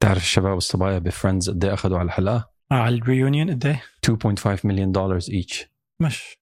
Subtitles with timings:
[0.00, 3.66] تعرف الشباب الصبايا ب Friends قد إيه أخذوا على الحلقة؟ آه على ال reunion قد
[3.66, 5.66] إيه؟ 2.5 مليون دولار each
[6.00, 6.38] مش.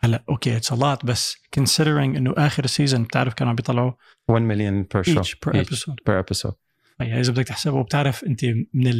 [0.00, 3.92] هلا okay it's a lot بس considering إنه آخر سيزون بتعرف كانوا عم بيطلعوا
[4.28, 5.94] 1 مليون بير شو per episode.
[6.06, 6.54] بير ابيسود
[7.00, 8.44] يعني إذا بدك تحسبه بتعرف أنت
[8.74, 8.92] من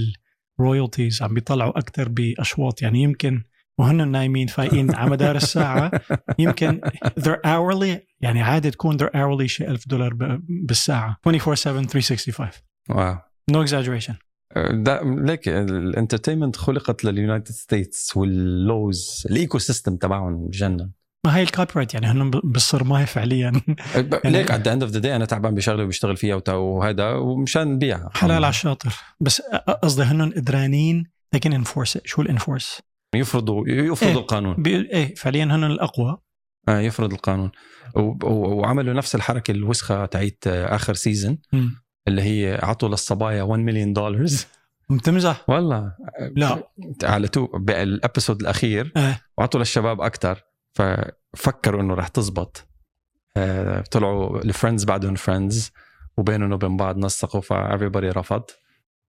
[0.60, 2.82] ال royalties عم بيطلعوا أكثر بأشواط.
[2.82, 3.42] يعني يمكن
[3.78, 5.90] وهن نايمين فايقين على مدار الساعة.
[6.38, 6.80] يمكن
[7.20, 11.16] their hourly يعني عادي تكون their hourly شيء 1000 دولار بالساعة.
[11.26, 12.50] 24 7 365
[12.88, 13.27] Wow.
[13.52, 14.14] No exaggeration.
[14.70, 20.90] ده ليك ال entertainment خلقت لل United States وال laws ال ecosystem تبعهم جنن
[21.26, 23.52] ما هي ال copyright يعني هن بالصرمايه فعليا.
[24.24, 28.10] ليك at the end of the day أنا تعبان بشغله وبشتغل فيها وهذا ومشان نبيعها
[28.14, 28.94] حلال على الشاطر.
[29.20, 29.42] بس
[29.82, 31.04] قصدي هن قدرانين
[31.36, 32.00] enforce it.
[32.04, 32.80] شو ال enforce؟
[33.14, 34.18] يفرضوا يفرضوا إيه.
[34.20, 34.66] القانون.
[34.66, 36.18] إيه فعليا هن الأقوى.
[36.68, 37.50] آه يفرض القانون.
[38.24, 41.38] وعملوا نفس الحركة الوسخة تاعت آخر سيزون.
[42.08, 44.26] اللي هي عطوا للصبايا 1 مليون دولار
[44.90, 45.94] بتمزح والله.
[46.36, 46.62] لا.
[47.04, 49.20] على two بال episode الأخير إيه.
[49.38, 52.66] وعطوا للشباب أكثر ففكروا إنه رح تزبط.
[53.36, 55.72] آه، طلعوا ال Friends بعدهم friends
[56.16, 58.42] وبينهم وبين بعض نسقوا ف every رفض.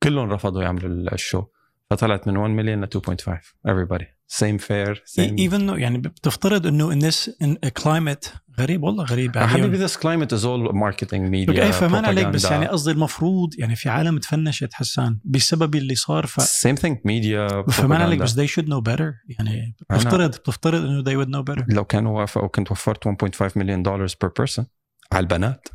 [0.02, 1.44] كلهم رفضوا يعملوا ال show.
[1.90, 4.15] فطلعت من 1 مليون ل 2.5 everybody.
[4.32, 5.38] Same fair same.
[5.38, 9.90] Even يعني بتفترض إنه in this in a climate غريب والله غريب يا حبيبي this
[9.92, 12.44] climate is all marketing media إيه فمان عليك بس.
[12.44, 17.70] يعني قصدي المفروض يعني في عالم تفنشت حسان بسبب اللي صار ف same thing media
[17.70, 18.18] فمان عليك.
[18.20, 19.12] بس they should know better.
[19.38, 21.64] يعني بتفترض بتفترض إنه they would know better.
[21.68, 24.66] لو كانوا وافقوا كنت وفرت 1.5 مليون دولار per person
[25.12, 25.68] على البنات.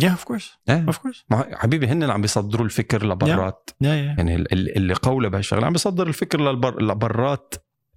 [0.00, 0.44] Yeah of course.
[0.68, 1.18] إيه of course.
[1.30, 3.70] ما حبيبي هن عم بيصدروا الفكر لبرات.
[3.70, 3.84] Yeah.
[3.84, 7.54] Yeah يعني ال- ال- اللي قولة بهالشغله عم بيصدر الفكر لبرات.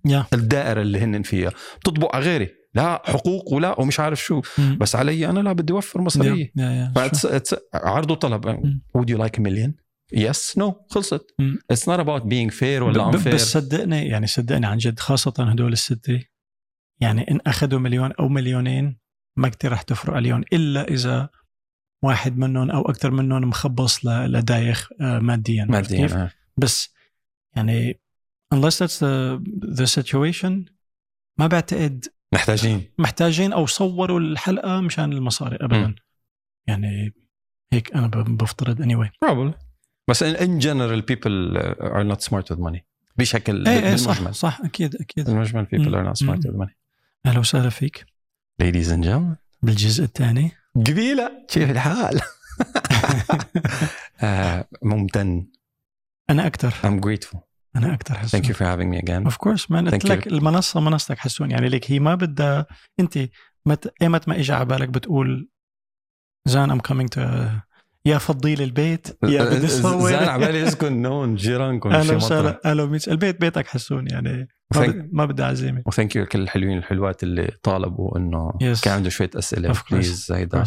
[0.08, 1.52] Yeah الدائرة اللي هن فيها.
[1.80, 2.50] بتطبق على غيري.
[2.74, 4.42] لا حقوق ولا ومش عارف شو.
[4.58, 4.78] مم.
[4.82, 7.26] بس علي أنا لا بدي أوفر مصاريه yeah yeah, yeah.
[7.26, 8.56] اتس عرض وطلب.
[8.98, 9.72] would you like a million?
[10.16, 11.26] Yes no خلصت.
[11.40, 11.60] مم.
[11.74, 13.28] it's not about being fair ولا ب- unfair.
[13.34, 16.24] بس صدقني يعني صدقني عن جد خاصة هدول الستة
[17.02, 18.98] يعني إن أخذوا مليون أو مليونين
[19.38, 21.30] ما كتير رح تفرق عليهم إلا إذا
[22.04, 25.66] واحد منهم أو أكثر منهم مخبص لدايخ آه، ماديا.
[25.66, 26.32] ماديا؟ آه.
[26.58, 26.94] بس
[27.56, 28.00] يعني
[28.56, 29.40] unless that's the,
[29.80, 30.66] the situation
[31.40, 32.84] ما بعتقد محتاجين.
[32.98, 35.88] محتاجين أو صوروا الحلقة مشان المصاري أبدا.
[35.88, 35.96] مم.
[36.68, 37.14] يعني
[37.74, 39.10] هيك أنا ب- بفترض anyway.
[39.26, 39.54] Probably.
[40.10, 40.24] بس
[40.60, 42.80] general people uh, are not smart with money.
[43.18, 44.62] بشكل إيه إيه صح صح
[45.18, 46.04] بالمجمل people مم.
[46.04, 46.52] are not smart مم.
[46.52, 46.74] with money.
[47.26, 48.06] أهلا وسهلا فيك.
[48.64, 49.36] Ladies and gentlemen.
[49.62, 50.52] بالجزء الثاني.
[50.76, 51.46] قبيلة.
[51.48, 52.22] كيف الحال؟
[54.24, 55.48] آه، ممتن.
[56.30, 57.38] أنا أكثر I'm grateful.
[57.76, 59.24] أنا أكثر حسون thank you for having me again.
[59.26, 60.28] of course ما قلت لك.
[60.28, 61.52] المنصة منصتك حسون.
[61.52, 62.66] يعني ليك هي ما بدها
[63.00, 63.20] أنت
[63.66, 63.94] مت...
[64.02, 65.50] ايمت ما اجى على بالك بتقول
[66.48, 67.46] زين I'm coming to
[68.06, 72.60] يا فضي لي البيت يا بدي صور زين على بالي اسكن نون جيرانكم أهلا وسهلا.
[72.66, 75.10] أهلا وميت البيت بيتك حسون يعني ما, Thank- ب...
[75.14, 78.82] ما بدي عزيمه و thank you كل الحلوين الحلوات اللي طالبوا إنه Yes.
[78.84, 79.74] كان عنده شوية أسئلة.
[79.92, 80.64] Please هيدا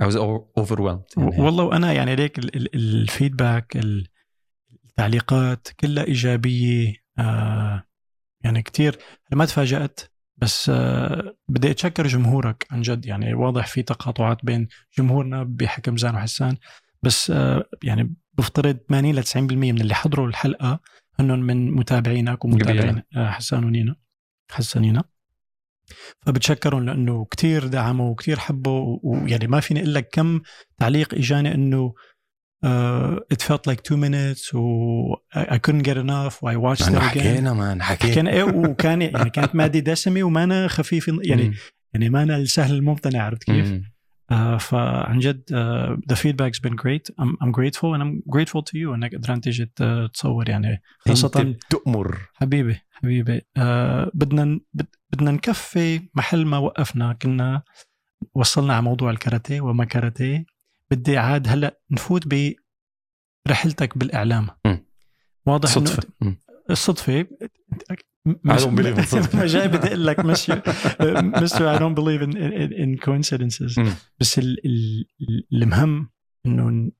[0.00, 1.02] over- overwhelmed.
[1.16, 1.40] يعني.
[1.42, 2.74] والله وأنا يعني ليك ال- ال-
[4.92, 7.82] التعليقات كلها إيجابية آه
[8.44, 8.98] يعني كتير.
[9.32, 10.00] أنا ما تفاجأت
[10.36, 13.06] بس آه بدي أتشكر جمهورك عن جد.
[13.06, 16.56] يعني واضح في تقاطعات بين جمهورنا بحكم زان وحسان
[17.02, 20.80] بس آه يعني بفترض 80 ل 90% من اللي حضروا الحلقة
[21.20, 23.96] هن من متابعينك ومتابعين آه حسان ونينا.
[24.50, 25.04] حسانينا
[26.26, 30.40] فبتشكرهم لأنه كتير دعموا وكتير حبوا ويعني ما فيني أقول لك كم
[30.78, 31.94] تعليق إجاني إنه
[32.66, 36.42] uh, it felt like two minutes و I I couldn't get enough.
[36.42, 36.98] و I watched it again.
[36.98, 41.54] حكينا مان حكينا حكينا إيه وكان يعني كانت مادة دسمة ومانا خفيفه يعني مم.
[41.94, 43.72] يعني مانا السهل الممتنع عرفت كيف؟
[44.30, 47.10] آه فعن جد uh, the feedback's been great.
[47.22, 48.94] I'm, I'm grateful and I'm grateful to you.
[48.94, 53.40] انك قدران تيجي ت- تصور يعني أنت خاصة بتأمر حبيبي حبيبي.
[53.56, 57.12] آه بدنا بد- بدنا نكفي محل ما وقفنا.
[57.22, 57.62] كنا
[58.34, 60.44] وصلنا على موضوع الكاراتيه وما كاراتيه.
[60.92, 62.26] بدي عاد هلا نفوت
[63.46, 64.86] برحلتك بالإعلام مم.
[65.46, 66.36] واضح صدفة انه مم.
[66.70, 67.26] الصدفة
[69.04, 69.38] صدفة.
[69.38, 70.20] ما جاي بدي أقول لك
[71.78, 73.94] don't believe in, in, in coincidences مم.
[74.20, 75.06] بس ال ال
[75.52, 76.10] المهم
[76.46, 76.92] إنه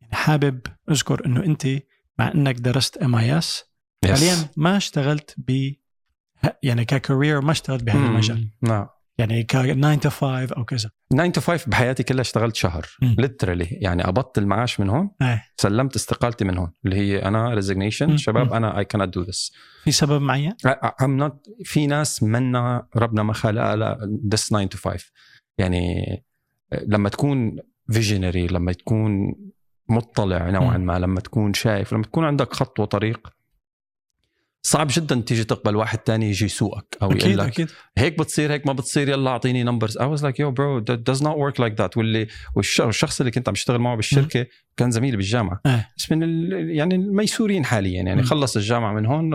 [0.00, 0.60] يعني حابب
[0.90, 1.66] اذكر إنه أنت
[2.18, 3.64] مع إنك درست MIS.
[4.04, 5.72] حاليا ما اشتغلت ب
[6.62, 7.98] يعني ك career ما اشتغلت بهذا.
[8.06, 8.86] المجال نعم
[9.18, 12.86] يعني ك 9 to 5 أو كذا 9 to 5 بحياتي كلها اشتغلت شهر.
[13.02, 18.16] Literally يعني قبضت المعاش من هون إيه سلمت استقالتي من هون اللي هي أنا resignation.
[18.16, 18.52] شباب مم.
[18.52, 19.52] أنا اي كانت دو ذس
[19.84, 20.52] في سبب معين؟
[21.02, 21.32] I'm not
[21.64, 25.12] في ناس منا ربنا ما خلقها لا this 9 to 5
[25.58, 26.04] يعني
[26.86, 27.56] لما تكون
[27.90, 29.34] visionary لما تكون
[29.88, 30.78] مطلع نوعا.
[30.78, 33.28] ما لما تكون شايف لما تكون عندك خط وطريق
[34.62, 37.68] صعب جدا تيجي تقبل واحد تاني يجي يسوقك أو يقول لك أكيد.
[37.98, 41.20] هيك بتصير هيك ما بتصير يلا أعطيني numbers I was like yo bro that does
[41.22, 41.96] not work like that.
[41.96, 42.26] واللي
[42.58, 44.46] والش- والشخص اللي كنت عم بشتغل معه بالشركة
[44.76, 45.60] كان زميلي بالجامعة.
[45.66, 45.88] إيه.
[45.98, 46.52] بس من ال...
[46.70, 48.02] يعني الميسورين حاليا.
[48.02, 48.22] يعني.
[48.22, 49.30] خلص الجامعة من هون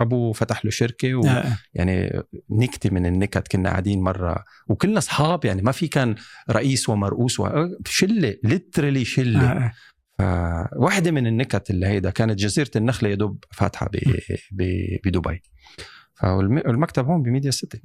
[0.00, 1.20] أبوه فتح له شركة و...
[1.26, 1.44] آه،
[1.74, 4.44] يعني نكتة من النكت كنا قاعدين مرة.
[4.68, 6.14] وكلنا أصحاب يعني ما في كان
[6.50, 7.48] رئيس ومرؤوس و...
[7.86, 9.50] شلة literally شلة.
[9.52, 9.72] آه،
[10.20, 10.68] آه.
[10.74, 13.90] فواحدة من النكت اللي هيدا كانت جزيرة النخلة يا دوب فاتحة.
[15.04, 15.42] بدبي
[16.14, 17.80] فالمكتب هون ب media city.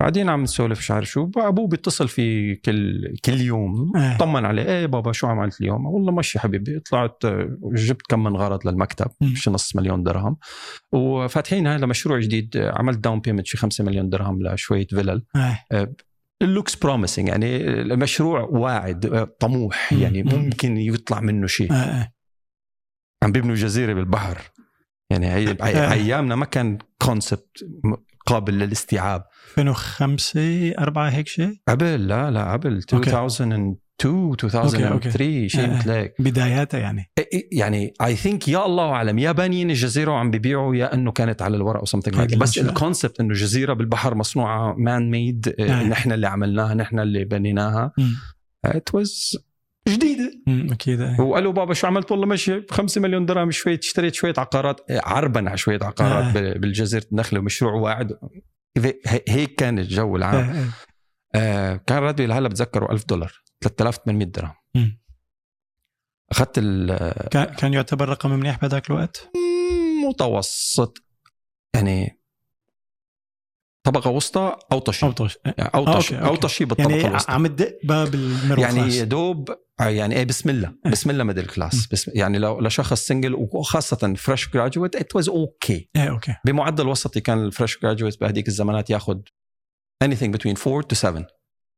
[0.00, 4.16] قاعدين عم نسولف مش عارف شو أبوه بيتصل في كل كل يوم آه.
[4.16, 8.36] طمن عليه إيه بابا شو عملت اليوم والله ماشي حبيبي طلعت آه، جبت كم من
[8.36, 9.34] غرض للمكتب مم.
[9.34, 10.36] شي نص مليون درهم
[10.92, 15.94] وفاتحين هذا مشروع جديد آه، عملت down payment شي 5 مليون درهم لشوية فيلل آه.
[16.42, 19.92] looks promising يعني المشروع واعد آه، طموح.
[19.92, 20.34] يعني مم.
[20.34, 22.12] ممكن يطلع منه شيء آه، آه.
[23.22, 24.38] عم بيبنوا جزيرة بالبحر
[25.10, 25.56] يعني هي.
[25.92, 27.64] أيامنا ما كان concept
[28.26, 29.24] قابل للاستيعاب
[29.58, 33.10] 2005 4 هيك شيء قبل لا لا قبل أوكي.
[34.04, 35.70] 2002 2003 شيء.
[35.70, 37.10] مثل هيك بداياتها يعني
[37.52, 41.56] يعني I think يا الله أعلم يا بانيين الجزيرة وعم بيبيعوا يا إنه كانت على
[41.56, 42.38] الورق أو something like هيك that.
[42.38, 42.58] بس.
[42.58, 45.82] ال concept إنه جزيرة بالبحر مصنوعة man made آه.
[45.82, 47.92] نحن اللي عملناها نحن اللي بنيناها.
[48.64, 49.36] ات واز
[49.88, 51.20] جديدة أكيد.
[51.20, 55.56] وقالوا بابا شو عملت والله ماشي 5 مليون درهم شوية اشتريت شوية عقارات عربا على
[55.58, 56.40] شوية عقارات آه.
[56.52, 58.12] ب- بالجزيرة النخلة ومشروع واعد
[58.78, 58.94] هي-
[59.28, 60.70] هيك كان الجو العام.
[61.34, 63.32] آه كان راتبي لهلأ بتذكره 1000 دولار
[63.64, 64.54] 3800 درهم.
[66.30, 69.30] أخذت ال- كان كان يعتبر رقم منيح بهذاك الوقت؟
[70.08, 70.98] متوسط.
[71.74, 72.20] يعني
[73.86, 76.28] طبقة وسطى أوطى شيء اوطش يعني آه، أوطى okay، شيء okay.
[76.30, 77.32] أوطى شيء بالطبقة يعني الوسطى.
[77.32, 78.94] عم تدق باب الميرو يعني class.
[78.94, 79.48] يا دوب
[79.80, 80.74] يعني إيه بسم الله.
[80.86, 81.86] بسم الله middle class.
[81.92, 86.34] بس يعني لو لشخص single وخاصة fresh graduate it was okay إيه okay.
[86.44, 89.18] بمعدل وسطي كان ال fresh graduate بهذيك الزمانات ياخذ
[90.04, 91.26] anything between 4 to 7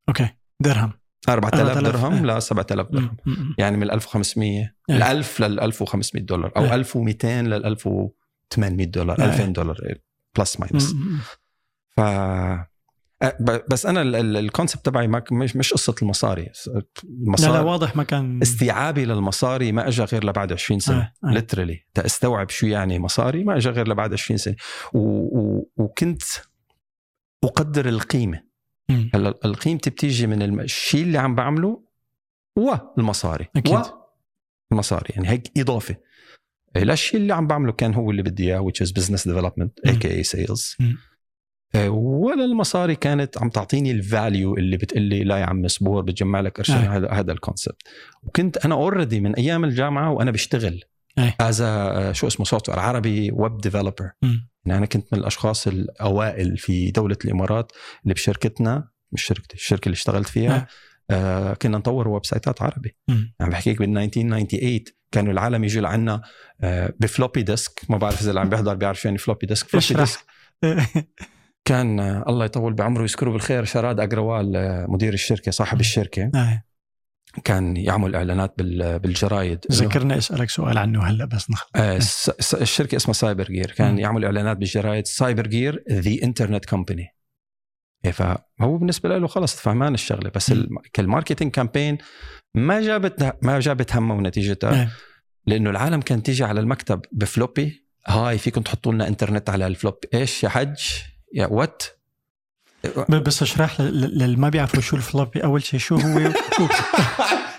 [0.09, 0.29] okay.
[0.59, 0.93] درهم.
[1.29, 2.37] 4000 4000 درهم إيه.
[2.37, 4.95] ل 7000 درهم مم، مم، يعني من 1500 إيه.
[4.95, 6.75] من 1000 لل 1500 دولار أو إيه.
[6.75, 9.25] 1200 لل 1800 دولار إيه.
[9.25, 9.77] 2000 دولار
[10.37, 11.19] plus minus مم، مم.
[11.97, 13.37] ف أه،
[13.69, 17.63] بس أنا ال- ال- ال concept تبعي ما مش مش قصة المصاري لا لا المصاري
[17.65, 21.31] واضح ما كان استيعابي للمصاري ما اجى غير لبعد 20 سنة آه، آه.
[21.31, 24.55] literally تستوعب شو يعني مصاري ما اجى غير لبعد 20 سنة
[24.93, 24.99] و...
[24.99, 25.69] و...
[25.77, 26.21] وكنت
[27.43, 28.41] أقدر القيمة.
[28.89, 31.83] هلا القيمة بتيجي من الشيء اللي عم بعمله
[32.55, 33.81] والمصاري أكيد.
[34.71, 35.95] المصاري يعني هيك إضافة
[36.77, 40.77] الشيء اللي عم بعمله كان هو اللي بدي إياه which is business development aka sales.
[41.75, 46.39] آه، ولا المصاري كانت عم تعطيني ال value اللي بتقلي لا يا عم سبور بتجمع
[46.39, 46.97] لك قرشين آه.
[46.97, 47.81] هذا هذا ال concept
[48.23, 50.83] وكنت أنا already من أيام الجامعة وأنا بشتغل.
[51.39, 51.63] as
[52.11, 54.11] شو اسمه software عربي web developer.
[54.65, 57.71] يعني أنا كنت من الأشخاص الأوائل في دولة الإمارات
[58.03, 60.67] اللي بشركتنا مش شركتي الشركة اللي اشتغلت فيها
[61.11, 62.97] آه كنا نطور ويب سايتات عربي.
[63.41, 64.79] عم بحكيك بال 1998
[65.11, 66.21] كانوا العالم يجوا لعنا
[66.61, 67.81] آه ب floppy disk.
[67.89, 69.67] ما بعرف إذا اللي عم بيحضر بيعرف شو يعني floppy disk.
[69.67, 70.19] floppy disk.
[71.65, 75.79] كان آه، الله يطول بعمره ويذكره بالخير شراد أجروال آه، مدير الشركة صاحب.
[75.79, 76.31] الشركة.
[76.35, 76.63] آه.
[77.43, 79.65] كان يعمل إعلانات بال- بالجرايد.
[79.71, 81.71] ذكرني أسألك سؤال عنه هلأ بس نخلص.
[81.75, 83.99] آه، الشركة اسمها Cyber Gear كان.
[83.99, 85.07] يعمل إعلانات بالجرايد.
[85.07, 87.07] Cyber Gear the internet company
[88.13, 90.53] فهو بالنسبة له خلص فهمان الشغلة بس
[90.93, 91.97] كال marketing campaign
[92.55, 94.91] ما جابت ما جابت همه ونتيجتها آه.
[95.47, 97.87] لأنه العالم كان تيجي على المكتب ب floppy.
[98.07, 100.79] هاي فيكم تحطوا لنا انترنت على ال floppy إيش يا حج؟
[101.33, 101.83] يا what
[103.09, 106.19] بس اشرح ل- ل- للي ما بيعرفوا شو ال floppy أول شيء شو هو؟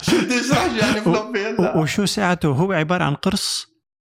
[0.03, 3.67] شو بدي اشرح يعني floppy و- وشو ساعته؟ هو عبارة عن قرص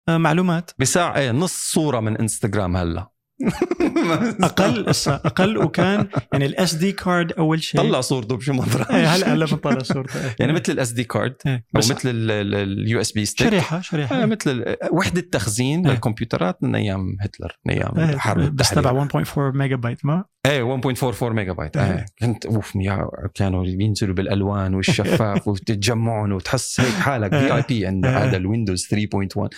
[0.08, 0.70] آه، معلومات.
[0.78, 3.08] بساعة إيه نص صورة من إنستغرام هلا.
[4.40, 9.34] أقل أقل وكان يعني ال SD card أول شيء طلع صورته بشو منظر إيه، هلا
[9.34, 10.36] هلا بنطلع صورته إيه.
[10.40, 11.54] يعني مثل الاس دي كارد إيه.
[11.54, 15.92] أو بس مثل اليو اس بي ستيك شريحه شريحة آه مثل وحدة تخزين إيه.
[15.92, 19.06] للكمبيوترات من أيام هتلر من أيام إيه، الحرب بس التحرير.
[19.06, 21.92] تبع 1.4 ميجا بايت ما إيه 1.44 ميجا بايت إيه.
[21.92, 27.86] إيه كنت أوف يا كانوا بينزلوا بالألوان والشفاف وتتجمعون وتحس هيك حالك في اي بي
[27.86, 28.24] عند إيه.
[28.24, 29.48] هذا الويندوز 3.1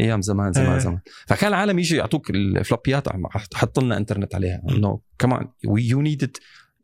[0.00, 0.78] أيام زمان زمان إيه.
[0.78, 1.00] زمان.
[1.26, 3.08] فكان العالم يجي يعطوك الفلوبيات
[3.54, 4.62] حط لنا إنترنت عليها.
[4.70, 6.36] إنه كمان يو نيد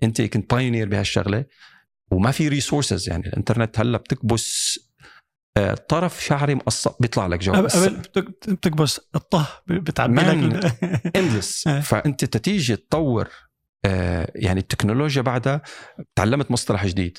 [0.02, 1.44] أنت كنت بايونير بهالشغلة
[2.10, 4.78] وما في ريسورسز يعني الإنترنت هلأ بتكبس
[5.56, 10.12] آه، طرف شعري مقص بيطلع لك جواب قبل بتك- بتكبس الطه بتعبي.
[10.22, 10.84] لك
[11.16, 11.80] اندلس إيه.
[11.80, 13.28] فأنت تتيجي تطور
[13.84, 15.62] آه، يعني التكنولوجيا بعدها
[16.16, 17.18] تعلمت مصطلح جديد.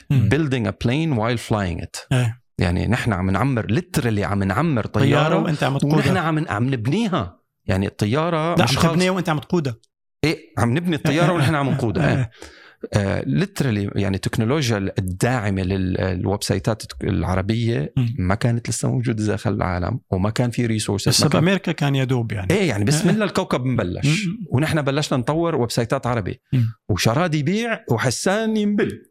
[0.67, 2.06] a plane while flying it.
[2.12, 2.41] إيه.
[2.59, 6.73] يعني نحن عم نعمر ليترلي عم نعمر طيارة, طيارة وأنت عم ونحن تقودها عم عم
[6.73, 9.75] نبنيها يعني الطيارة لا مش عم تبنيها وأنت عم تقودها
[10.23, 12.29] إيه عم نبني الطيارة ونحن عم نقودها إيه.
[12.95, 13.23] إيه.
[13.25, 17.93] literally يعني التكنولوجيا الداعمة للويب سايتات العربية.
[18.17, 22.53] ما كانت لسه موجودة داخل العالم وما كان في resources بس بامريكا كان يدوب يعني
[22.53, 23.15] إيه يعني بسم إيه.
[23.15, 24.27] الله الكوكب مبلش.
[24.51, 26.41] ونحن بلشنا نطور ويب سايتات عربي.
[26.89, 29.01] وشراد يبيع وحسان ينبل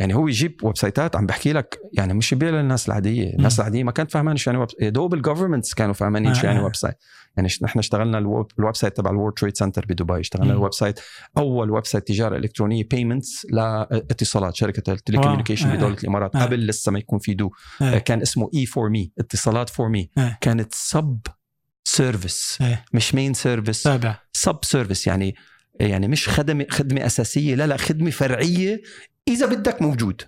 [0.00, 3.84] يعني هو يجيب ويب سايتات عم بحكي لك يعني مش يبيع للناس العادية، الناس العادية
[3.84, 6.64] ما كانت فاهمانه شو يعني ويب يا دوب ال governments كانوا فاهمانين شو يعني آه.
[6.64, 6.94] website،
[7.36, 10.52] يعني نحن اشتغلنا ال web, site تبع ال World Trade Center بدبي، اشتغلنا.
[10.52, 11.00] ال website
[11.36, 15.68] أول website تجارة إلكترونية payments لاتصالات شركة ال telecommunication.
[15.68, 15.76] آه.
[15.76, 16.42] بدولة الإمارات آه.
[16.42, 17.50] قبل لسه ما يكون في دو.
[18.04, 20.38] كان اسمه اي for me اتصالات فور مي آه.
[20.40, 21.20] كانت sub
[21.84, 22.58] service.
[22.92, 23.88] مش main service
[24.32, 25.34] sub service يعني
[25.80, 28.80] يعني مش خدمة خدمة أساسية لا لا خدمة فرعية
[29.28, 30.22] إذا بدك موجود.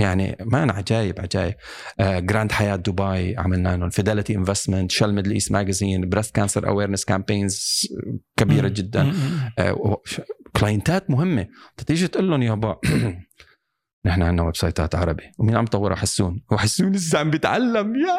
[0.00, 1.54] يعني man عجايب عجايب
[2.00, 7.04] آه Grand Hyatt دبي عملنا لهم Fidelity Investment Shell Middle East magazine breast cancer awareness
[7.04, 7.86] campaigns
[8.36, 8.72] كبيرة مم.
[8.72, 9.02] جدا.
[9.02, 9.12] مم.
[9.58, 9.96] آه
[10.60, 11.46] client ات مهمة
[11.86, 12.78] تيجي تقول لهم يابا
[14.06, 15.22] نحن عندنا website ات عربي.
[15.38, 16.42] ومين عم طورها حسون.
[16.50, 17.94] وحسون لسه عم بيتعلم.
[17.96, 18.18] يا!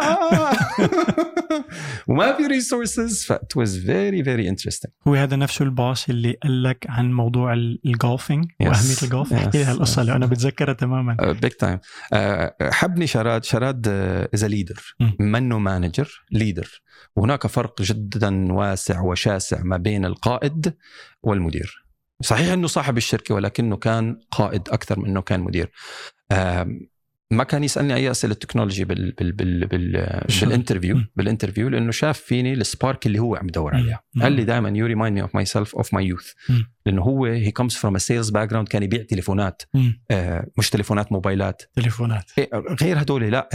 [2.07, 4.89] وما في resources ف it was very very interesting.
[5.07, 8.67] هو هذا نفسه الباص اللي قال لك عن موضوع ال- ال golfing Yes.
[8.67, 9.67] وأهمية الجولف احكي لي Yes.
[9.67, 11.17] هالقصة اللي أنا بتذكرها تماما.
[11.41, 11.79] big time
[12.62, 13.43] حبني شراد.
[13.43, 13.88] شراد
[14.33, 15.15] is leader مم.
[15.19, 16.81] منه manager leader
[17.15, 20.74] وهناك فرق جدا واسع وشاسع ما بين القائد
[21.24, 21.88] والمدير.
[22.21, 25.71] صحيح إنه صاحب الشركة ولكنه كان قائد أكثر من إنه كان مدير
[27.31, 30.21] ما كان يسألني أي أسئلة تكنولوجي بال بال بال بال.
[30.41, 30.95] بال interview.
[31.15, 34.03] بال interview لأنه شاف فيني ال spark اللي هو عم يدور عليها.
[34.21, 36.31] قال لي دائما you remind me of myself of my youth.
[36.89, 39.62] لأنه هو he comes from sales background كان يبيع تليفونات.
[40.12, 41.62] آه، مش تليفونات موبايلات.
[41.75, 42.31] تليفونات.
[42.38, 42.50] إيه،
[42.81, 43.50] غير هدول لا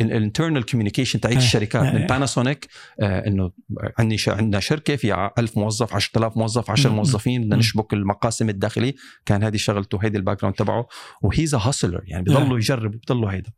[0.00, 1.84] ال internal communication تاعت إيه، الشركات.
[1.84, 2.06] إيه، من إيه.
[2.06, 2.68] باناسونيك
[3.00, 3.50] آه، إنه
[3.98, 7.42] عندي عندنا شركة فيها 1000 موظف 10000 موظف 10 مم، موظفين.
[7.44, 7.56] بدنا.
[7.56, 8.94] نشبك المقاسم الداخلية.
[9.26, 10.86] كان هذه شغلته هيدي ال background تبعه
[11.22, 13.50] و he's hustler يعني بضله يجرب بضله هيدا.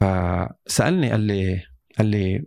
[0.00, 1.62] فسالني قال لي
[1.98, 2.44] قال لي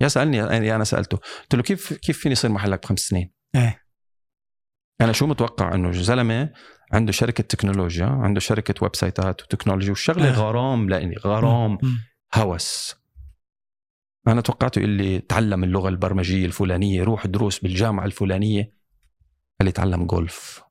[0.00, 3.83] يا سألني يعني أنا سألته قلت له كيف كيف فيني يصير محلك بخمس سنين؟ إيه.
[5.00, 6.50] أنا شو متوقع؟ إنه زلمة
[6.92, 10.32] عنده شركة تكنولوجيا عنده شركة website ات وتكنولوجي والشغله آه.
[10.32, 11.78] غرام لإني غرام.
[12.34, 12.94] هوس.
[14.28, 18.62] أنا توقعته يقول لي تعلم اللغة البرمجية الفلانية روح دروس بالجامعة الفلانية.
[19.60, 20.62] قال لي تعلم جولف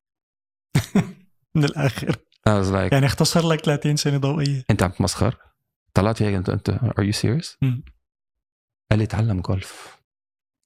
[1.56, 2.16] من الآخر.
[2.48, 4.64] Like يعني اختصر لك 30 سنة ضوئية.
[4.70, 5.38] أنت عم تمسخر؟
[5.94, 7.58] طلعت هيك أنت أنت are you serious.
[8.92, 9.98] قال لي تعلم جولف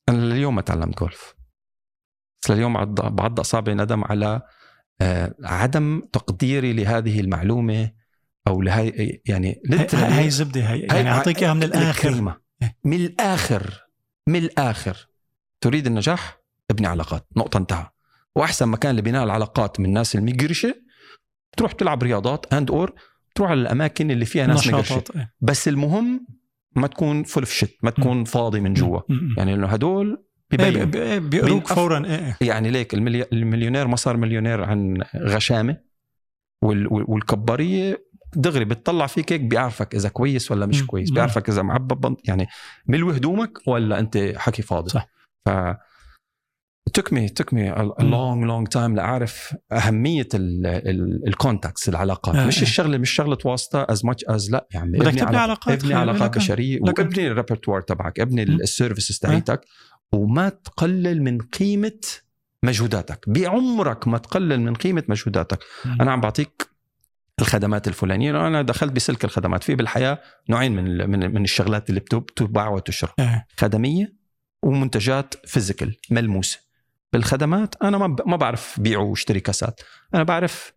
[0.09, 1.36] أنا لليوم ما تعلمت جولف
[2.43, 4.41] بس لليوم بعض اصابعي ندم على
[5.01, 7.91] آه، عدم تقديري لهذه المعلومة
[8.47, 9.61] أو لهي يعني
[9.93, 12.09] هاي- زبدة هاي يعني أعطيك إياها من الآخر.
[12.09, 12.37] الكلمة.
[12.61, 12.77] إيه.
[12.83, 13.87] من الآخر
[14.27, 15.07] من الآخر
[15.61, 16.37] تريد النجاح؟
[16.71, 17.27] ابني علاقات.
[17.37, 17.89] نقطة انتهى.
[18.35, 20.75] وأحسن مكان لبناء العلاقات من الناس المقرشه
[21.57, 22.93] تروح تلعب رياضات and or
[23.35, 25.33] تروح على الأماكن اللي فيها ناس مقرشه إيه.
[25.41, 26.27] بس المهم
[26.75, 28.99] ما تكون full of shit ما تكون فاضي من جوا.
[29.37, 32.47] يعني إنه هدول ببين بي- بي- بيقروك أف- فورا إيه، إيه.
[32.47, 33.25] يعني ليك الملي...
[33.33, 35.77] المليونير ما صار مليونير عن غشامة
[36.63, 36.93] وال...
[36.93, 40.85] وال- والكبارية دغري بتطلع فيك هيك بيعرفك إذا كويس ولا مش.
[40.85, 41.11] كويس.
[41.11, 42.47] بيعرفك إذا معبى بنط يعني
[42.87, 45.07] ملوي هدومك ولا أنت حكي فاضي صح.
[45.45, 45.49] ف
[46.99, 50.27] took me took me a, long long time لأعرف أهمية
[51.27, 52.61] ال contacts العلاقات آه، مش آه.
[52.61, 56.35] الشغلة مش شغلة واسطة as much as لأ يا عمي بدك تبني علاقات ابني علاقات.
[56.37, 56.79] بشرية.
[56.81, 58.43] وابني ال repertoire تبعك ابني.
[58.43, 59.61] ال services تاعيتك
[60.11, 61.99] وما تقلل من قيمة
[62.63, 63.29] مجهوداتك.
[63.29, 65.59] بعمرك ما تقلل من قيمة مجهوداتك.
[65.85, 66.01] مم.
[66.01, 66.67] أنا عم بعطيك
[67.39, 68.47] الخدمات الفلانية.
[68.47, 69.63] أنا دخلت بسلك الخدمات.
[69.63, 73.47] في بالحياة نوعين من من من الشغلات اللي بتب- بتباع وتشرى إيه.
[73.57, 74.15] خدمية
[74.63, 76.59] ومنتجات physical ملموسة.
[77.13, 79.81] بالخدمات أنا ما ما بعرف بيع واشتري كاسات.
[80.13, 80.73] أنا بعرف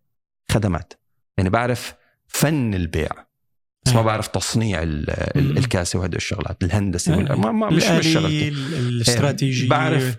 [0.51, 0.93] خدمات.
[1.37, 1.93] يعني بعرف
[2.27, 3.09] فن البيع.
[3.85, 4.05] بس ما إيه.
[4.05, 4.79] بعرف تصنيع.
[5.35, 7.35] الكاسه وهدول الشغلات الهندسه إيه.
[7.35, 10.17] ما ما مش مش شغلتي ال- الاستراتيجيه بعرف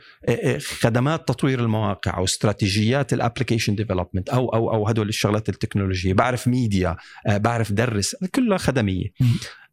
[0.81, 6.49] خدمات تطوير المواقع أو استراتيجيات ال application development أو أو أو هدول الشغلات التكنولوجية بعرف
[6.49, 9.07] ميديا آه، بعرف درس كلها خدمية.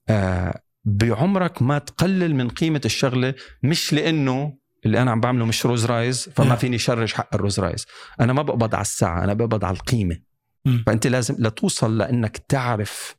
[0.10, 5.86] آه، بعمرك ما تقلل من قيمة الشغلة مش لأنه اللي أنا عم بعمله مش Rolls
[5.86, 6.56] Royce فما.
[6.56, 7.86] فيني charge حق ال Rolls Royce
[8.22, 10.18] أنا ما بقبض على الساعة أنا بقبض على القيمة.
[10.86, 13.16] فأنت لازم لتوصل لأنك تعرف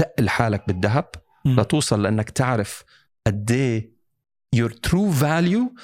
[0.00, 1.04] تقل حالك بالذهب.
[1.44, 2.84] لتوصل لأنك تعرف
[3.26, 3.92] قد إيه
[4.56, 5.82] your true value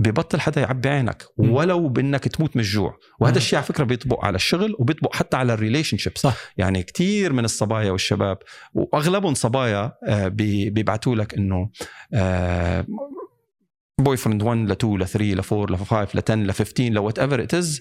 [0.00, 1.24] ببطل حدا يعبي عينك.
[1.36, 3.36] ولو بإنك تموت من الجوع وهذا.
[3.36, 6.36] الشيء على فكرة بيطبق على الشغل وبيطبق حتى على ال relationships صح.
[6.56, 8.38] يعني كتير من الصبايا والشباب
[8.74, 11.70] وأغلبهم صبايا آه، بي- بيبعتوا لك إنه
[14.00, 16.98] boyfriend 1 ل 2 ل 3 ل 4 ل 5 ل 10 ل 15 ل
[16.98, 17.80] whatever it is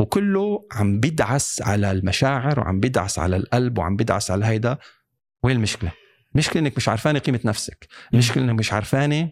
[0.00, 4.78] وكله عم بيدعس على المشاعر وعم بيدعس على القلب وعم بيدعس على هيدا
[5.42, 5.92] وين المشكلة؟
[6.34, 9.30] المشكلة إنك مش عارفانة قيمة نفسك المشكلة إنك مش عارفانة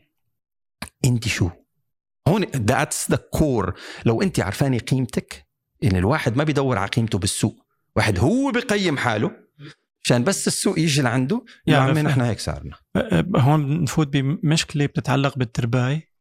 [1.04, 1.50] أنت شو
[2.28, 5.46] هون that's the core لو أنت عارفانة قيمتك
[5.84, 9.30] إن الواحد ما بيدور على قيمته بالسوق واحد هو بقيم حاله
[10.04, 11.76] عشان بس السوق يجي لعنده يا.
[11.76, 16.16] عمي نحن هيك صارنا أه، هون نفوت بمشكلة بتتعلق بالترباية.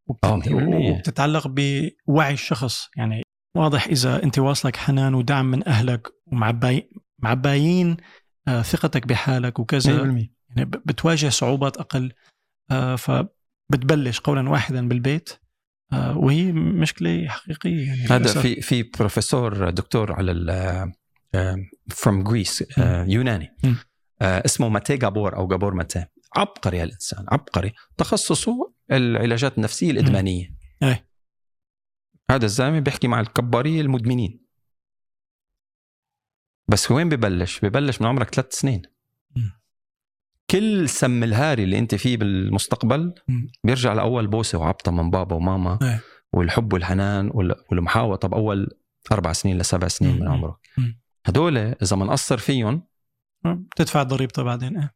[0.92, 3.24] وبتتعلق بوعي الشخص يعني
[3.56, 6.90] واضح إذا أنت واصلك حنان ودعم من أهلك ومعباي
[7.20, 7.98] معبايين
[8.46, 9.92] ثقتك بحالك وكذا.
[10.56, 12.14] يعني بتواجه صعوبات أقل.
[12.72, 15.30] آه، فبتبلش قولا واحدا بالبيت.
[15.94, 18.42] آه، وهي مشكلة حقيقية يعني هذا.
[18.42, 20.94] في في بروفيسور دكتور على ال
[21.90, 22.64] from Greece
[23.08, 23.56] يوناني.
[24.22, 27.74] آه، اسمه ماتي جابور أو جابور ماتي عبقري هالانسان عبقري.
[27.98, 30.56] تخصصه العلاجات النفسية الإدمانية.
[30.84, 31.10] إيه.
[32.32, 34.45] هذا الزلمة بيحكي مع الكبارية المدمنين.
[36.68, 38.82] بس وين ببلش؟ ببلش من عمرك ثلاث سنين.
[40.52, 43.14] كل سم الهاري اللي انت فيه بالمستقبل.
[43.64, 46.02] بيرجع لأول بوسة وعبطة من بابا وماما إيه.
[46.34, 48.68] والحب والحنان وال- والمحاوطة بأول
[49.12, 50.28] أربع سنين لسبع سنين من.
[50.28, 50.56] عمرك.
[51.26, 52.84] هدول إذا ما نقصر فيهم
[53.46, 54.94] بتدفع ضريبته بعدين إيه.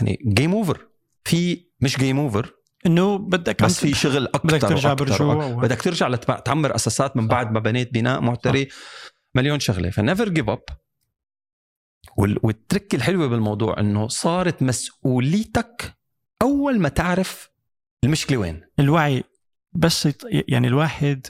[0.00, 0.80] يعني game over
[1.24, 2.54] في مش game over
[2.86, 5.34] إنه بدك بس في شغل أكثر بدك ترجع وأكتر برجوع.
[5.46, 8.68] و- بدك ترجع لتبع- تعمر أساسات من بعد ما بنيت بناء معتري
[9.34, 10.62] مليون شغلة ف never give up
[12.16, 15.94] وال trick الحلوه بالموضوع إنه صارت مسؤوليتك
[16.42, 17.50] أول ما تعرف
[18.04, 19.24] المشكلة وين الوعي
[19.72, 21.26] بس يط- يعني الواحد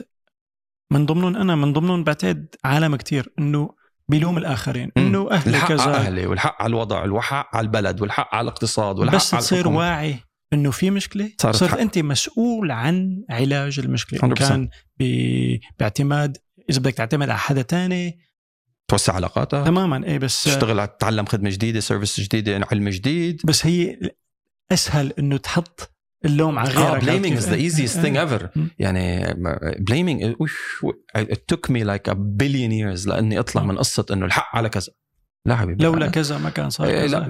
[0.91, 3.69] من ضمنهم أنا من ضمنهم بعتقد عالم كتير إنه
[4.09, 4.91] بيلوم الآخرين.
[4.97, 8.99] إنه أهلي الحق على كذا أهلي والحق على الوضع والحق على البلد والحق على الاقتصاد
[8.99, 9.77] والحق بس على تصير الحكومة.
[9.77, 10.19] واعي
[10.53, 11.77] إنه في مشكلة صارت صرت حق.
[11.79, 14.33] أنت مسؤول عن علاج المشكلة إن 100%.
[14.39, 16.37] كان ب- باعتماد
[16.69, 18.19] إذا بدك تعتمد على حدا تاني
[18.87, 23.41] توسع علاقاتها تماما إيه بس تشتغل على تتعلم خدمة جديدة سيرفيس جديدة علم جديد.
[23.45, 23.99] بس هي
[24.71, 25.91] أسهل إنه تحط
[26.25, 28.47] اللوم على آه غيرك the إيه، easiest إيه، thing ever.
[28.55, 28.69] مم.
[28.79, 29.35] يعني
[30.39, 30.85] وش-
[31.17, 33.63] it took me like a billion years لأني أطلع.
[33.63, 34.87] من قصة إنه الحق على كذا.
[35.47, 37.27] لا حبيبي لولا كذا ما كان صار إيه، لا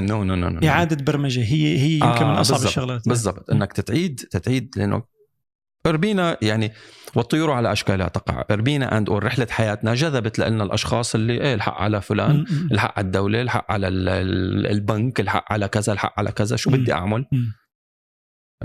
[0.00, 3.08] no no no إعادة برمجة هي هي يمكن آه، من اصعب الشغلات.
[3.08, 3.50] بالضبط.
[3.50, 5.02] إنك تتعيد تتعيد لأنه
[5.86, 6.72] اربينا يعني
[7.14, 8.44] والطيور على أشكالها تقع.
[8.50, 13.06] اربينا and our رحلة حياتنا جذبت لنا الأشخاص اللي إيه الحق على فلان الحق على
[13.06, 16.56] الدولة الحق على ال- ال- البنك الحق على كذا الحق على كذا.
[16.56, 16.70] شو.
[16.70, 17.26] بدي أعمل.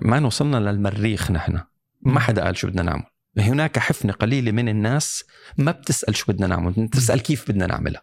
[0.01, 1.61] ما وصلنا للمريخ نحن.
[2.01, 3.03] ما حدا قال شو بدنا نعمل.
[3.37, 5.23] هناك حفنة قليلة من الناس
[5.57, 6.71] ما بتسأل شو بدنا نعمل.
[6.77, 8.01] بتسأل كيف بدنا نعملها.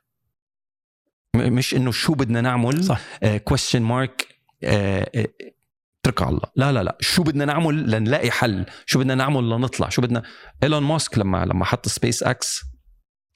[1.37, 3.01] مش إنه شو بدنا نعمل صح.
[3.45, 4.29] question mark
[6.05, 6.49] اترك على الله.
[6.57, 6.97] لا لا لا.
[7.01, 10.23] شو بدنا نعمل لنلاقي حل؟ شو بدنا نعمل لنطلع؟ شو بدنا؟
[10.63, 12.61] إيلون ماسك لما لما حط سبيس إكس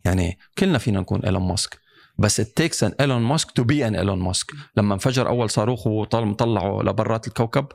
[0.05, 1.79] يعني كلنا فينا نكون إيلون ماسك.
[2.19, 4.47] بس it takes an إيلون ماسك to be an إيلون ماسك.
[4.77, 7.67] لما انفجر أول صاروخ وطل مطلعه لبرات الكوكب.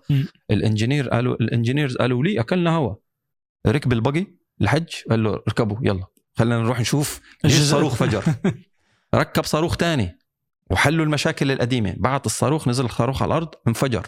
[0.52, 2.96] ال engineer قالوا ال engineers قالوا لي أكلنا هوا.
[3.68, 4.28] ركب البقي
[4.62, 6.06] الحج؟ قال له اركبوا يلا.
[6.38, 8.24] خلينا نروح نشوف ليش الجزء- صاروخ فجر.
[9.16, 10.18] ركب صاروخ تاني
[10.72, 11.96] وحلوا المشاكل القديمة.
[11.98, 14.08] بعت الصاروخ نزل الصاروخ على الأرض انفجر.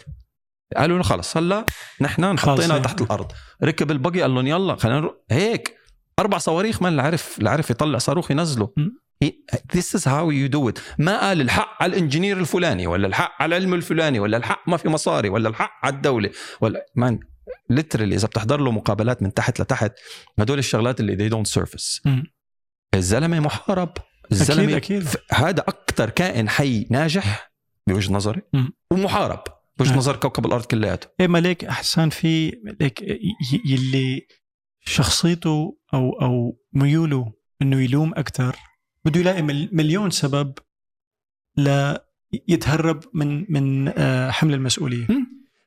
[0.76, 1.64] قالوا له خلص هلأ
[2.00, 2.82] نحن خلص، حطينا إيه.
[2.82, 3.32] تحت الأرض.
[3.64, 5.14] ركب البقي قال لهم يلا خلينا نروح.
[5.30, 5.74] هيك
[6.18, 8.68] أربع صواريخ ما اللي عرف اللي عرف يطلع صاروخ ينزله.
[9.76, 10.80] This is how you do it.
[10.98, 14.88] ما قال الحق على الإنجينير الفلاني ولا الحق على العلم الفلاني ولا الحق ما في
[14.88, 16.30] مصاري ولا الحق على الدولة.
[16.60, 17.18] ولا مان
[17.70, 19.92] ليترلي إذا بتحضر له مقابلات من تحت لتحت
[20.38, 22.10] هدول الشغلات اللي they don't surface.
[22.94, 23.92] الزلمة محارب.
[24.32, 27.52] الزلمة أكيد ف- هذا أكثر كائن حي ناجح
[27.86, 28.42] بوجهه نظري.
[28.90, 29.42] ومحارب.
[29.78, 29.96] بوجهه آه.
[29.96, 31.08] نظر كوكب الأرض كلياته.
[31.20, 33.02] إيه ما ليك احسان في ليك
[33.66, 34.26] يلي
[34.86, 37.32] شخصيته أو أو ميوله
[37.62, 38.56] إنه يلوم أكثر
[39.04, 40.54] بده يلاقي مل- مليون سبب
[41.56, 41.94] ل
[42.48, 45.06] يتهرب من من آه، حمل المسؤولية.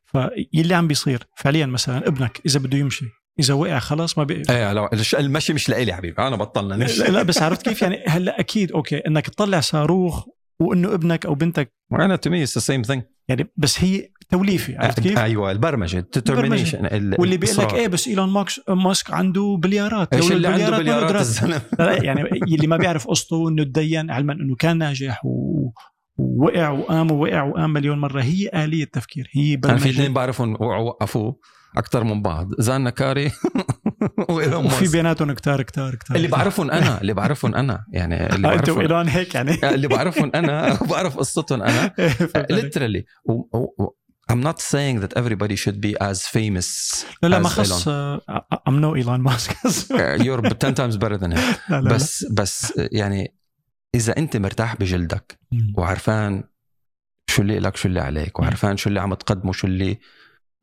[0.05, 3.05] فيلي عم بيصير فعليا مثلا ابنك إذا بده يمشي
[3.39, 4.43] إذا وقع خلاص ما بي...
[4.49, 4.89] إيه
[5.19, 6.75] المشي مش لإلي حبيبي أنا بطلنا.
[6.75, 10.25] نمشي لا, لا بس عرفت كيف؟ يعني هلأ أكيد أوكي إنك تطلع صاروخ
[10.59, 11.73] وإنه ابنك أو بنتك.
[11.91, 16.05] وأنا to me the same thing يعني بس هي توليفة عرفت كيف؟ أيوه البرمجة ال
[16.05, 16.83] determination
[17.19, 21.41] واللي بيقول لك إيه بس إيلون ماكس ماسك عنده بليارات إيش اللي عنده بليارات
[21.79, 25.69] يعني اللي ما بيعرف قصته إنه تدين علما إنه كان ناجح و...
[26.17, 28.21] ووقع وقام ووقع وقام مليون مرة.
[28.21, 31.39] هي آلية تفكير هي أنا في اثنين بعرفهم وقعوا وقفوه
[31.77, 32.49] أكثر من بعض.
[32.59, 33.31] زان كاري
[34.29, 36.17] وايلون وفي ماسك بيناتهم كتار كتار كتار.
[36.17, 37.85] اللي بعرفهم أنا اللي بعرفهم أنا.
[37.93, 39.69] يعني اللي آه، أنتوا بعرفهم ايلون هيك يعني.
[39.73, 41.93] اللي بعرفهم أنا بعرف قصتهم أنا.
[43.29, 43.87] و-
[44.33, 46.69] I'm not saying that everybody should be as famous
[47.23, 47.87] لا لا ما خص
[48.67, 50.21] no ايلون ماسك Elon.
[50.21, 51.39] You're 10 times better than him.
[51.69, 53.35] لا لا بس بس يعني
[53.95, 55.73] إذا أنت مرتاح بجلدك لا.
[55.77, 56.43] وعرفان
[57.29, 59.99] شو اللي لك شو اللي عليك وعرفان شو اللي عم تقدمه شو اللي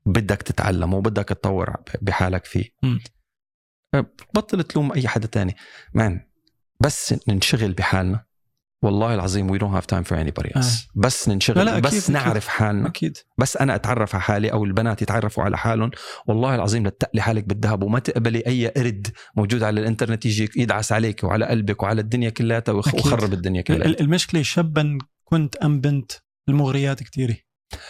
[0.07, 2.65] بدك تتعلمه وبدك تطور بحالك فيه.
[2.83, 3.01] مم.
[4.35, 5.57] بطل تلوم أي حدا تاني.
[5.95, 6.21] مان
[6.81, 8.25] بس ننشغل بحالنا.
[8.83, 10.89] والله العظيم we don't have time for anybody else.
[10.95, 12.11] بس ننشغل لا لا، أكيد، بس أكيد.
[12.11, 12.89] نعرف حالنا.
[12.89, 13.19] أكيد.
[13.39, 15.91] بس أنا أتعرف على حالي أو البنات يتعرفوا على حالهم.
[16.27, 21.25] والله العظيم لتقلي حالك بالذهب وما تقبلي أي قرد موجود على الإنترنت يجيك يدعس عليك
[21.25, 22.63] وعلى قلبك وعلى الدنيا كلها.
[22.69, 26.13] ويخرب الدنيا ال- كلها ال- المشكلة شابا كنت أم بنت
[26.49, 27.37] المغريات كثيره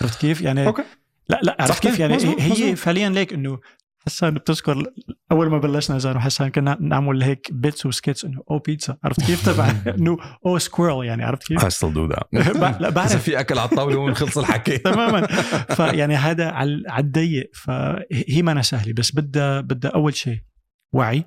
[0.00, 0.84] عرفت كيف؟ يعني أوكي.
[1.28, 2.74] لا لا عرفت كيف يعني؟ مزبوط، هي مزبوط.
[2.78, 3.58] فعليا ليك إنه
[4.06, 4.82] حسان بتذكر
[5.32, 9.24] أول ما بلشنا زانو حسان كنا نعمل هيك bits و skits إنه أو بيتزا عرفت
[9.26, 12.24] كيف؟ تبع إنه أو squirrel يعني عرفت كيف؟ I still do that.
[12.32, 14.78] ب- لا إذا بعرف في أكل على الطاولة وين خلص الحكي.
[14.92, 15.26] تماما.
[15.74, 17.50] فيعني هذا على على الضيق.
[17.54, 20.38] فهي ما أنا سهلة بس بدها بدها أول شيء
[20.92, 21.24] وعي.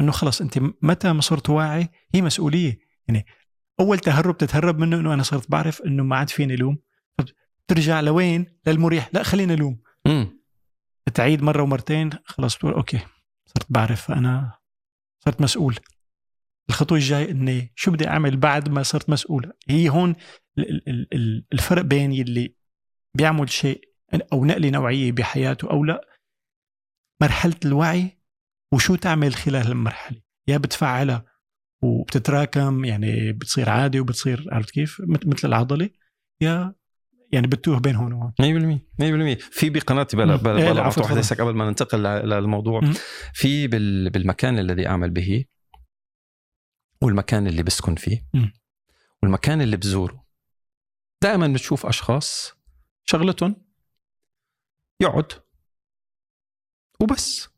[0.00, 2.78] إنه خلص أنت متى ما صرت واعي هي مسؤولية.
[3.08, 3.26] يعني
[3.80, 6.78] أول تهرب تتهرب منه إنه أنا صرت بعرف إنه ما عاد فيني لوم.
[7.68, 9.10] ترجع لوين؟ للمريح.
[9.12, 9.82] لا خلينا نلوم.
[11.14, 12.10] تعيد مرة ومرتين.
[12.24, 12.98] خلاص بتقول أوكي.
[13.46, 14.58] صرت بعرف أنا.
[15.24, 15.78] صرت مسؤول.
[16.68, 20.14] الخطوة الجاي إني شو بدي أعمل بعد ما صرت مسؤول؟ هي هون
[20.58, 22.56] ال- ال- ال- الفرق بين يلي
[23.14, 23.88] بيعمل شيء
[24.32, 26.00] أو نقلة نوعية بحياته أو لا.
[27.20, 28.18] مرحلة الوعي
[28.72, 30.20] وشو تعمل خلال المرحلة.
[30.48, 31.24] يا بتفعلها
[31.82, 35.90] وبتتراكم يعني بتصير عادي وبتصير عرفت كيف؟ مثل مثل العضلة.
[36.40, 36.74] يا
[37.32, 40.36] يعني بتوه بين هون وهون 100% 100% في بقناتي بلا.
[40.36, 41.20] بلا إيه، بلا لا، عفوا،.
[41.20, 42.94] هسه قبل ما ننتقل للموضوع مم.
[43.34, 45.44] في بال- بالمكان الذي أعمل به
[47.02, 48.52] والمكان اللي بسكن فيه مم.
[49.22, 50.24] والمكان اللي بزوره
[51.22, 52.52] دائما بتشوف أشخاص
[53.04, 53.56] شغلتهم
[55.00, 55.32] يقعد
[57.00, 57.48] وبس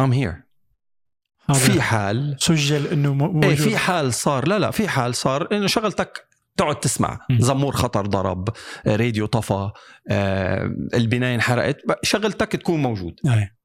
[0.00, 0.34] here
[1.50, 5.14] هذا في حال سجل إنه مو- موجود إيه في حال صار لا لا في حال
[5.14, 6.25] صار إنه شغلتك
[6.56, 7.26] تقعد تسمع.
[7.32, 8.48] زمور خطر ضرب
[8.86, 9.70] راديو طفى
[10.10, 10.64] آه،
[10.94, 11.82] البناية انحرقت.
[12.02, 13.20] شغلتك تكون موجود.
[13.26, 13.56] أي.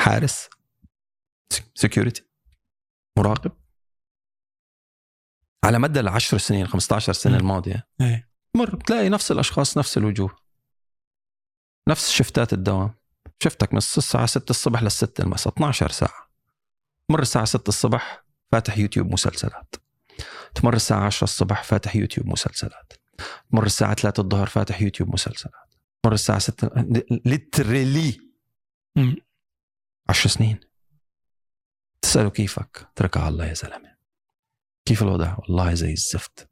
[0.00, 0.48] حارس.
[1.74, 2.24] سكيورتي
[3.18, 3.52] مراقب.
[5.64, 7.36] على مدى العشر سنين 15 سنة.
[7.36, 8.28] الماضية أي.
[8.56, 10.36] مر بتلاقي نفس الأشخاص نفس الوجوه.
[11.88, 12.94] نفس شفتات الدوام.
[13.42, 16.28] شفتك من الساعة 6 الصبح للست المساء 12 ساعة.
[17.08, 19.74] مر الساعة 6 الصبح فاتح يوتيوب مسلسلات.
[20.54, 22.92] تمر الساعة 10 الصبح فاتح يوتيوب مسلسلات.
[23.50, 25.74] تمر الساعة 3 الظهر فاتح يوتيوب مسلسلات.
[26.06, 26.70] مر الساعة 6
[27.26, 28.20] literally
[28.96, 29.16] مم.
[30.08, 30.60] 10 سنين.
[32.02, 33.96] تسأله كيفك؟ ترك على الله يا زلمة.
[34.84, 36.48] كيف الوضع؟ والله زي الزفت.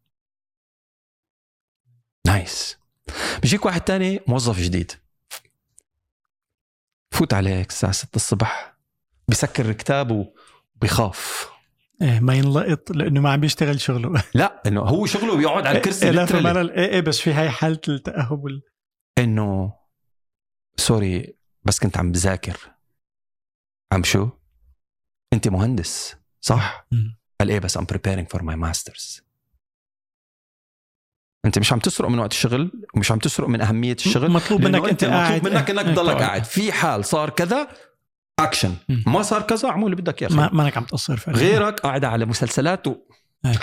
[2.27, 2.79] nice
[3.43, 4.93] بيجيك واحد تاني موظف جديد.
[7.13, 8.77] فوت عليك الساعة 6 الصبح.
[9.29, 10.35] بسكر كتابه
[10.75, 11.51] بخاف
[12.03, 14.25] إيه ما ينلقط لأنه ما عم بيشتغل شغله.
[14.35, 17.81] لا إنه هو شغله بيقعد على الكرسي إيه لا إيه إيه بس في هاي حالة
[17.89, 18.63] التأهب وال...
[19.19, 19.75] إنه
[20.77, 22.57] sorry بس كنت عم بذاكر.
[23.93, 24.29] عم شو؟
[25.33, 26.87] أنت مهندس صح؟
[27.41, 29.23] قال إيه بس I'm preparing for my masters.
[31.45, 34.89] أنت مش عم تسرق من وقت الشغل ومش عم تسرق من أهمية الشغل مطلوب منك
[34.89, 36.17] أنت قاعد مطلوب منك إنك إيه، تضلك.
[36.17, 36.45] قاعد.
[36.45, 37.69] في حال صار كذا
[38.45, 38.77] اكشن.
[39.07, 40.57] ما صار كذا اعمل اللي بدك اياه ما أخي.
[40.57, 42.97] ما انك عم تقصر فعلا غيرك قاعد على مسلسلات و...
[43.45, 43.59] إيه.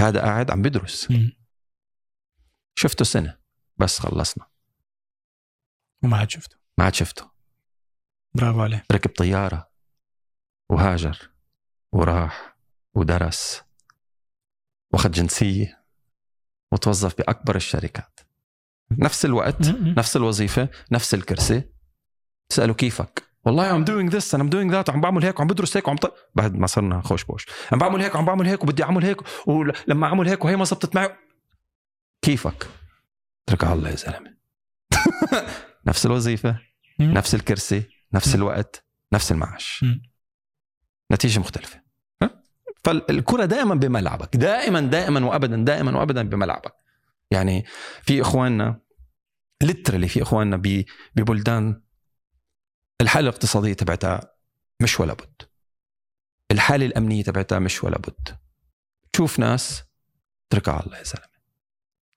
[0.00, 1.08] هذا قاعد عم بدرس.
[2.74, 3.38] شفته سنة
[3.76, 4.46] بس خلصنا
[6.02, 7.30] وما عاد شفته ما عاد شفته
[8.34, 9.70] برافو عليه ركب طيارة
[10.68, 11.30] وهاجر
[11.92, 12.56] وراح
[12.94, 13.62] ودرس
[14.92, 15.84] واخذ جنسية
[16.72, 18.20] وتوظف بأكبر الشركات
[18.90, 19.68] نفس الوقت.
[19.68, 21.64] نفس الوظيفة نفس الكرسي
[22.48, 23.28] تساله كيفك.
[23.44, 24.88] والله I'm doing this and I'm doing that.
[24.88, 26.14] وعم بعمل هيك وعم بدرس هيك وعم ط...
[26.34, 27.46] بعد ما صرنا خوش بوش.
[27.72, 30.96] عم بعمل هيك وعم بعمل هيك وبدي أعمل هيك ولما أعمل هيك وهي ما زبطت
[30.96, 31.10] معي.
[32.22, 32.66] كيفك؟
[33.48, 34.34] اترك على الله يا زلمة.
[35.86, 36.60] نفس الوظيفة.
[37.00, 37.82] نفس الكرسي
[38.12, 38.34] نفس.
[38.34, 39.84] الوقت نفس المعاش.
[41.12, 41.82] نتيجة مختلفة؟
[42.84, 46.74] فالكرة دائما بملعبك دائما دائما وابدا دائما وابدا بملعبك.
[47.30, 47.64] يعني
[48.02, 48.80] في إخواننا
[49.62, 50.62] ليترلي في إخواننا
[51.16, 51.80] ببلدان
[53.00, 54.34] الحالة الاقتصادية تبعتها
[54.80, 55.42] مش ولا بد.
[56.50, 58.36] الحالة الأمنية تبعتها مش ولا بد.
[59.12, 59.82] تشوف ناس
[60.46, 61.28] اتركها على الله يا زلمة.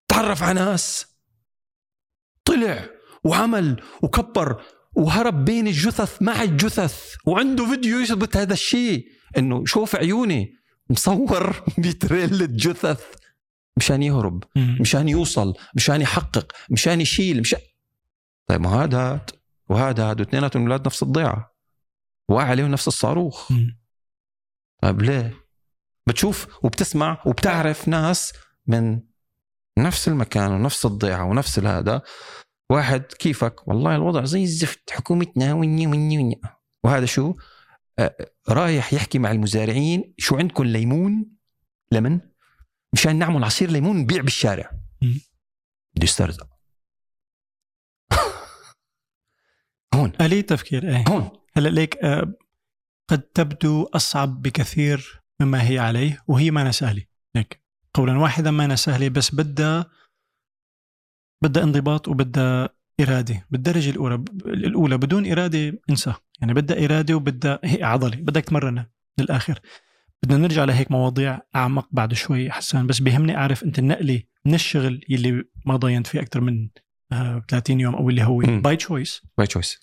[0.07, 1.05] تعرف على ناس.
[2.45, 2.89] طل طلع
[3.23, 4.63] وعمل وكبر
[4.93, 9.07] وهرب بين الجثث مع الجثث وعنده فيديو يثبت هذا الشيء.
[9.37, 10.53] إنه شوف عيوني
[10.89, 13.03] مصور بتريل جثث
[13.77, 14.43] مشان يهرب.
[14.55, 15.53] مشان يوصل.
[15.75, 16.51] مشان يحقق.
[16.69, 17.39] مشان يشيل.
[17.39, 17.59] مشان
[18.47, 19.25] طيب ما هذا
[19.71, 21.55] وهذا هاد واثنيناتهم أولاد نفس الضيعة.
[22.29, 23.51] وقع عليهم نفس الصاروخ.
[24.81, 25.33] طيب ليه؟
[26.07, 28.33] بتشوف وبتسمع وبتعرف ناس
[28.67, 29.01] من
[29.79, 32.01] نفس المكان ونفس الضيعة ونفس هذا.
[32.69, 36.41] واحد كيفك؟ والله الوضع زي الزفت حكومتنا وني وني وني.
[36.83, 37.35] وهذا شو؟
[37.99, 38.15] آه،
[38.49, 41.25] رايح يحكي مع المزارعين شو عندكم ليمون؟
[41.91, 42.19] لمن؟
[42.93, 44.71] مشان نعمل عصير ليمون نبيع بالشارع.
[45.95, 46.47] بده يسترزق
[49.95, 50.11] هون.
[50.21, 51.03] آلية تفكير إيه.
[51.07, 51.29] هون.
[51.57, 52.33] هلأ ليك آه،
[53.09, 57.03] قد تبدو أصعب بكثير مما هي عليه وهي ما سهله
[57.35, 57.61] ليك
[57.93, 59.85] قولا واحدا ما سهله بس بدها
[61.43, 63.47] بدها انضباط وبدها إرادة.
[63.51, 66.13] بالدرجة الأولى الأولى بدون إرادة انسى.
[66.41, 69.59] يعني بدها إرادة وبدها هي عضلة بدك تمرنها للآخر.
[70.23, 75.05] بدنا نرجع لهيك مواضيع أعمق بعد شوي حسان بس بيهمني أعرف أنت النقلة من الشغل
[75.09, 76.69] يلي ما ضينت فيه أكثر من
[77.49, 78.37] 30 يوم أو اللي هو.
[78.39, 79.79] by choice by choice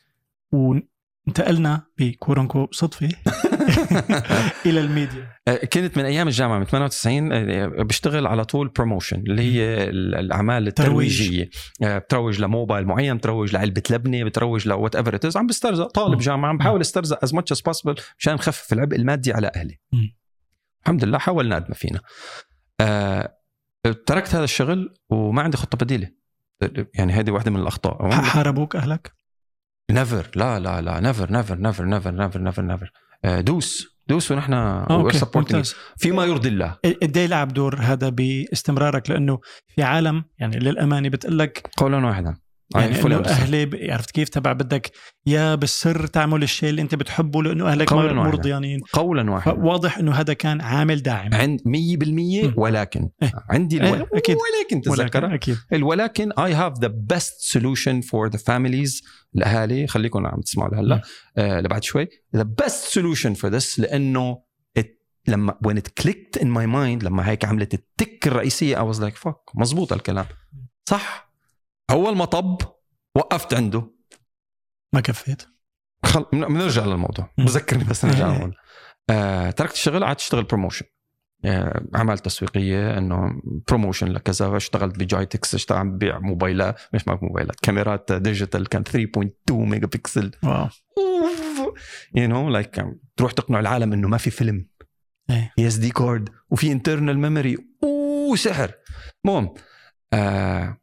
[0.52, 3.08] وانتقلنا بكورنكو صدفة
[4.66, 5.28] إلى الميديا.
[5.72, 10.72] كنت من أيام الجامعة من 98 آه، بشتغل على طول promotion اللي هي ال- الأعمال
[10.74, 11.20] ترويج.
[11.20, 11.50] الترويجية.
[11.82, 16.18] آه، بتروج لموبايل معين بتروج لعلبة لبنه بتروج ل whatever عم بسترزق طالب.
[16.18, 19.78] جامعة عم بحاول استرزق as much as possible مشان نخفف العبء المادي على أهلي.
[20.82, 22.00] الحمد لله حاولنا قد ما فينا.
[22.80, 23.34] آه،
[24.06, 26.17] تركت هذا الشغل وما عندي خطة بديلة.
[26.94, 28.10] يعني هذه واحدة من الأخطاء.
[28.10, 29.12] حاربوك أهلك؟
[29.90, 31.00] never لا لا لا.
[31.00, 32.90] never never never never never never never
[33.40, 33.98] دوس.
[34.08, 34.52] دوس ونحن
[35.96, 36.76] فيما يرضي الله.
[37.02, 42.36] قد إيه يلعب دور هذا باستمرارك لأنه في عالم يعني للأمانة بتقول لك قولا واحدا.
[42.74, 43.28] يعني fully إنه.
[43.28, 44.90] أهلي عرفت كيف تبع بدك
[45.26, 48.22] يا بالسر تعمل الشيء اللي أنت بتحبه لأنه أهلك قولاً ما.
[48.22, 52.54] مرضيانين قولا واحدا فواضح إنه هذا كان عامل داعم عند 100% مم.
[52.56, 53.32] ولكن إيه.
[53.50, 54.08] عندي إيه، الول...
[54.14, 54.36] أكيد.
[54.36, 59.04] ولكن ولكن تذكر أكيد الولكن I have the best solution for the families
[59.34, 60.70] الاهالي خليكم عم تسمعوا.
[60.70, 61.02] لهلا
[61.36, 64.42] آه لبعد شوي the best solution for this لأنه
[64.78, 64.86] it,
[65.28, 69.28] لما when it clicked in my mind لما هيك عملت التك الرئيسية I was like
[69.28, 70.26] fuck مزبوط الكلام
[70.88, 71.27] صح
[71.90, 72.58] اول ما طب
[73.16, 73.90] وقفت عنده.
[74.94, 75.42] ما كفيت.
[76.04, 76.26] خل...
[76.32, 77.30] بنرجع للموضوع.
[77.38, 78.32] بذكرني بس نرجع إيه.
[78.32, 78.56] للموضوع.
[79.10, 80.86] آه، تركت الشغل قعدت أشتغل promotion
[81.44, 84.56] آه، عملت تسويقية إنه promotion لكذا.
[84.56, 86.80] اشتغلت ب GITEX اشتغل عم ببيع موبايلات.
[86.94, 90.68] مش معك موبايلات كاميرات digital كان 3.2 mega pixel wow.
[92.14, 92.84] you know like
[93.16, 94.68] تروح تقنع العالم إنه ما في فيلم.
[95.58, 98.72] SD card وفي internal memory أوه سحر.
[99.24, 99.54] المهم
[100.12, 100.76] آه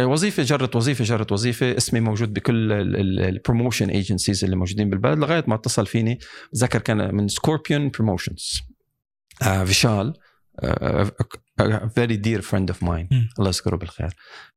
[0.00, 2.72] وظيفة جرت وظيفة جرت وظيفة اسمي موجود بكل
[3.20, 6.18] ال promotion agencies اللي موجودين بالبلد لغاية ما اتصل فيني
[6.56, 8.60] ذكر كان من Scorpion Promotions
[9.42, 10.14] آه فيشال
[11.94, 13.08] very dear friend of mine.
[13.38, 14.10] الله يذكره بالخير.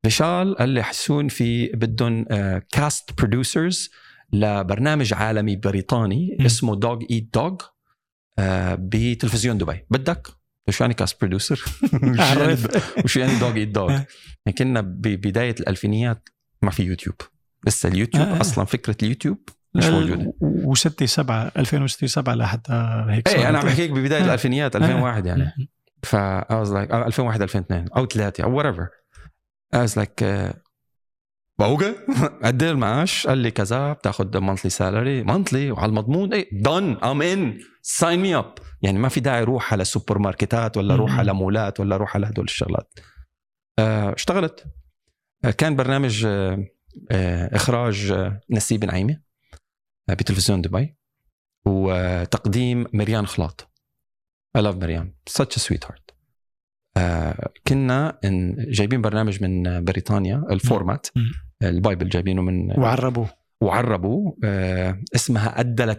[0.04, 2.26] فيشال قال لي حسون في بدهم
[2.72, 3.90] cast producers
[4.34, 6.38] لبرنامج عالمي بريطاني.
[6.46, 7.58] اسمه Dog Eat Dog
[8.80, 9.86] بتلفزيون دبي.
[9.90, 10.28] بدك؟
[10.70, 11.64] شو يعني cast producer
[12.20, 12.68] عرف
[13.06, 14.08] وشو يعني Dog Eat Dog آه.
[14.46, 16.30] يعني كنا ببدايه الألفينيات
[16.62, 17.16] ما في يوتيوب
[17.68, 18.42] لسه اليوتيوب آه.
[18.42, 23.60] أصلا فكرة اليوتيوب مش موجودة و6 7 2006 7 لحتى هيك إيه أنا.
[23.60, 24.26] عم بحكيك ببداية آه.
[24.26, 25.68] الألفينيات 2001 يعني مم.
[26.04, 28.88] ف I was like uh, 2001 2002 أو 3 أو whatever
[29.76, 30.56] I was like uh,
[31.60, 31.94] بوقع
[32.46, 37.22] قد إيه المعاش؟ قال لي كذا بتاخذ monthly salary monthly وعلى المضمون إيه done I'm
[37.22, 38.54] in sign me up
[38.86, 41.20] يعني ما في داعي أروح على سوبر ماركتات ولا أروح مم.
[41.20, 42.94] على مولات ولا أروح على هدول الشغلات.
[43.80, 44.66] آه، اشتغلت.
[45.46, 48.14] آه، كان برنامج آه، إخراج
[48.52, 49.22] نسيب نعيمة
[50.10, 50.96] بتلفزيون دبي
[51.66, 53.72] وتقديم مريان خلاط.
[54.58, 55.14] I love مريان.
[55.30, 56.16] Such a sweetheart.
[57.68, 58.20] كنا
[58.68, 61.08] جايبين برنامج من بريطانيا ال format.
[61.64, 63.30] ال bible جايبينه من وعربوه.
[63.62, 64.34] وعربوا
[65.16, 65.94] اسمها أدى لا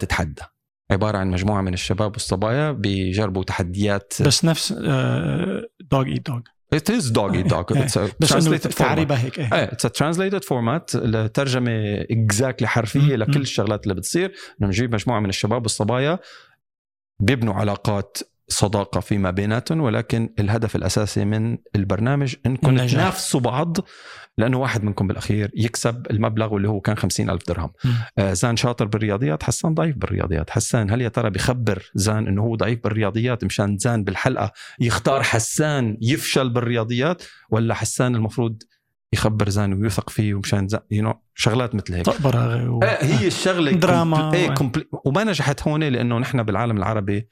[0.90, 6.40] عبارة عن مجموعة من الشباب والصبايا بيجربوا تحديات بس نفس Dog Eat Dog
[6.74, 7.86] It is dog eat dog إيه.
[7.86, 9.12] It's a بس translated format.
[9.12, 13.22] هيك إيه إيه it's translated format لترجمه exactly حرفية مم.
[13.22, 13.40] لكل.
[13.40, 16.18] الشغلات اللي بتصير إنه نجيب مجموعة من الشباب والصبايا
[17.20, 18.18] بيبنوا علاقات
[18.48, 22.76] صداقة فيما بيناتهم ولكن الهدف الأساسي من البرنامج انكم.
[22.86, 23.76] تنافسوا بعض
[24.38, 27.70] لأنه واحد منكم بالأخير يكسب المبلغ واللي هو كان خمسين ألف درهم.
[28.18, 32.54] آه زان شاطر بالرياضيات حسان ضعيف بالرياضيات حسان هل يا ترى بخبر زان إنه هو
[32.56, 38.62] ضعيف بالرياضيات مشان زان بالحلقة يختار حسان يفشل بالرياضيات ولا حسان المفروض
[39.12, 42.08] يخبر زاني ويوثق فيه ومشان you know شغلات مثل هيك
[42.68, 42.80] و...
[42.84, 44.16] آه، هي الشغلة دراما.
[44.20, 44.84] كومبل- إيه كومبل...
[45.04, 47.28] وما نجحت هون لأنه نحن بالعالم العربي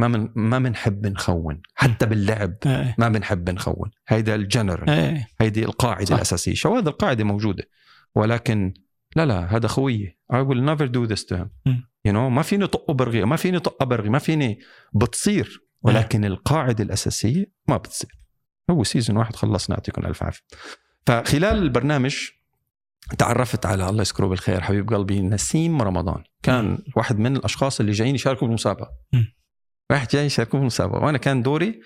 [0.00, 2.94] ما من ما بنحب نخون حتى باللعب إيه.
[2.98, 3.90] ما بنحب نخون.
[4.08, 5.26] هيدا الجنرال إيه.
[5.40, 6.14] هيدي القاعدة صح.
[6.14, 6.54] الأساسية.
[6.54, 7.64] شواذ القاعدة موجودة؟
[8.14, 8.74] ولكن
[9.16, 10.18] لا لا هذا خويي.
[10.32, 11.48] I will never do this to him.
[12.08, 14.58] you know ما فيني طقه برغي ما فيني طقه برغي ما فيني
[14.94, 15.66] بتصير.
[15.82, 18.20] ولكن القاعدة الأساسية ما بتصير.
[18.70, 20.42] هو سيزون واحد خلصنا يعطيكم الف عافية.
[21.06, 22.16] فخلال البرنامج
[23.18, 26.22] تعرفت على الله يذكره بالخير حبيب قلبي نسيم رمضان.
[26.42, 28.90] كان واحد من الأشخاص اللي جايين يشاركوا بالمسابقة.
[29.90, 31.80] واحد جاي يشاركوا بالمسابقه وأنا كان دوري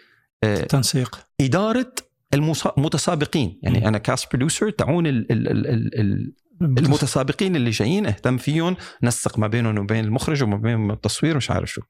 [0.45, 1.27] آه، تنسيق.
[1.41, 1.95] إدارة
[2.35, 3.89] المتسابقين يعني.
[3.89, 8.77] أنا cast producer تعون ال- ال- ال- ال- ال- المتسابقين اللي جايين أهتم فيهم.
[9.03, 11.81] نسق ما بينهم وبين المخرج وما بين التصوير مش عارف شو.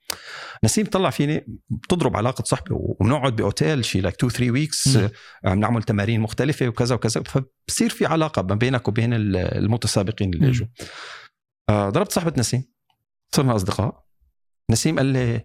[0.64, 4.98] نسيم طلع فيني بتضرب علاقة صحبه وبنقعد بأوتيل شي like 2 3 weeks.
[5.44, 7.22] عم نعمل تمارين مختلفة وكذا وكذا.
[7.22, 10.48] فبصير في علاقة ما بينك وبين ال- المتسابقين اللي.
[10.48, 10.66] اجوا
[11.68, 12.64] آه، ضربت صاحبة نسيم.
[13.34, 14.04] صرنا أصدقاء.
[14.70, 15.40] نسيم قال لي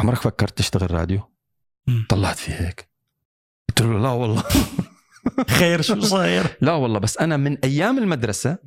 [0.00, 1.20] عمرك فكرت تشتغل راديو؟
[1.86, 2.06] مم.
[2.08, 2.88] طلعت فيه هيك
[3.68, 4.44] قلت له لا والله
[5.58, 8.58] خير شو صاير لا والله بس أنا من أيام المدرسة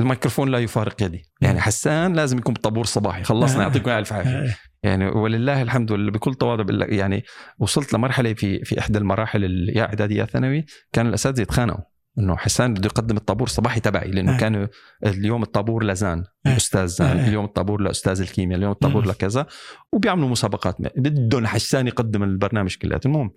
[0.00, 3.62] الميكروفون لا يفارق يدي يعني حسان لازم يكون بالطابور الصباحي خلصنا آه.
[3.66, 4.56] يعطيكم الف عافية إيه.
[4.82, 7.24] يعني ولله الحمد لله بكل تواضع بالله يعني
[7.58, 11.84] وصلت لمرحلة في في إحدى المراحل يا إعدادي يا ثانوي كان الأساتذة يتخانقوا
[12.18, 14.38] إنه حسان بده يقدم الطابور الصباحي تبعي لأنه آه.
[14.38, 14.66] كانوا
[15.06, 16.50] اليوم الطابور لزان آه.
[16.50, 17.28] الأستاذ زان آه.
[17.28, 19.10] اليوم الطابور لأستاذ الكيمياء اليوم الطابور مم.
[19.10, 19.46] لكذا
[19.92, 23.30] وبيعملوا مسابقات بدهم حسان يقدم البرنامج كلياته المهم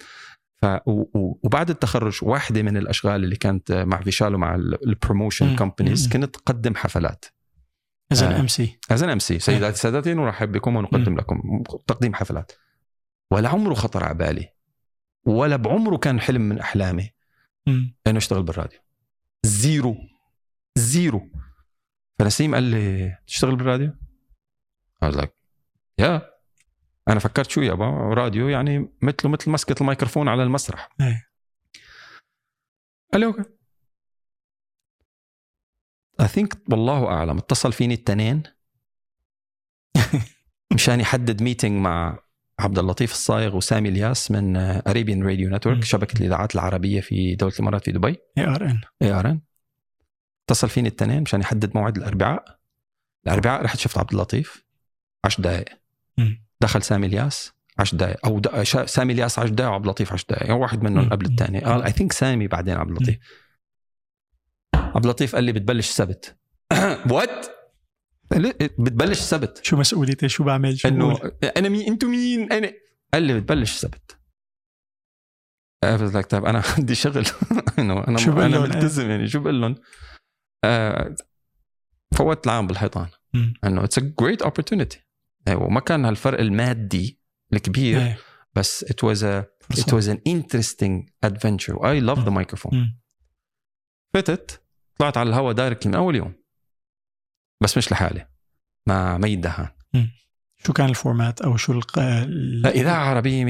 [0.62, 0.66] ف
[1.44, 5.56] وبعد التخرج واحدة من الأشغال اللي كانت مع فيشال ومع ال promotion.
[5.56, 6.10] companies.
[6.10, 7.26] كنت تقدم حفلات
[8.22, 8.40] آه.
[8.40, 12.52] MC as MC سيداتي سادتي نرحب بكم ونقدم لكم تقديم حفلات
[13.32, 14.50] ولا عمره خطر على بالي
[15.26, 17.10] ولا بعمره كان حلم من أحلامي
[18.08, 18.80] انه اشتغل بالراديو.
[19.46, 19.98] zero.
[20.78, 21.30] zero.
[22.20, 23.94] فنسيم قال لي تشتغل بالراديو؟
[25.06, 25.30] I was like
[26.00, 26.30] yeah.
[27.08, 30.90] أنا فكرت شو يابا راديو يعني مثله مثل مسكة الميكروفون على المسرح.
[31.02, 31.30] إيه.
[33.14, 33.44] قال لي okay.
[36.22, 38.44] I think والله أعلم اتصل فيني التنين
[40.76, 42.20] مشان يحدد meeting مع
[42.60, 45.50] عبد اللطيف الصايغ وسامي الياس من Arabian Radio.
[45.50, 48.18] Network شبكة الإذاعات العربية في دولة الإمارات في دبي.
[48.38, 49.40] اي ار ان اي ار ان
[50.46, 52.60] اتصل فيني التنين مشان يحدد موعد الأربعاء.
[53.28, 54.66] الأربعاء رحت شفت عبد اللطيف.
[55.26, 55.66] 10 دقائق.
[56.62, 57.54] دخل سامي الياس.
[57.80, 58.64] 10 دقائق أو د...
[58.86, 61.10] سامي الياس 10 دقائق وعبد اللطيف 10 دقائق يعني واحد منهم.
[61.10, 61.60] قبل الثاني.
[61.60, 63.18] قال I think سامي بعدين عبد اللطيف.
[64.74, 66.38] عبد اللطيف قال لي بتبلش السبت.
[67.12, 67.59] what
[68.80, 71.20] بتبلش السبت شو مسؤوليتي؟ شو بعمل؟ شو إنه؟
[71.58, 72.74] أنا مين؟ أنتوا مين؟ أنا.
[73.14, 74.20] قال لي بتبلش السبت
[75.84, 77.26] قلت لك طيب أنا عندي شغل.
[77.80, 79.28] إنه أنا شو أنا؟ ملتزم يعني.
[79.28, 79.76] شو بقول لهم؟
[80.66, 81.16] آه
[82.16, 83.08] فوت العام بالحيطان.
[83.64, 84.98] إنه it's a great opportunity.
[85.52, 87.20] وما كان هالفرق المادي
[87.54, 88.18] الكبير إيه.
[88.56, 90.00] بس it was a it فرصة.
[90.02, 91.76] was an interesting adventure.
[91.76, 92.74] I love the microphone.
[92.74, 93.00] مم.
[94.14, 94.62] فتت
[95.00, 96.34] طلعت على الهواء direct من أول يوم.
[97.62, 98.28] بس مش لحالي
[98.88, 99.68] مع ميت دهان
[100.66, 102.00] شو كان ال format أو شو الق...
[102.00, 103.46] ال- إذاعة عربية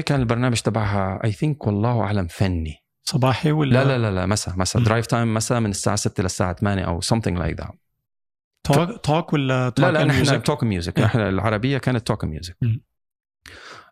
[0.00, 4.26] 100% كان البرنامج تبعها I think والله أعلم فني صباحي ولا لا لا لا لا
[4.26, 4.82] مساء مساء.
[4.82, 7.74] drive time مساء من الساعة 6 للساعه 8 أو something like that
[8.64, 10.98] talk talk ولا talk لا لا نحن؟ talk music.
[10.98, 12.56] نحن العربية كانت talk music.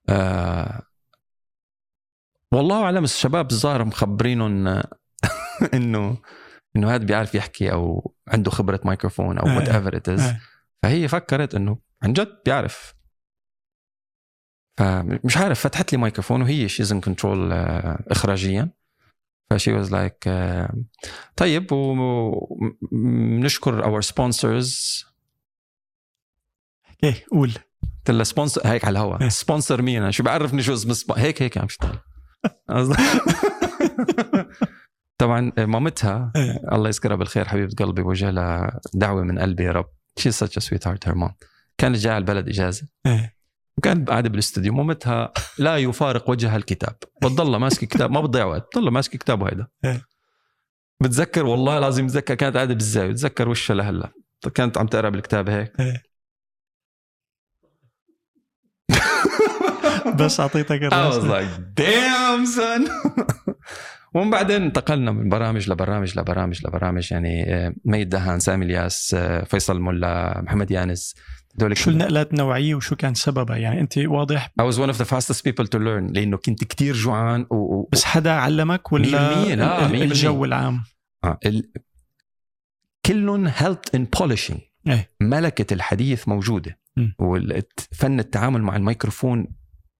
[0.08, 0.82] آه
[2.52, 4.66] والله أعلم الشباب الظاهر مخبرينهم
[5.74, 6.16] إنه
[6.76, 9.46] إنه هذا بيعرف يحكي أو عنده خبرة ميكروفون أو.
[9.56, 10.32] whatever it is.
[10.82, 12.94] فهي فكرت إنه عن جد بيعرف.
[14.78, 17.52] فمش عارف فتحت لي ميكروفون وهي she's in control
[18.10, 18.70] اخراجيا.
[19.50, 20.28] ف she was like
[21.36, 21.72] طيب
[22.92, 25.04] ونشكر our sponsors
[27.04, 27.52] إيه قول.
[27.98, 29.28] قلت لها sponsor هيك على الهواء.
[29.28, 31.66] sponsor مين شو بعرفني شو اسم هيك هيك عم
[32.68, 32.96] قصدي-
[35.22, 36.60] طبعا مامتها إيه.
[36.72, 39.88] الله يذكرها بالخير حبيبة قلبي بوجه لها دعوة من قلبي يا رب.
[40.18, 41.32] شي such a sweetheart her mom.
[41.78, 42.88] كانت جاية على البلد إجازة.
[43.06, 43.36] إيه.
[43.78, 44.72] وكانت قاعدة بالاستوديو.
[44.72, 46.96] مامتها لا يفارق وجهها الكتاب.
[47.22, 48.10] بتضلها ماسكة كتاب.
[48.10, 48.66] ما بتضيع وقت.
[48.66, 50.02] بتضلها ماسكة كتابه هيدا إيه.
[51.02, 53.10] بتذكر والله لازم بتذكر كانت قاعدة بالزاوية.
[53.10, 54.12] بتذكر وشها لهلأ.
[54.54, 55.80] كانت عم تقرأ بالكتاب هيك.
[55.80, 56.02] إيه.
[60.18, 62.90] بس أعطيتك I was like damn son.
[64.14, 69.44] ومن بعدين انتقلنا من برامج لبرامج لبرامج لبرامج يعني آه، ميت دهان سامي إلياس آه،
[69.44, 71.14] فيصل ملا محمد يانس
[71.56, 75.04] هدول شو النقلات النوعية وشو كان سببها يعني أنت واضح I was one of the
[75.04, 77.54] fastest people to learn لأنه كنت كتير جوعان و...
[77.56, 77.88] و...
[77.92, 79.94] بس حدا علمك ولا 100% لا، ال- 100%.
[80.02, 80.82] الجو العام
[81.24, 81.38] آه.
[81.46, 81.70] ال...
[83.06, 84.58] كلهم helped in polishing
[84.88, 85.10] إيه.
[85.20, 87.08] ملكة الحديث موجودة م.
[87.18, 89.46] وفن التعامل مع الميكروفون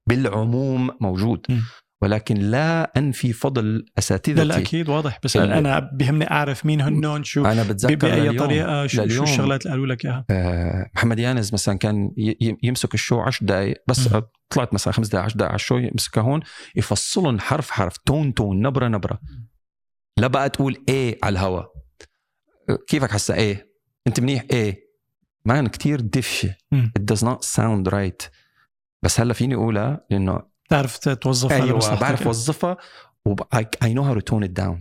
[0.06, 1.58] بالعموم موجود م.
[2.02, 4.44] ولكن لا أنفي فضل لا أساتذتي.
[4.44, 5.18] لا أكيد واضح.
[5.24, 9.08] بس ال- أنا بيهمني أعرف مين هنون شو أنا ب- بتذكر بأي لليوم طريقة شو,
[9.08, 9.22] شو.
[9.22, 12.10] الشغلات اللي قالوا لك إياها؟ آه، محمد يانز مثلا كان
[12.62, 14.22] يمسك ال show 10 دقائق بس مم.
[14.50, 16.40] طلعت مثلا خمس دقائق 10 دقائق على ال show يمسكها هون
[16.76, 19.18] يفصلهم حرف حرف tone tone نبرة نبرة.
[20.18, 21.72] لا بقى تقول إيه على الهواء
[22.88, 23.72] كيفك هسا إيه
[24.06, 24.92] أنت منيح إيه
[25.44, 26.54] man كتير دفشة.
[26.74, 28.28] it does not sound right.
[29.02, 32.00] بس هلا فيني أقولها لأنه بتعرف توظفها أيوه.
[32.00, 32.76] بعرف أوظفها
[33.24, 33.40] وب...
[33.42, 34.76] I, I know how to tone it down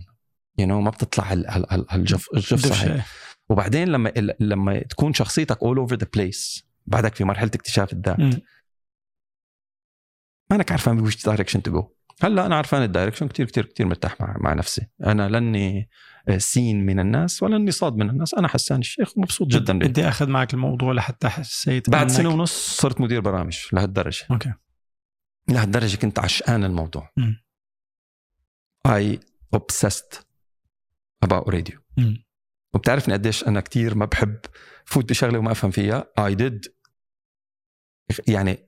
[0.60, 2.68] you know ما بتطلع هال- هال- هال- هالجف الجف دفشة.
[2.68, 3.06] صحيح
[3.48, 8.18] وبعدين لما لما تكون شخصيتك all over the place بعدك في مرحلة اكتشاف الذات.
[10.50, 11.88] ما انك عارفان بwhich direction to go
[12.22, 15.88] هلأ أنا عارفان ال direction كتير كتير كتير مرتاح مع مع نفسي أنا لاني
[16.36, 19.78] سين من الناس ولا إني صاد من الناس أنا حسان الشيخ ومبسوط جدا.
[19.78, 24.52] بدي أخذ معك الموضوع لحتى حسيت بعد سنة ونص صرت مدير برامج لهالدرجة أوكي
[25.48, 27.12] لهالدرجه كنت عشقان الموضوع.
[28.88, 29.18] I
[29.56, 30.18] obsessed
[31.24, 32.24] about radio مم.
[32.74, 34.38] وبتعرفني قديش أنا كتير ما بحب
[34.84, 36.70] فوت بشغلة وما أفهم فيها I did
[38.28, 38.66] يعني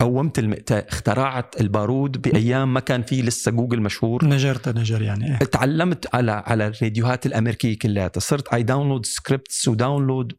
[0.00, 4.24] قومت المئتاء اخترعت البارود بأيام ما كان في لسه جوجل مشهور.
[4.24, 5.36] نجرت نجر يعني إيه.
[5.38, 8.10] تعلمت على على الراديوهات الأمريكية كلها.
[8.18, 10.32] صرت I download scripts و download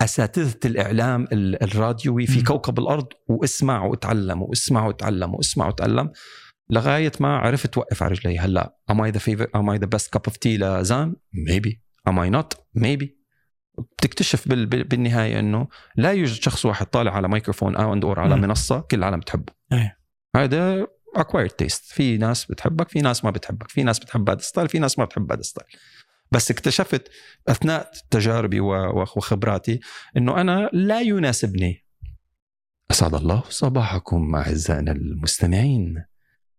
[0.00, 2.42] أساتذة الإعلام ال- الراديوي في.
[2.42, 6.10] كوكب الأرض واسمع واتعلم واسمع واتعلم واسمع واتعلم
[6.70, 8.38] لغاية ما عرفت وقف على رجلي.
[8.38, 11.14] هلأ am I the favorite am I the best cup of tea للزان؟
[11.50, 11.70] Maybe.
[12.08, 12.80] Am I not?
[12.82, 13.15] Maybe.
[13.78, 18.20] بتكتشف بال- بال- بالنهاية إنه لا يوجد شخص واحد طالع على مايكروفون أو and over
[18.20, 18.42] على مم.
[18.42, 19.52] منصة كل العالم بتحبه.
[19.72, 19.98] إيه.
[20.36, 24.68] هذا acquired taste في ناس بتحبك في ناس ما بتحبك في ناس بتحب هذا الستايل
[24.68, 25.68] في ناس ما بتحب هذا الستايل.
[26.32, 27.08] بس اكتشفت
[27.48, 29.80] أثناء تجاربي وخبراتي
[30.16, 31.84] إنه أنا لا يناسبني.
[32.90, 36.04] أسعد الله صباحكم أعزائنا المستمعين.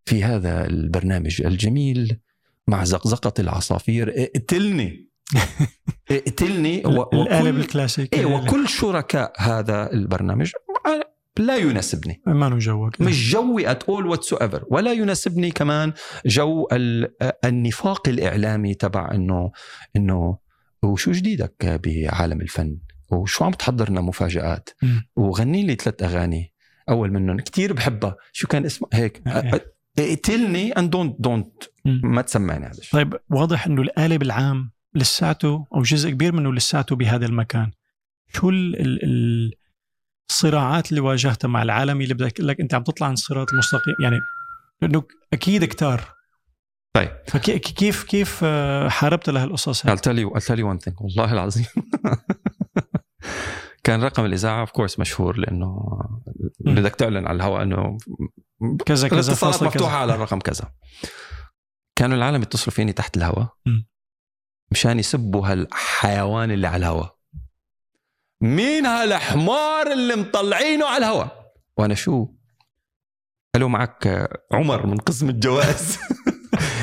[0.06, 2.20] في هذا البرنامج الجميل
[2.68, 4.14] مع زقزقة العصافير.
[4.18, 5.10] اقتلني.
[6.12, 10.52] اقتلني القالب وكل الكلاسيكي إيه وكل شركاء هذا البرنامج
[11.40, 12.22] لا يناسبني.
[12.28, 15.94] ما جوك مش جوي at all whatsoever ولا يناسبني كمان
[16.26, 17.12] جو ال-
[17.46, 19.52] النفاق الإعلامي تبع انه
[19.96, 20.38] إنه
[20.84, 22.78] وشو جديدك بعالم الفن؟
[23.12, 24.70] وشو عم تحضر لنا مفاجات.
[25.16, 26.54] وغني لي ثلاث أغاني.
[26.90, 28.16] أول منهم كتير بحبها.
[28.32, 29.22] شو كان اسمها هيك.
[30.00, 31.64] اقتلني and don't don't.
[31.86, 37.26] ما تسمعني هذا طيب واضح إنه القالب العام لساته أو جزء كبير منه لساته بهذا
[37.26, 37.72] المكان.
[38.34, 39.54] شو ال ال ال
[40.30, 44.20] الصراعات اللي واجهتها مع العالمي اللي بدك لك أنت عم تطلع عن الصراط المستقيم يعني
[44.82, 46.18] لأنه أكيد كتار
[46.94, 47.12] طيب.
[47.28, 51.34] فكيف كيف آه، حاربت لهالقصص هاي؟ I'll tell you I'll tell you one thing والله
[51.34, 51.66] العظيم.
[53.84, 56.00] كان رقم الإذاعة اوف كورس مشهور لأنه
[56.60, 57.98] بدك تعلن على الهواء إنه
[58.86, 59.98] كذا كذا الاتصالات مفتوحة كذا.
[59.98, 60.72] على الرقم كذا.
[61.96, 63.48] كانوا العالم يتصلوا فيني تحت الهواء.
[64.72, 67.18] مشان يسبوا هالحيوان اللي على الهواء.
[68.42, 72.28] مين هالحمار اللي مطلعينه على الهواء؟ وأنا شو؟
[73.54, 75.98] قالوا معك عمر من قسم الجواز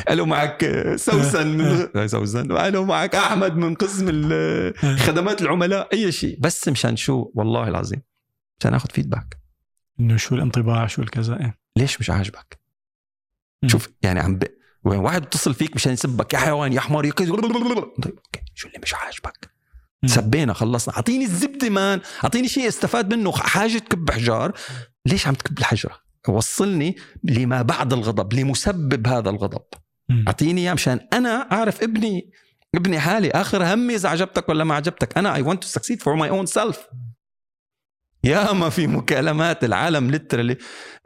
[0.08, 0.64] قالوا معك
[0.96, 1.46] سوسن.
[1.94, 2.52] من سوسن.
[2.52, 5.88] قالوا معك أحمد من قسم ال- خدمات العملاء.
[5.92, 6.38] أي شيء.
[6.40, 8.02] بس مشان شو؟ والله العظيم.
[8.60, 9.38] مشان آخذ feedback
[10.00, 11.58] إنه شو الانطباع شو الكذا إيه.
[11.76, 12.60] ليش مش عاجبك.
[13.66, 14.44] شوف يعني عم ب...
[14.84, 18.40] واحد بتصل فيك مشان يسبك يا حيوان يا حمار يا كذا طيب أوكي.
[18.54, 19.50] شو اللي مش عاجبك.
[20.06, 20.94] سبينا خلصنا.
[20.96, 22.00] أعطيني الزبدة مان.
[22.24, 23.32] أعطيني شيء استفاد منه.
[23.32, 24.52] حاجة تكب حجار.
[25.06, 29.64] ليش عم تكب الحجرة؟ وصلني لما بعد الغضب لمسبب هذا الغضب.
[30.28, 32.30] أعطيني إياه مشان أنا أعرف ابني
[32.74, 33.30] ابني حالي.
[33.30, 35.18] آخر همي إذا عجبتك ولا ما عجبتك.
[35.18, 36.86] أنا I want to succeed for my own self
[38.24, 40.56] يا ما في مكالمات العالم literally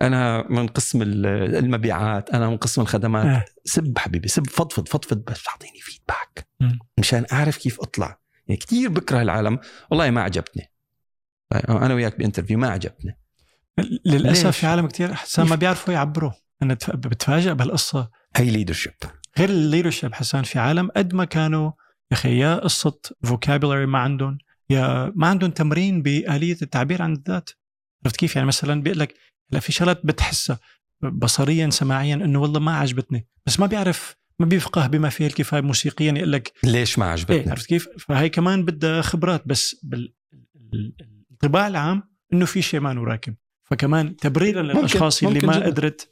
[0.02, 3.26] أنا من قسم ال- المبيعات أنا من قسم الخدمات.
[3.26, 3.44] آه.
[3.64, 6.48] سب حبيبي سب فضفض فضفض بس أعطيني feedback.
[6.98, 8.18] مشان أعرف كيف أطلع.
[8.48, 9.58] يعني كثير بكره العالم.
[9.90, 10.72] والله ما عجبتني.
[11.68, 13.18] أنا وياك ب interview ما عجبني
[14.06, 16.32] للأسف ليش؟ في عالم كثير حسان ما بيعرفوا يعبروا.
[16.62, 18.92] أنا تف- بتفاجئ بهالقصه هي leadership
[19.38, 21.66] غير ال leadership حسان في عالم قد ما كانوا
[22.10, 24.38] يا أخي يا قصة vocabulary ما عندهم.
[25.14, 27.50] ما عندهم تمرين بآلية التعبير عن الذات.
[28.04, 29.14] عرفت كيف؟ يعني مثلا بيقول لك
[29.52, 30.58] هلا في شغلات بتحسها
[31.02, 36.12] بصريا سماعيا إنه والله ما عجبتني بس ما بيعرف ما بيفقه بما فيه الكفاية موسيقيا.
[36.12, 40.14] يقول لك ليش ما عجبتني؟ عرفت كيف؟ فهي كمان بدها خبرات بس بال
[40.74, 42.02] ال- الانطباع العام
[42.32, 43.34] إنه في شيء ما راكب.
[43.64, 45.66] فكمان تبريرا ممكن- للأشخاص اللي ممكن ما جداً.
[45.66, 46.10] قدرت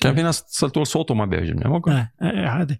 [0.00, 2.78] كان في ناس تتصل تقول صوته ما بيعجبني ممكن آه آه، عادي.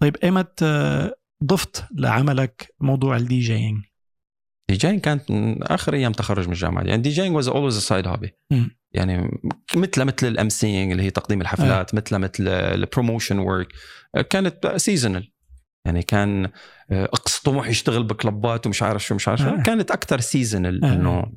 [0.00, 3.84] طيب إيمت آه، ضفت لعملك موضوع ال DJing
[4.76, 5.22] DJing كانت
[5.62, 8.70] آخر أيام تخرج من الجامعة يعني DJing was always side hobby مم.
[8.92, 9.40] يعني
[9.76, 13.68] مثل مثل ال emceeing اللي هي تقديم الحفلات مثل مثل ال promotion work
[14.30, 15.32] كانت seasonal
[15.84, 16.50] يعني كان
[16.90, 19.62] آه، أقصى طموح يشتغل بكلبات ومش عارف شو مش عارف شو آه.
[19.62, 20.92] كانت أكثر seasonal آه.
[20.92, 21.32] إنه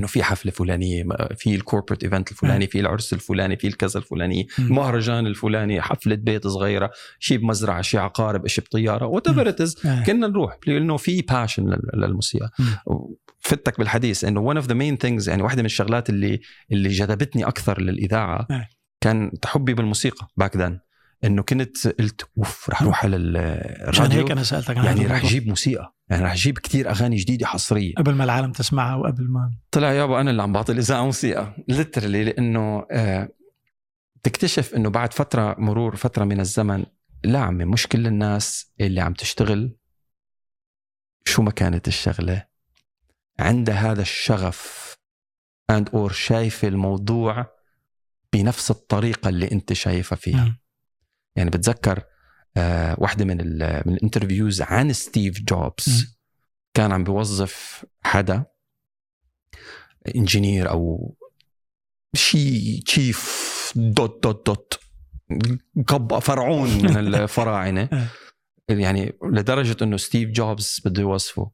[0.00, 1.04] إنه في حفلة فلانية
[1.36, 4.48] في ال corporate event الفلاني في العرس الفلاني في الكذا الفلاني.
[4.58, 9.54] المهرجان الفلاني حفلة بيت صغيرة شيء بمزرعة شيء ع قارب شيء بطيارة whatever
[9.86, 10.04] آه.
[10.04, 12.50] كنا نروح لأنه في passion للموسيقى
[13.40, 16.40] فبتك بالحديث إنه one of the main things يعني واحدة من الشغلات اللي
[16.72, 18.68] اللي جذبتني أكثر للإذاعة إيه.
[19.00, 20.78] كان حبي بالموسيقى back then
[21.24, 25.06] إنه كنت قلت أوف رح أروح على ال- عشان هيك الراديو أنا سألتك عن يعني
[25.06, 25.24] رح.
[25.24, 29.52] أجيب موسيقى يعني رح أجيب كتير أغاني جديدة حصرية قبل ما العالم تسمعها وقبل ما
[29.70, 33.28] طلع يابا أنا اللي عم بعطي الإذاعة موسيقى literally لأنه آه
[34.22, 36.84] تكتشف إنه بعد فترة مرور فترة من الزمن
[37.24, 39.76] لا عمي مش كل الناس اللي عم تشتغل
[41.24, 42.46] شو ما كانت الشغلة
[43.38, 44.96] عندها هذا الشغف
[45.70, 47.46] and or شايفة الموضوع
[48.32, 50.58] بنفس الطريقة اللي أنت شايفها فيها مم.
[51.36, 52.02] يعني بتذكر
[52.56, 53.36] آه واحدة من
[53.86, 56.18] من ال interviews عن ستيف جوبز.
[56.74, 58.44] كان عم بيوظف حدا
[60.16, 61.14] engineer أو
[62.14, 64.80] شي chief dot dot dot
[65.86, 67.88] قب فرعون من الفراعنة
[68.68, 71.50] يعني لدرجة إنه ستيف جوبز بده يوظفه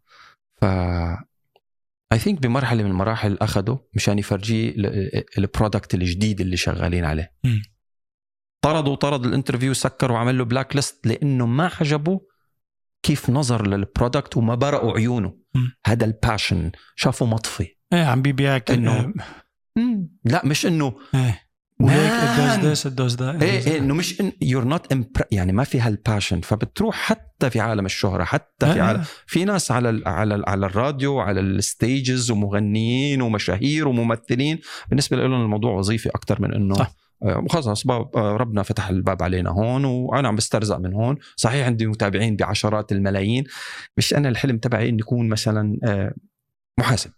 [0.60, 0.64] ف
[2.12, 7.32] I think بمرحلة من المراحل اخذه مشان يفرجيه ال- ال product الجديد اللي شغالين عليه.
[8.62, 12.20] طردوا طرد ال interview سكر وعمل له black list لأنه ما عجبه
[13.02, 15.34] كيف نظر لل product وما برقوا عيونه.
[15.86, 17.66] هذا ال passion شافه مطفي.
[17.92, 19.14] إيه عم بيبيعك إنه
[20.24, 21.42] لا مش انه إيه.
[23.16, 23.42] that.
[23.42, 24.92] إيه إيه إنه مش إن you're not
[25.30, 29.44] يعني ما في هال passion فبتروح حتى في عالم الشهرة حتى في آه، عالم في
[29.44, 34.60] ناس على ال على ال على الراديو على ال stages ومغنيين ومشاهير وممثلين.
[34.88, 37.01] بالنسبة لهم الموضوع وظيفي أكثر من إنه صح.
[37.24, 41.16] آه، خلص باب آه، ربنا فتح الباب علينا هون وأنا عم بسترزق من هون.
[41.36, 43.44] صحيح عندي متابعين بعشرات الملايين
[43.96, 46.14] مش أنا الحلم تبعي إني أكون مثلا آه،
[46.78, 47.10] محاسب.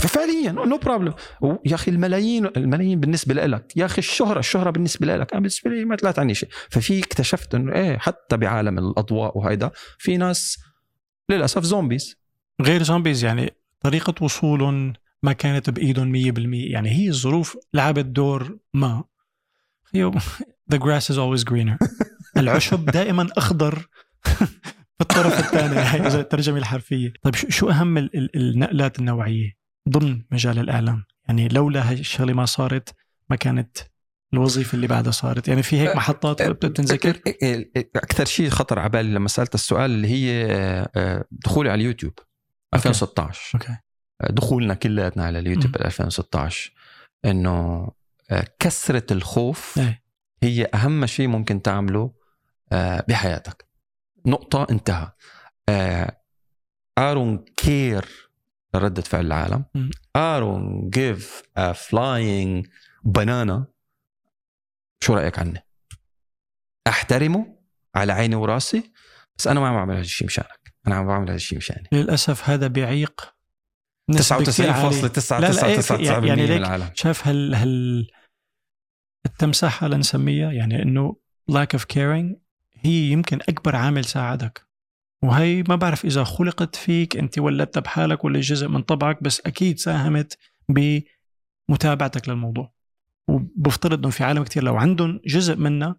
[0.00, 5.32] فعليا no problem يا أخي الملايين الملايين بالنسبة لك يا أخي الشهرة الشهرة بالنسبة لك
[5.32, 6.48] أنا بالنسبة لي ما لا تعني شيء.
[6.70, 10.58] ففي اكتشفت إنه إيه حتى بعالم الأضواء وهيدا في ناس
[11.30, 12.16] للأسف zombies
[12.62, 13.50] غير زومبيز يعني
[13.80, 14.92] طريقة وصولهم
[15.22, 16.18] ما كانت بإيدهم 100%
[16.72, 19.04] يعني هي الظروف لعبت دور ما.
[20.72, 21.76] The grass is always greener.
[22.36, 23.88] العشب دائما أخضر
[24.96, 25.76] في الطرف الثاني.
[25.76, 27.12] هاي إذا الترجمة الحرفية.
[27.22, 29.52] طيب شو- ال- النقلات النوعية
[29.88, 32.94] ضمن مجال الإعلام؟ يعني لولا هاي الشغلة ما صارت
[33.30, 33.76] ما كانت
[34.34, 35.48] الوظيفة اللي بعدها صارت.
[35.48, 37.20] يعني في هيك محطات بتنذكر؟
[37.96, 40.86] أكثر شيء خطر على بالي لما سألت السؤال اللي هي
[41.30, 42.12] دخولي على اليوتيوب.
[42.74, 43.76] 2016 okay.
[44.30, 45.72] دخولنا كلياتنا على اليوتيوب مم.
[45.72, 46.72] بال 2016
[47.24, 47.88] إنه
[48.58, 50.02] كسرة الخوف إيه.
[50.42, 52.14] هي أهم شيء ممكن تعمله
[52.72, 53.66] آه، بحياتك
[54.26, 55.10] نقطة انتهى
[56.98, 58.30] I don't care
[58.74, 59.90] ردة فعل العالم مم.
[60.16, 62.66] I don't give a flying
[63.04, 63.66] بنانا
[65.04, 65.66] شو رأيك عني؟
[66.88, 67.58] أحترمه
[67.94, 68.92] على عيني وراسي
[69.38, 72.48] بس أنا ما عم بعمل هذا الشيء مشانك أنا عم بعمل هذا الشيء مشاني للأسف
[72.50, 73.34] هذا بيعيق
[74.10, 75.00] نسبة كتير عالية.
[75.00, 75.90] لا، لا، إيه، 99.999%
[76.26, 78.06] يعني من ليك العالم شايف هال هال
[79.26, 81.16] التمساح لنسميها يعني إنه
[81.50, 82.36] lack of caring
[82.74, 84.66] هي يمكن أكبر عامل ساعدك.
[85.22, 89.78] وهي ما بعرف إذا خلقت فيك أنت ولدتها بحالك ولا جزء من طبعك بس أكيد
[89.78, 92.72] ساهمت بمتابعتك للموضوع.
[93.28, 95.96] وبفترض إنه في عالم كتير لو عندهم جزء منها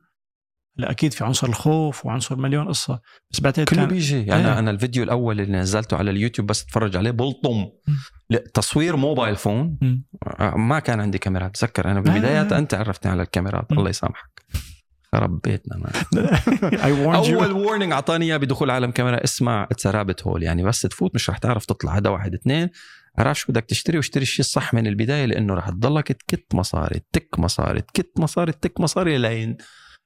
[0.76, 3.00] لا أكيد في عنصر الخوف وعنصر مليون قصة.
[3.32, 4.26] بس بعتقد كله كان بيجي.
[4.26, 4.60] يعني إيه.
[4.60, 7.66] أنا الفيديو الأول اللي نزلته على اليوتيوب بس أتفرج عليه بلطم.
[8.54, 9.78] تصوير mobile phone.
[10.40, 12.54] آه، ما كان عندي كاميرات تذكر أنا بالبدايات.
[12.54, 13.72] أنت عرفتني على الكاميرات.
[13.72, 14.46] الله يسامحك.
[15.12, 15.92] خرب بيتنا ما.
[17.16, 19.24] أول warning أعطاني إياه بدخول عالم كاميرا.
[19.24, 21.98] اسمع it's rabbit hole يعني بس تفوت مش رح تعرف تطلع.
[21.98, 22.34] هذا واحد.
[22.34, 22.70] اثنين
[23.18, 27.40] عرف شو بدك تشتري واشتري الشيء الصح من البداية لأنه رح تضلك تكت مصاري تك
[27.40, 29.58] مصاري تكت مصاري تك مصاري لين.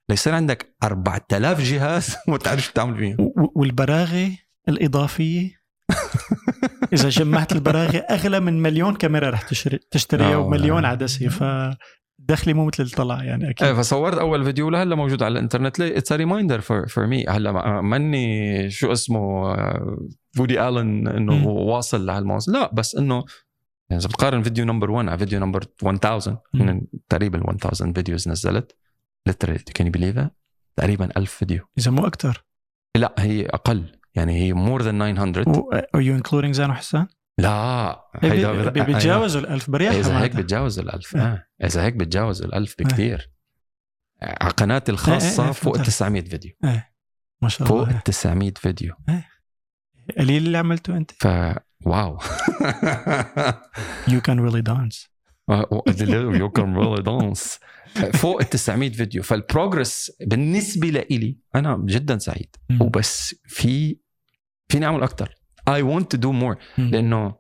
[0.10, 3.16] ليصير عندك 4000 جهاز وما تعرف شو تعمل فيهم.
[3.20, 4.38] و- والبراغي
[4.70, 5.58] الإضافية.
[6.94, 10.38] إذا جمعت البراغي أغلى من مليون كاميرا رح تشتري تشتريها آه.
[10.38, 11.28] ومليون عدسة.
[11.30, 15.82] فدخلي مو مثل اللي طلع يعني إيه أكيد فصورت أول فيديو لهلا موجود على الإنترنت.
[15.82, 19.20] it's reminder for for me هلا ما- ماني شو اسمه
[20.40, 21.48] وودي الن إنه.
[21.48, 23.24] واصل لهالموضوع لا بس إنه
[23.90, 28.76] يعني إذا بتقارن video number 1 على video number 1000 من تقريبا 1000 videos نزلت.
[29.28, 30.20] Literally can you believe
[30.76, 31.68] تقريبا 1000 فيديو.
[31.78, 32.46] اذا مو أكثر
[32.98, 34.00] لا هي أقل.
[34.16, 37.08] يعني هي more than 900 are you including زين وحسان؟
[37.40, 37.90] لا.
[38.24, 40.36] إيه، هيدا بي- بي- بيتجاوزوا ال1000 بريحه إذا هيك.
[40.36, 41.16] بتجاوز الألف.
[41.16, 41.22] إيه.
[41.22, 41.48] آه.
[41.64, 43.32] إذا هيك بتجاوز الألف بكثير
[44.22, 45.88] على قناتي الخاصة إيه، إيه، فوق فهمت.
[45.88, 46.52] 900 فيديو.
[47.42, 48.00] ما شاء فوق الله.
[48.00, 48.96] 900 فيديو.
[50.20, 51.28] قليل اللي عملته أنت؟ ف
[51.86, 52.20] واو.
[54.08, 55.10] يو كان ريلي دانس
[55.50, 57.60] ريلي دانس
[58.14, 59.24] فوق ال 900 فيديو.
[59.24, 62.56] فالبروجرس بالنسبة لإلي أنا جدا سعيد.
[62.82, 63.98] وبس في
[64.68, 65.30] فيني أكثر
[65.70, 66.58] I want to do more.
[66.78, 67.36] لأنه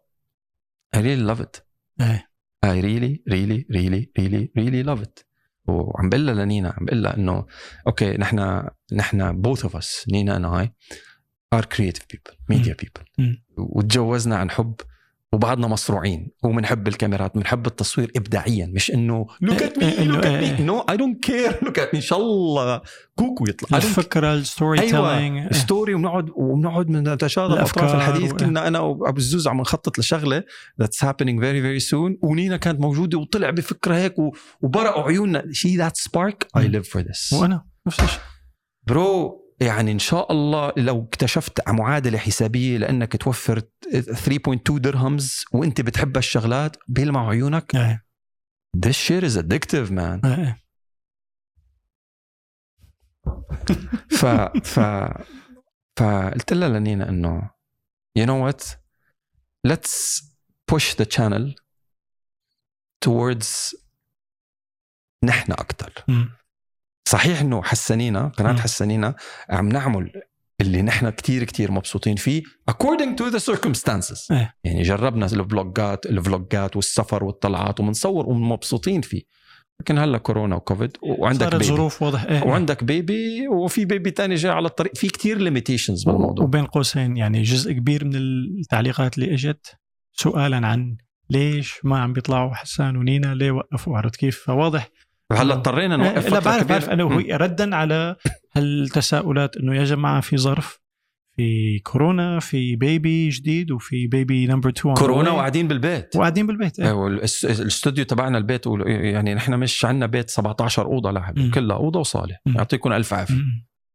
[0.95, 1.61] I really love it.
[2.01, 2.27] إيه.
[2.65, 5.23] I really really really really really love it.
[5.67, 7.45] وعم بقول لنينا عم بقول إنه
[7.87, 10.69] okay نحن نحن both of us نينا and I
[11.55, 13.03] are creative people media people.
[13.17, 13.43] مم.
[13.57, 14.75] وتجوزنا عن حب.
[15.33, 19.49] وبعدنا مصروعين وبنحب الكاميرات بنحب التصوير ابداعيا مش إنه إيه،
[20.01, 20.57] إنه look at إيه.
[20.57, 20.59] me.
[20.59, 21.65] No I don't care.
[21.65, 21.95] Look at me.
[21.95, 22.81] إن شاء الله
[23.15, 23.77] كوكو يطلع.
[23.77, 25.15] الفكرة ال story أيوه.
[25.17, 28.31] telling story وبنقعد وبنقعد نتشاغل الأفكار اطراف الحديث.
[28.33, 30.43] و- كنا أنا وأبو الزوز عم نخطط لشغلة
[30.83, 32.17] that's happening very very soon.
[32.21, 35.41] ونينا كانت موجودة وطلع بفكرة هيك و- وبرقوا عيوننا.
[35.41, 36.59] See that spark?
[36.59, 36.71] I مم.
[36.81, 37.33] live for this.
[37.33, 38.19] وأنا نفس الشيء.
[38.87, 46.17] برو يعني إن شاء الله لو اكتشفت معادلة حسابية لأنك توفر 3.2 درهمز وإنت بتحب
[46.17, 47.75] الشغلات بيلمع عيونك.
[47.75, 48.07] إيه.
[48.85, 50.25] This shit is addictive man.
[50.25, 50.37] إيه.
[50.37, 50.67] إيه.
[54.09, 54.25] ف
[54.67, 54.79] ف
[55.97, 57.51] فقلت لها لنينا إنه
[58.19, 58.75] you know what?
[59.67, 60.21] Let's
[60.71, 61.53] push the channel
[63.05, 63.75] towards
[65.23, 66.05] نحن أكثر.
[67.07, 68.57] صحيح إنه حسنينا قناة مم.
[68.57, 69.15] حسنينا
[69.49, 70.11] عم نعمل
[70.61, 74.31] اللي نحن كتير كتير مبسوطين فيه according to the circumstances.
[74.31, 74.55] إيه.
[74.63, 79.21] يعني جربنا الفلوجات الفلوجات والسفر والطلعات ومنصور ومبسوطين فيه.
[79.79, 82.23] لكن هلا كورونا وكوفيد وعندك صارت baby ظروف واضح.
[82.23, 82.43] إيه.
[82.43, 84.95] وعندك baby وفي baby تاني جاي على الطريق.
[84.95, 86.45] في كتير limitations بالموضوع.
[86.45, 89.77] وبين قوسين يعني جزء كبير من التعليقات اللي إجت
[90.13, 90.97] سؤالا عن
[91.29, 94.89] ليش ما عم بيطلعوا حسان ونينا ليه وقفوا؟ عرفت كيف؟ فواضح
[95.31, 96.63] هلا اضطرينا إيه، نوقف لا بعرف.
[96.67, 97.25] بعرف هو مم.
[97.31, 98.15] ردا على
[98.55, 100.79] هالتساؤلات إنه يا جماعة في ظرف
[101.37, 106.87] في كورونا في baby جديد وفي baby number 2 كورونا وقاعدين بالبيت وقاعدين بالبيت إيه.
[106.87, 111.51] أيوة، الاس- الاستوديو تبعنا البيت يعني نحن مش عندنا بيت 17 أوضة مم.
[111.51, 112.37] كلها أوضة وصالة.
[112.45, 113.35] يعطيكم ألف عافية.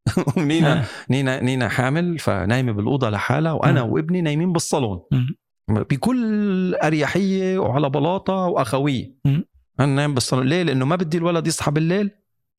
[0.37, 0.85] ونينا آه.
[1.09, 3.91] نينا نينا حامل فنايمة بالأوضة لحالها وأنا مم.
[3.91, 4.99] وابني نايمين بالصالون.
[5.69, 9.13] بكل أريحية وعلى بلاطة وأخوية.
[9.83, 12.11] أنا نايم بالصالون ليه؟ لأنه ما بدي الولد يصحى بالليل.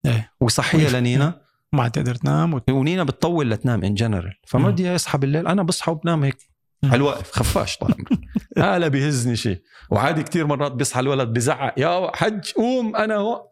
[0.07, 0.33] إيه.
[0.41, 1.41] ويصحيها لنينا.
[1.73, 2.71] ما تقدر تنام وت...
[2.71, 4.71] ونينا بتطول لتنام ان جنرال فما.
[4.71, 5.47] بدي يصحى بالليل.
[5.47, 6.37] أنا بصحى وبنام هيك.
[6.85, 8.19] على الوقف خفاش طال عمرك.
[8.81, 11.75] لا بيهزني شيء وعادي كتير مرات بيصحى الولد بزعق.
[11.79, 13.51] يا حج قوم أنا هو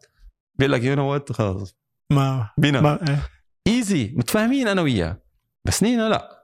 [0.55, 1.75] بيقول لك you know what خلص
[2.11, 3.19] ما بينام ما إيه.
[3.67, 5.21] easy متفاهمين أنا وياه.
[5.65, 6.43] بس نينا لا.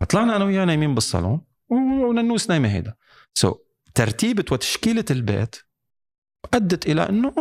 [0.00, 1.40] فطلعنا أنا وياه نايمين بالصالون
[1.70, 2.94] وننوس نايمة هيدا.
[3.34, 3.56] so so,
[3.94, 5.56] ترتيبة وتشكيلة البيت
[6.54, 7.34] أدت إلى أنه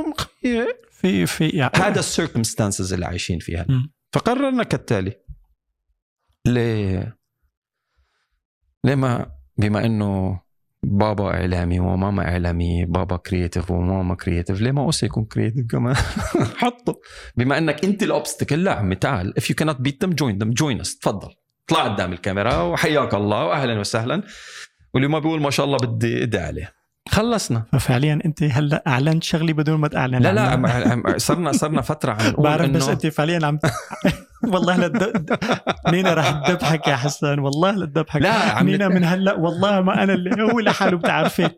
[0.92, 3.66] في في يعني هذا ال circumstances اللي عايشين فيها.
[3.70, 3.92] مم.
[4.14, 5.14] فقررنا كالتالي.
[6.46, 7.18] ليه؟
[8.84, 10.42] ليه ما بما أنه
[10.84, 15.96] بابا إعلامي وماما إعلامي بابا creative وماما creative ليه ما أوسي يكون creative كمان؟
[16.62, 17.00] حطه.
[17.36, 20.54] بما أنك أنت الاوبستكل لا عمي تعال if you cannot beat them join them.
[20.54, 21.00] Join us.
[21.00, 21.30] تفضل.
[21.66, 22.62] اطلع قدام الكاميرا.
[22.62, 23.46] وحياك الله.
[23.46, 24.24] واهلا وسهلا.
[24.94, 26.79] واللي ما بيقول ما شاء الله بدي ادعي عليه.
[27.08, 27.64] خلصنا.
[27.72, 32.28] ففعليا أنت هلأ أعلنت شغلي بدون ما تعلن لا لا عم- صرنا صرنا فترة عم
[32.28, 33.60] نقول بعرف بس أنت فعليا عم
[34.54, 35.26] والله لد...
[35.88, 40.14] نينا رح تذبحك يا حسن؟ والله لتذبحك لا عم نينا من هلأ؟ والله ما أنا
[40.14, 41.50] اللي هو لحاله بتعرفي.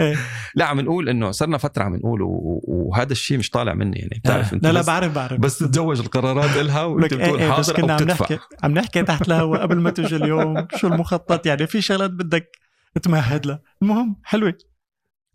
[0.00, 0.16] إيه.
[0.54, 4.20] لا عم نقول إنه صرنا فترة عم نقول و- وهذا الشيء مش طالع مني يعني.
[4.24, 5.40] بتعرف أنت لا لا بس, بعرف بعرف.
[5.40, 8.72] بس تتزوج القرارات إلها وأنت إيه بتقول إيه بس حاضر كنا أو عم نحكي عم
[8.74, 10.66] نحكي تحت الهواء قبل ما تجي اليوم.
[10.76, 12.63] شو المخطط؟ يعني في شغلات بدك
[13.02, 14.54] تمهد لها المهم حلوة.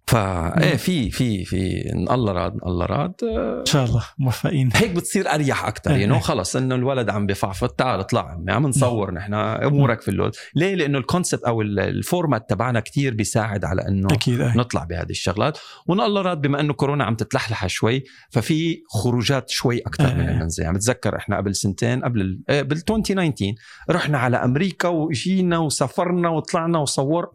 [0.07, 4.03] فا إيه في في في إن الله راد إن الله راد آه، إن شاء الله
[4.20, 4.70] موفقين.
[4.76, 6.01] هيك بتصير أريح أكثر إيه.
[6.01, 10.32] يعني خلص إنه الولد عم بفعفط تعال اطلع عم نصور نحن أمورك في اللود.
[10.55, 14.57] ليه؟ لأنه ال concept أو ال- ال format تبعنا كتير بيساعد على إنه أكيد إيه.
[14.57, 15.57] نطلع بهذه الشغلات.
[15.88, 20.30] وإن الله راد بما إنه كورونا عم تتلحلح شوي ففي خروجات شوي أكثر من.
[20.30, 23.53] المنزل يعني بتذكر إحنا قبل سنتين قبل ال- بال 2019
[23.89, 27.32] رحنا على أمريكا واجينا وسافرنا وطلعنا وصور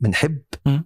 [0.00, 0.42] بنحب.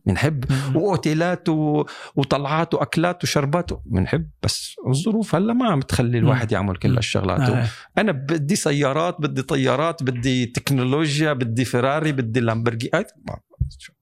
[0.06, 0.44] بنحب.
[0.74, 1.84] وأوتيلات و...
[2.16, 6.94] وطلعات وأكلات وشربات بنحب بس الظروف هلا ما عم تخلي الواحد يعمل كل.
[6.96, 7.66] هالشغلات آه.
[7.98, 13.04] أنا بدي سيارات بدي طيارات بدي تكنولوجيا بدي فيراري بدي لامبرجي أي.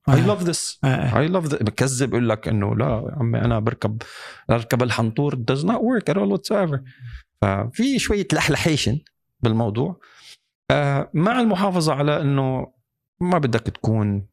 [0.09, 0.81] love this.
[0.85, 4.03] I love بكذب يقول لك إنه لا يا عمي أنا بركب
[4.51, 6.81] اركب الحنطور does not work at all whatsoever
[7.43, 8.99] ففي شوية لحلحيشن
[9.41, 10.01] بالموضوع
[10.71, 12.73] آه مع المحافظة على إنه
[13.21, 14.27] ما بدك تكون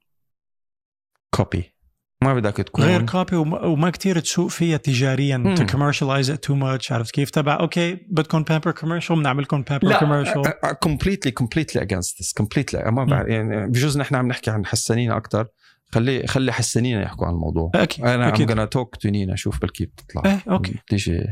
[1.31, 1.75] copy
[2.23, 5.55] ما بدك تكون غير copy وما, وما كتير تسوق فيها تجاريا.
[5.57, 9.99] to commercialize it too much عرفت كيف؟ تبع okay بدكم bumper commercial بنعمل لكم bumper
[9.99, 10.41] commercial
[10.79, 13.03] completely completely against this completely ما.
[13.03, 15.47] بعرف يعني بجوز نحن عم نحكي عن حسانين أكثر
[15.91, 17.71] خلي خلي حسانين يحكوا عن الموضوع.
[17.75, 20.21] أكيد أنا I'm gonna talk to نينا شوف بلكي بتطلع.
[20.25, 20.71] إيه okay.
[20.71, 21.23] بتيجي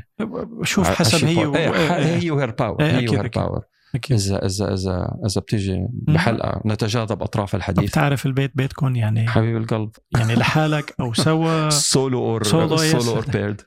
[0.63, 1.55] شوف حسب هي و...
[1.55, 3.27] إيه، إيه، هي و her power إيه، هي و her.
[3.35, 3.61] power
[3.95, 4.17] أكيد.
[4.17, 7.89] إذا إذا إذا إذا بتيجي بحلقة نتجاذب أطراف الحديث.
[7.89, 9.89] بتعرف البيت بيتكم يعني حبيب القلب.
[10.17, 11.69] يعني لحالك أو سوا.
[11.69, 13.07] solo or Solo, solo yes.
[13.07, 13.61] or paired.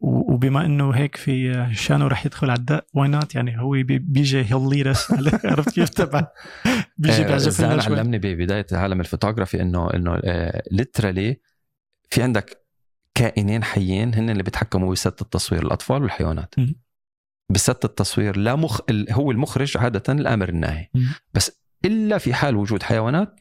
[0.00, 3.98] وبما إنه هيك في شانو رح يدخل على الدق why not يعني هو بي...
[3.98, 4.86] بيجي he'll lead
[5.44, 6.26] عرفت كيف؟ تبع.
[6.98, 7.98] بيجي بيعزف لنا زان شوي.
[7.98, 10.20] علمني ببدايه عالم الفوتوغرافي إنه إنه
[10.70, 11.40] literally
[12.10, 12.66] في عندك
[13.14, 16.54] كائنين حيين هن اللي بيتحكموا ب set التصوير الأطفال والحيوانات.
[17.48, 18.80] ب set التصوير لا مخ
[19.10, 21.14] هو المخرج عادة الأمر الناهي مم.
[21.34, 23.40] بس إلا في حال وجود حيوانات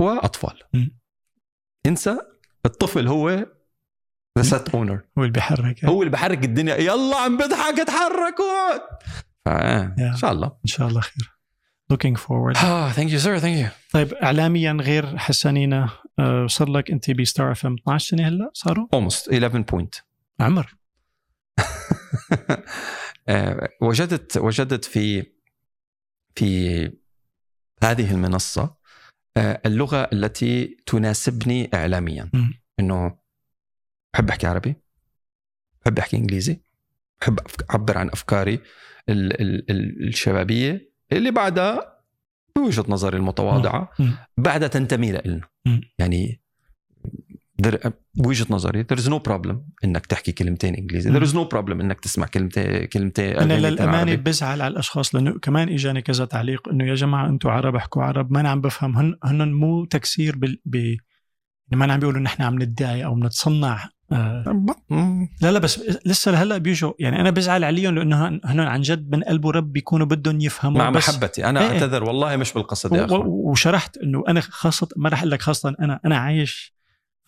[0.00, 0.58] وأطفال.
[0.74, 0.98] مم.
[1.86, 2.18] انسى
[2.66, 3.30] الطفل هو
[4.38, 5.84] the set owner هو اللي بيحرك.
[5.84, 6.76] هو اللي بحرك الدنيا.
[6.76, 8.74] يلا عم بضحك اتحركوا.
[10.10, 10.46] إن شاء الله.
[10.46, 11.30] إن شاء الله خير.
[11.92, 12.64] Looking forward.
[12.64, 15.88] آه thank you sir thank you طيب اعلاميا غير حسانينا
[16.18, 19.94] آه، صار لك أنت ب Star FM 12 سنة هلأ؟ صاروا؟ almost 11 point.
[20.40, 20.74] عمر.
[23.82, 25.26] وجدت وجدت في
[26.34, 26.80] في
[27.82, 28.76] هذه المنصة
[29.36, 32.54] آه، اللغة التي تناسبني إعلاميا مم.
[32.80, 33.18] إنه
[34.14, 34.74] بحب أحكي عربي
[35.82, 36.60] بحب أحكي إنجليزي
[37.20, 37.38] بحب
[37.70, 38.54] أعبر عن أفكاري
[39.08, 42.00] ال- ال- ال- الشبابية اللي بعدها
[42.56, 44.14] بوجهة نظري المتواضعة مم.
[44.36, 45.48] بعدها تنتمي لنا.
[45.98, 46.40] يعني
[48.14, 49.54] بوجهه نظري there is no problem
[49.84, 51.10] إنك تحكي كلمتين إنجليزي.
[51.20, 54.14] There is no problem إنك تسمع كلمتين كلمتين أنا للأمانة.
[54.14, 58.32] بزعل على الأشخاص لأنه كمان إجاني كذا تعليق إنه يا جماعة أنتم عرب احكوا عرب
[58.32, 58.96] ما أنا عم بفهم.
[58.96, 60.98] هن هن مو تكسير بال ب يعني
[61.72, 64.64] ما أنا عم بيقولوا نحن عم ندعي أو بنتصنع آه.
[65.42, 69.22] لا لا بس لسه لهلأ بيجوا يعني أنا بزعل عليهم لأنه هن عن جد من
[69.24, 71.08] قلب ورب بيكونوا بدهم يفهموا مع بس.
[71.08, 71.44] محبتي.
[71.44, 71.66] أنا إيه.
[71.68, 75.74] أعتذر والله مش بالقصد يا و- وشرحت إنه أنا خاصة ما رح أقول لك خاصة
[75.80, 76.79] أنا أنا عايش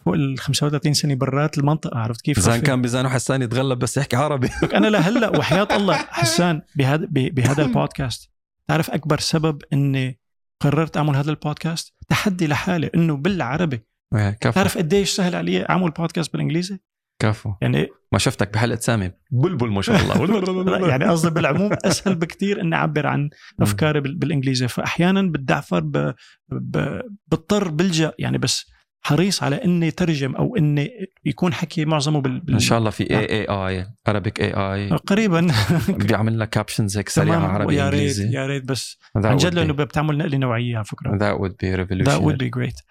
[0.04, 4.16] فوق ال 35 سنة برات المنطقة عرفت كيف؟ زان كان بزانه حسان يتغلب بس يحكي
[4.16, 4.48] عربي.
[4.74, 8.30] أنا لهلا وحياة الله حسان بهذا بهذا البودكاست.
[8.68, 10.18] تعرف أكبر سبب إني
[10.60, 13.80] قررت أعمل هذا البودكاست؟ تحدي لحالي إنه بالعربي.
[14.14, 14.52] إيه، كفو.
[14.54, 16.78] تعرف قديش سهل علي أعمل بودكاست بالإنجليزي؟
[17.18, 17.52] كفو.
[17.62, 19.10] يعني ما شفتك بحلقة سامي.
[19.30, 20.88] بلبل ما شاء الله.
[20.88, 23.30] يعني قصدي بالعموم أسهل بكثير إني أعبر عن
[23.60, 24.68] أفكاري بال- بالإنجليزي.
[24.68, 26.14] فاحيانا بتدعفر ب...
[26.48, 27.00] ب...
[27.28, 28.71] بضطر بلجا يعني بس
[29.04, 30.90] حريص على إني ترجم أو إني
[31.24, 32.40] يكون حكي معظمه بال...
[32.40, 32.54] بال...
[32.54, 35.46] إن شاء الله في AI AI Arabic AI قريبا.
[36.06, 38.98] بيعمل لك captions هيك سريعة عربي يا ريت يا ريت بس.
[39.16, 41.18] عن جد لأنه بتعمل نقلة نوعية على فكرة.
[41.18, 42.36] That would be That would revolutionary.
[42.36, 42.82] be great.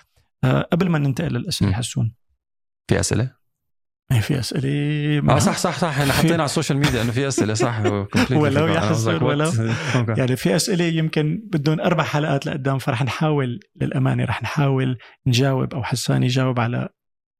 [0.43, 1.71] آه قبل ما ننتقل للأسئلة.
[1.73, 2.13] حسون.
[2.87, 3.40] في أسئلة؟
[4.11, 5.87] إيه، في أسئلة آه صح صح صح.
[5.99, 7.79] إحنا حطينا على ال social media إنه في أسئلة صح.
[8.31, 8.67] ولو.
[8.67, 9.23] يا حسن،?
[9.23, 9.51] ولو.
[10.17, 14.97] يعني في أسئلة يمكن بدهم أربع حلقات لقدام فرح نحاول للأمانة رح نحاول
[15.27, 16.89] نجاوب أو حسان يجاوب على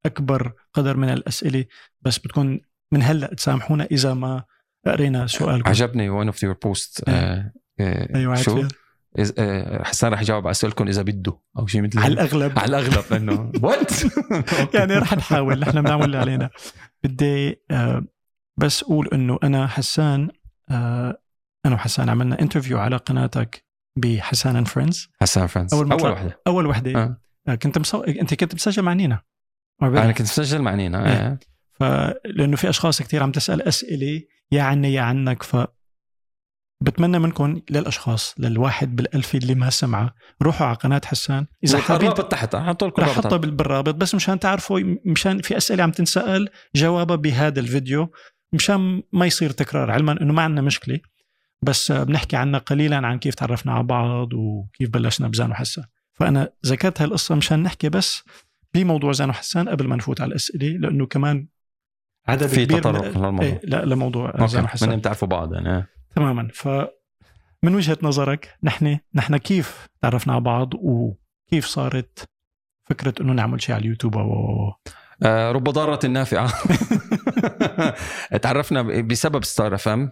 [0.06, 1.66] أكبر قدر من الأسئلة.
[2.02, 2.60] بس بتكون
[2.92, 4.44] من هلأ تسامحونا إذا ما
[4.88, 5.70] قرينا سؤالكم.
[5.70, 8.68] عجبني one of your posts آه، آه، أيوه شو؟ آه،
[9.84, 12.14] حسان رح يجاوب على اسئلتكم إذا بده أو شيء مثل على.
[12.14, 13.92] الأغلب على الأغلب انه what
[14.76, 16.50] يعني رح نحاول نحن بنعمل اللي علينا
[17.04, 18.04] بدي آه،
[18.58, 20.30] بس أقول إنه أنا حسان
[20.70, 21.22] آه،
[21.66, 26.68] أنا وحسان عملنا interview على قناتك بحسان and friends حسان أول اول, أول وحدة أول
[26.68, 27.18] وحدة آه.
[27.48, 27.56] آه.
[27.56, 28.02] كنت مسو...
[28.02, 29.22] أنت كنت مسجل مع نينا
[29.82, 31.14] أنا كنت مسجل مع نينا إيه.
[31.14, 31.40] آه.
[31.72, 35.56] فلانه في أشخاص كثير عم تسأل أسئلة يا عني يا عنك ف
[36.82, 41.46] بتمنى منكم للأشخاص للواحد بالالف اللي ما سمعه روحوا على قناة حسان.
[41.64, 43.28] إذا حابين الرابط تحت حطوا لكم رح.
[43.28, 48.12] بال- بالرابط بس مشان تعرفوا مشان في أسئلة عم تنسأل جوابها بهذا الفيديو.
[48.54, 51.00] مشان ما يصير تكرار علما إنه ما عندنا مشكلة.
[51.62, 57.02] بس بنحكي عنها قليلا عن كيف تعرفنا على بعض وكيف بلشنا بزان وحسان فأنا ذكرت
[57.02, 58.24] هالقصة مشان نحكي بس
[58.74, 61.48] بموضوع زان وحسان قبل ما نفوت على الأسئلة لأنه كمان
[62.28, 63.46] عدد في كبير تطرق من للموضوع.
[63.46, 65.88] إيه لا لموضوع زان وحسان من بتعرفوا بعض يعني.
[66.16, 66.48] تماما.
[66.54, 66.68] ف
[67.64, 71.18] من وجهة نظرك نحن نحن كيف تعرفنا على بعض وكيف
[71.50, 72.30] كيف صارت
[72.90, 74.74] فكرة إنه نعمل شيء على اليوتيوب؟ أو
[75.24, 76.54] آه، رب ضارة نافعة.
[78.44, 80.12] تعرفنا بسبب Star FM.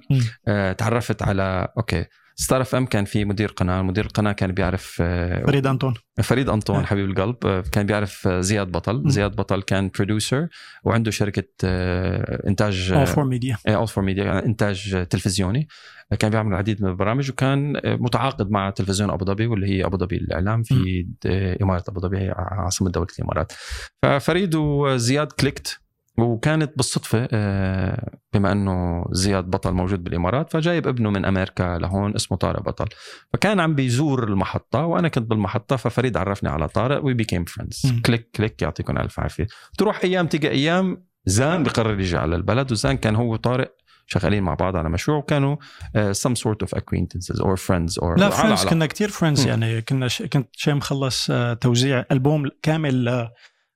[0.78, 2.06] تعرفت على okay.
[2.40, 5.94] Star FM كان في مدير قناة مدير القناة كان بيعرف آه، فريد أنطون.
[6.24, 6.50] فريد.
[6.50, 9.04] أنطون حبيب القلب آه، كان بيعرف آه، زياد بطل.
[9.06, 10.48] زياد بطل كان producer
[10.84, 11.44] وعنده شركة
[12.48, 15.68] إنتاج All For Media All For Media إنتاج تلفزيوني.
[16.20, 20.16] كان بيعمل العديد من البرامج وكان متعاقد مع تلفزيون أبو ظبي واللي هي أبو ظبي
[20.18, 21.08] الإعلام في
[21.62, 23.54] إمارة أبو ظبي هي عاصمة دولة الإمارات.
[24.04, 25.80] ففريد وزياد clicked
[26.24, 32.38] وكانت بالصدفة آه، بما أنه زياد بطل موجود بالإمارات فجايب ابنه من أمريكا لهون اسمه
[32.38, 32.86] طارق بطل
[33.34, 37.94] فكان عم بيزور المحطة وأنا كنت بالمحطة ففريد عرفني على طارق we became friends.
[38.06, 39.48] click click يعطيكم ألف عافية
[39.78, 43.76] تروح أيام تيجي أيام زان بقرر يجي على البلد وزان كان هو وطارق
[44.12, 45.56] شغالين مع بعض على مشروع وكانوا
[45.98, 48.66] some sort of acquaintances or friends or لا friends.
[48.66, 49.48] كنا كتير friends.
[49.48, 50.22] يعني كنا ش...
[50.22, 53.06] كنت شيء مخلص آه، توزيع ألبوم كامل.
[53.06, 53.30] ل...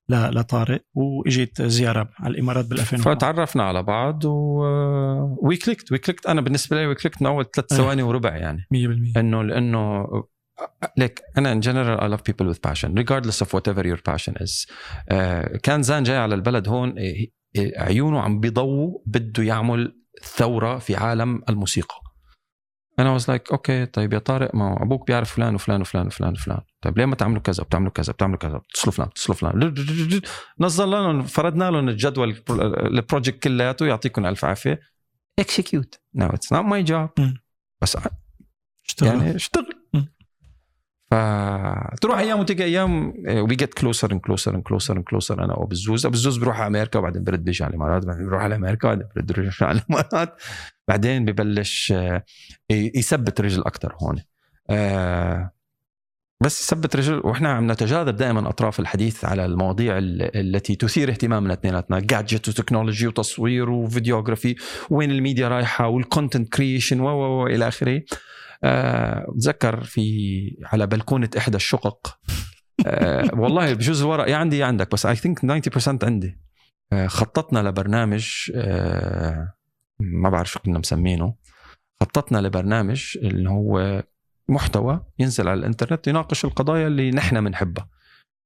[0.10, 4.64] لطارق وإجيت زيارة على الإمارات بال 2000 فتعرفنا على بعض و
[5.42, 7.78] we clicked we clicked أنا بالنسبة لي we clicked من أول ثلاث إيه.
[7.78, 8.68] ثواني وربع يعني.
[8.74, 10.08] 100% إنه لأنه
[10.98, 12.96] ليك أنا in general I love people with passion.
[12.96, 14.72] Regardless of whatever your passion is.
[15.10, 20.78] آه، كان زان جاي على البلد هون إيه، إيه، عيونه عم بيضووا بده يعمل ثورة
[20.78, 22.03] في عالم الموسيقى.
[23.00, 26.34] أنا was like okay طيب يا طارق ما هو أبوك بيعرف فلان وفلان وفلان وفلان
[26.34, 26.62] وفلان.
[26.82, 28.58] طيب ليه ما تعملوا كذا؟ بتعملوا كذا بتعملوا كذا.
[28.58, 30.22] بتصلوا فلان بتصلوا فلان.
[30.60, 34.80] نزل لهم فردنا لهم الجدول ال project كلياته يعطيكم ألف عافية.
[35.42, 35.98] Execute.
[36.18, 37.10] No it's not my job.
[37.20, 37.34] مم.
[37.82, 37.98] بس
[38.86, 39.08] اشتغل.
[39.08, 39.74] يعني اشتغل.
[41.12, 46.08] فتروح أيام وتيجي أيام we get closer and closer and closer and closer أنا وبزوز
[46.08, 49.32] بزوز بروح على أمريكا وبعدين برد بيجي على الإمارات بعدين بروح على أمريكا وبعدين برد
[49.32, 50.42] بيرجع على الإمارات.
[50.88, 52.24] بعدين ببلش آه،
[52.70, 54.22] يثبت رجل أكثر هون.
[54.70, 55.52] آه،
[56.42, 61.54] بس يثبت رجل وإحنا عم نتجاذب دائما أطراف الحديث على المواضيع ال- التي تثير اهتمامنا
[61.54, 64.56] اثنيناتنا gadget و technology وتصوير و videography
[64.90, 68.02] وين الميديا رايحة وال content creation و إلى آخره.
[68.64, 70.04] آه، بتذكر في
[70.66, 72.20] على بلكونة إحدى الشقق.
[73.42, 76.40] والله بجوز الورق يا عندي يا عندك بس I think 90% عندي.
[77.08, 78.52] خططنا لبرنامج
[80.12, 81.36] ما بعرف شو كنا مسمينه.
[82.02, 84.04] خططنا لبرنامج اللي هو
[84.50, 87.90] محتوى ينزل على الإنترنت يناقش القضايا اللي نحن بنحبها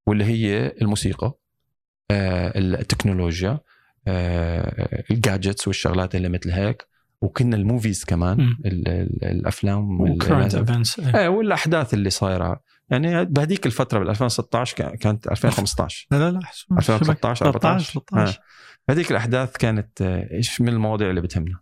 [0.08, 1.34] واللي هي الموسيقى
[2.12, 3.60] آه، التكنولوجيا
[4.08, 6.88] آه، ال gadgets والشغلات اللي مثل هيك
[7.22, 8.88] وكنا ال movies كمان ال-
[9.24, 10.02] الأفلام
[10.60, 11.28] events إيه.
[11.28, 12.62] والأحداث اللي صايرة.
[12.90, 16.78] يعني بهديك الفترة بال 2016 كا- كانت 2015 لا لا لا حسون.
[16.78, 18.40] 2013 13 14 13
[18.90, 21.60] هذيك الأحداث كانت آه، إيش من المواضيع اللي بتهمنا؟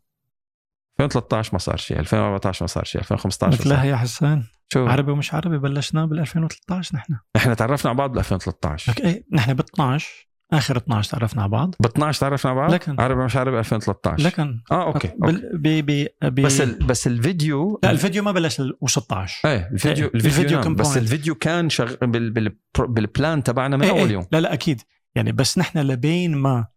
[0.99, 5.11] 2013 ما صار شيء 2014 ما صار شيء 2015 ما مثلها يا حسان شو؟ عربي
[5.11, 7.15] ومش عربي بلشنا بال 2013 نحن.
[7.35, 11.51] إحنا تعرفنا على بعض بال 2013 لك إيه نحن ب 12 آخر 12 تعرفنا على
[11.51, 11.75] بعض.
[11.79, 14.61] ب 12 تعرفنا على بعض؟ لكن- عربي مش عربي 2013 لكن.
[14.71, 15.17] آه أوكي, أوكي.
[15.19, 16.85] بال- بي بي بي بس ال...
[16.85, 20.75] بس الفيديو لا الفيديو ما بلش ال 16 إيه الفيديو إيه، الفيديو, الفيديو نعم.
[20.75, 20.97] بس.
[20.97, 21.95] الفيديو كان شغ...
[22.01, 22.31] بال...
[22.31, 22.55] بال...
[22.79, 23.99] بالبلان تبعنا من إيه.
[24.01, 24.11] أول.
[24.11, 24.25] يوم.
[24.31, 24.81] لا لا أكيد.
[25.15, 26.67] يعني بس نحن لبين ما.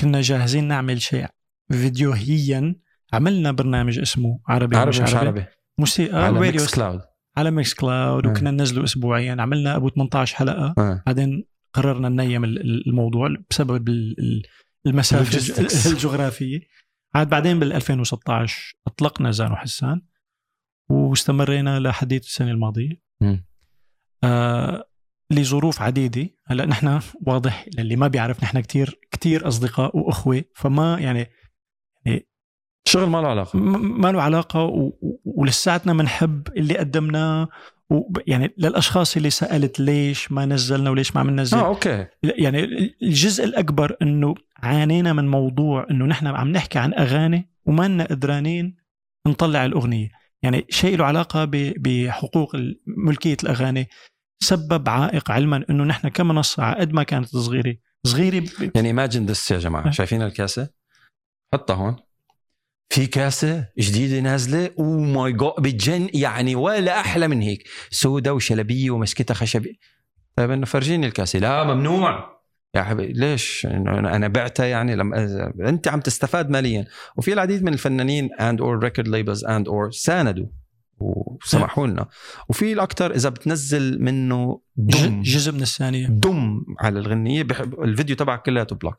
[0.00, 1.26] كنا جاهزين نعمل شيء
[1.72, 2.74] فيديوهيا
[3.12, 5.44] عملنا برنامج اسمه عربي, عربي مش عربي, عربي
[5.78, 7.00] موسيقى على ميكس كلاود
[7.36, 8.32] على ميكس كلاود مم.
[8.32, 11.02] وكنا ننزله اسبوعيا عملنا أبو 18 حلقة آه.
[11.06, 14.42] بعدين قررنا ننيّم ال- ال- الموضوع بسبب ال- ال-
[14.86, 15.38] المسافة.
[15.92, 16.60] الجغرافية
[17.14, 20.00] عاد بعدين بال 2016 أطلقنا زان وحسان
[20.88, 23.02] واستمرينا لحديت السنة الماضية.
[24.24, 24.84] آه
[25.30, 26.28] لظروف عديدة.
[26.46, 31.26] هلأ نحن واضح للي ما بيعرف نحن كتير كتير أصدقاء وأخوة فما يعني
[32.88, 33.58] شغل ما له علاقة.
[33.58, 34.92] م- ما له علاقة و-
[35.24, 37.48] ولساتنا بنحب اللي قدمناه.
[37.90, 41.58] و- يعني للأشخاص اللي سألت ليش ما نزلنا وليش ما عم ننزل.
[41.58, 42.06] آه أوكي.
[42.22, 42.64] يعني
[43.02, 48.76] الجزء الأكبر إنه عانينا من موضوع إنه نحن عم نحكي عن أغاني وما لنا قدرانين
[49.26, 50.08] نطلع الأغنية.
[50.42, 52.56] يعني شيء له علاقة ب- بحقوق
[52.86, 53.88] ملكية الأغاني.
[54.42, 57.76] سبب عائق علما إنه نحن كمنصة قد ما كانت صغيرة.
[58.06, 59.86] صغيرة ب- يعني imagine this يا جماعة.
[59.88, 59.90] أه.
[59.90, 60.68] شايفين الكاسة؟
[61.54, 61.96] حطها هون.
[62.92, 64.70] في كاسة جديدة نازلة.
[64.78, 67.68] oh my God بتجن يعني ولا أحلى من هيك.
[67.90, 69.80] سودة وشلبية ومسكتها خشبي
[70.36, 71.38] طيب إنه فرجيني الكاسة.
[71.38, 72.40] لا ممنوع.
[72.74, 75.26] يا حبيبي ليش؟ أنا بعتها يعني لما
[75.60, 76.86] أنت عم تستفاد ماليا.
[77.16, 80.46] وفي العديد من الفنانين اند اور ريكورد ليبلز اند اور ساندوا.
[81.00, 82.06] وسمحوا لنا.
[82.48, 85.22] وفي الاكثر إذا بتنزل منه دم.
[85.22, 86.06] جزء من الثانية.
[86.06, 87.42] دم على الغنية.
[87.42, 88.96] بحب الفيديو تبعك كلياته بلوك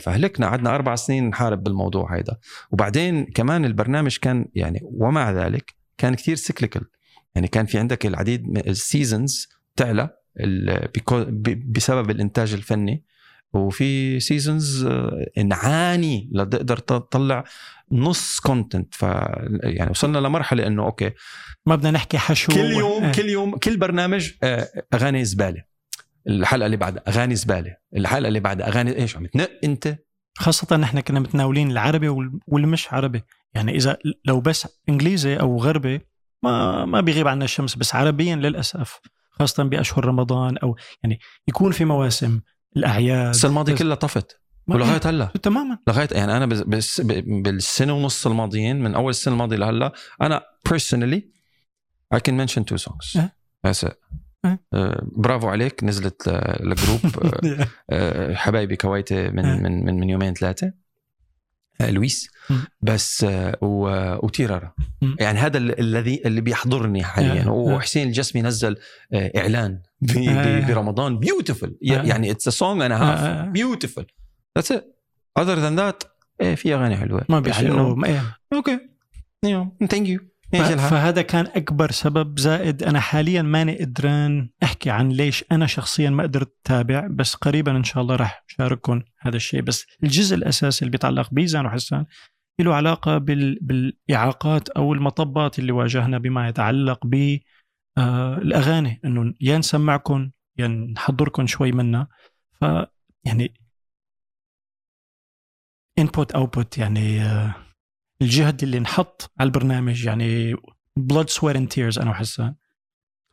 [0.00, 0.46] فهلكنا.
[0.46, 2.36] قعدنا أربع سنين نحارب بالموضوع هيدا.
[2.70, 6.82] وبعدين كمان البرنامج كان يعني ومع ذلك كان كتير سيكليكال
[7.34, 10.10] يعني كان في عندك العديد من السيزونز تعلى
[11.66, 13.04] بسبب الإنتاج الفني.
[13.54, 14.88] وفي seasons
[15.44, 17.44] نعاني لتقدر تطلع
[17.92, 19.02] نص content ف
[19.62, 21.10] يعني وصلنا لمرحلة إنه okay
[21.66, 22.52] ما بدنا نحكي حشو.
[22.52, 23.12] كل يوم إيه.
[23.12, 25.62] كل يوم كل برنامج آه، أغاني زبالة.
[26.28, 27.76] الحلقة اللي بعدها أغاني زبالة.
[27.96, 29.96] الحلقة اللي بعدها أغاني إيش عم تنق أنت.
[30.38, 33.22] خاصة نحن كنا متناولين العربي وال- والمش عربي.
[33.54, 36.00] يعني إذا لو بس إنجليزي أو غربي
[36.42, 37.74] ما ما بيغيب عنا الشمس.
[37.74, 41.18] بس عربيا للأسف خاصة بأشهر رمضان أو يعني
[41.48, 42.40] يكون في مواسم
[42.76, 47.92] الأعياد السنة الماضيه بس- كلها طفت ولغاية هلأ تماما لغاية يعني أنا بس بس بالسنة
[47.92, 49.92] ونص الماضيين من أول السنة الماضية لهلأ
[50.22, 51.20] أنا personally
[52.14, 53.30] I can mention two songs أه.
[53.66, 53.94] That's it.
[54.44, 54.58] أه.
[54.74, 57.00] آه، برافو عليك نزلت ل- لجروب
[57.34, 59.56] آه، آه، حبايبي كويتي من أه.
[59.56, 60.72] من من, من يومين ثلاثة
[61.80, 62.64] لويس مم.
[62.82, 63.56] بس آه،
[64.22, 64.72] وتيرارا.
[65.20, 67.50] يعني هذا ال- الذي اللي بيحضرني حاليا أه.
[67.50, 68.76] وحسين الجسمي نزل
[69.12, 69.80] آه، إعلان.
[70.68, 71.76] برمضان beautiful أه.
[71.86, 73.48] يعني it's a song and half.
[73.48, 74.06] beautiful
[74.58, 74.96] that's it
[75.38, 76.02] other than that
[76.40, 77.96] إيه في أغاني حلوة ما بيحلو.
[78.52, 78.78] okay
[79.90, 80.20] thank you
[80.52, 86.22] فهذا كان أكبر سبب زائد أنا حاليا ماني قدران أحكي عن ليش أنا شخصيا ما
[86.22, 89.62] قدرت أتابع بس قريبا إن شاء الله راح شارككم هذا الشيء.
[89.62, 92.06] بس الجزء الأساسي اللي بيتعلق بيزان وحسان
[92.60, 93.58] له علاقة بال...
[93.62, 97.38] بالإعاقات أو المطبات اللي واجهنا بما يتعلق ب
[97.98, 99.00] آه الأغاني.
[99.04, 102.08] إنه يا نسمعكم يا نحضركم شوي منها
[102.60, 102.64] ف
[103.24, 103.54] يعني
[105.98, 107.54] input output يعني آه
[108.22, 110.56] الجهد اللي انحط على البرنامج يعني
[110.96, 112.54] blood sweat and tears أنا وحسان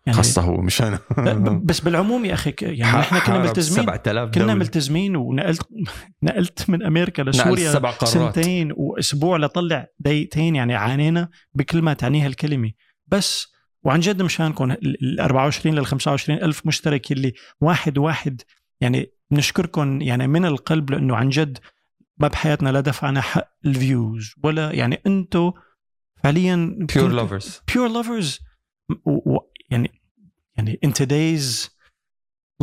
[0.06, 1.00] يعني خاصة هو مش أنا.
[1.66, 3.86] بس بالعموم يا أخي يعني نحن كنا ملتزمين.
[3.86, 4.54] 7000 كنا.
[4.54, 5.68] ملتزمين ونقلت
[6.24, 8.14] نقلت من أمريكا لسوريا سبع قارات.
[8.14, 12.72] سنتين وأسبوع لطلع دقيقتين يعني عانينا بكل ما تعنيها الكلمة.
[13.08, 18.42] بس وعن جد مشانكم ال 24 لل 25 ألف مشترك اللي واحد واحد
[18.82, 21.58] يعني بنشكركم يعني من القلب لأنه عن جد
[22.18, 25.52] ما بحياتنا لا دفعنا حق ال views ولا يعني أنتم
[26.24, 28.40] فعليا pure lovers pure lovers
[29.70, 30.02] يعني
[30.58, 31.70] يعني in today's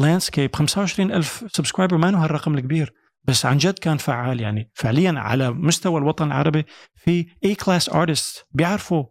[0.00, 2.92] landscape 25 ألف subscriber ما هالرقم الكبير
[3.24, 4.70] بس عن جد كان فعال يعني.
[4.74, 9.04] فعليا على مستوى الوطن العربي في A class artists بيعرفوا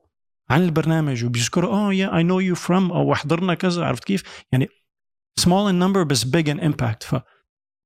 [0.49, 4.67] عن البرنامج وبيذكروا آه yeah I know you from أو حضرنا كذا عرفت كيف؟ يعني
[5.41, 7.03] small in number بس big in impact.
[7.03, 7.15] ف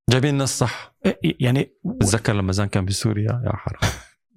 [0.09, 0.95] جايبين الناس صح.
[1.23, 3.91] يعني بتذكر لما زان كان بسوريا؟ يا حرام.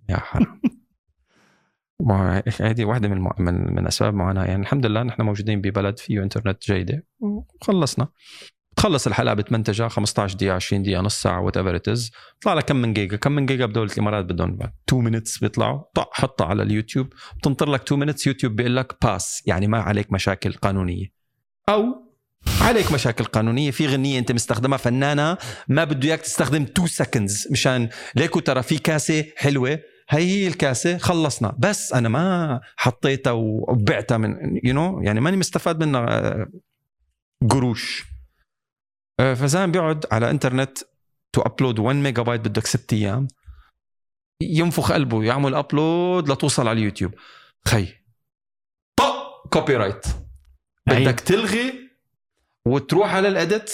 [0.09, 0.61] يا حرام.
[2.09, 4.45] ما هذه واحدة من من من أسباب معاناة.
[4.45, 7.07] يعني الحمد لله نحن موجودين ببلد فيه إنترنت جيدة.
[7.21, 8.09] وخلصنا.
[8.77, 12.77] تخلص الحلقة بتمنتجها 15 دقيقة 20 دقيقة نص ساعة whatever it is طلع لك كم
[12.77, 14.59] من جيجا كم من جيجا بدولة الإمارات بدهم؟
[14.89, 15.83] 2 minutes بيطلعوا.
[15.95, 17.13] طق حطها على اليوتيوب.
[17.39, 21.07] بتنطر لك 2 minutes يوتيوب بيقول لك بس يعني ما عليك مشاكل قانونية.
[21.69, 22.08] أو
[22.61, 25.39] عليك مشاكل قانونية في غنية أنت مستخدمها فنانة
[25.69, 29.69] ما بده إياك تستخدم 2 seconds مشان ليكو ترى في كاسة حلوة.
[30.11, 31.55] هي هي الكاسة خلصنا.
[31.59, 36.47] بس أنا ما حطيتها وبعتها من you you know يعني ماني مستفاد منها آه،
[37.51, 38.05] قروش.
[39.21, 40.79] آه، فزان بيقعد على إنترنت
[41.33, 43.29] to upload 1 ميجا بايت بدك 6 أيام.
[44.43, 47.15] ينفخ قلبه يعمل upload لتوصل على اليوتيوب.
[47.69, 47.89] خي.
[48.99, 50.07] طق copyright
[50.89, 51.09] عيب.
[51.09, 51.88] بدك تلغي
[52.69, 53.73] وتروح على ال edit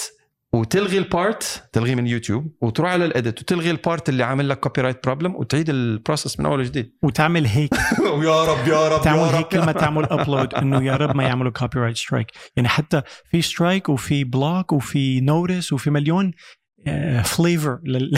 [0.53, 4.49] وتلغي ال part تلغي من يوتيوب وتروح على ال edit وتلغي ال part اللي عامل
[4.49, 6.92] لك copyright problem وتعيد ال process من أول وجديد.
[7.05, 7.74] وتعمل هيك.
[8.18, 9.61] ويا رب يا رب تعمل يا هيك رب.
[9.61, 12.26] كل ما تعمل upload إنه يا رب ما يعملوا copyright strike
[12.57, 16.32] يعني حتى في strike وفي block وفي notice وفي مليون
[17.24, 18.11] flavor لل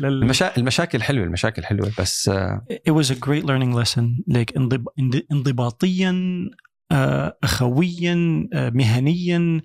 [0.00, 0.56] لل المشا...
[0.56, 4.02] المشاكل حلوة المشاكل حلوة بس آه، it was a great learning lesson.
[4.28, 4.88] ليك انضب...
[5.00, 6.71] انض- انضباطيا آه،
[7.42, 9.60] اخويا آه، مهنيا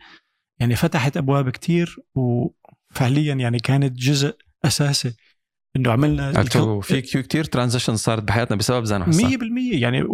[0.59, 5.13] يعني فتحت أبواب كتير وفعليا يعني كانت جزء أساسي
[5.75, 6.43] إنه عملنا
[6.81, 9.41] في كيو كثير transition صارت بحياتنا بسبب زانو حسان 100%
[9.73, 10.13] يعني لو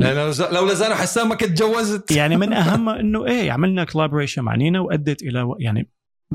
[0.51, 4.79] لولا زانو حسان ما كنت تجوزت يعني من اهمها إنه إيه عملنا collaboration مع نينا
[4.79, 5.89] وأدت إلى يعني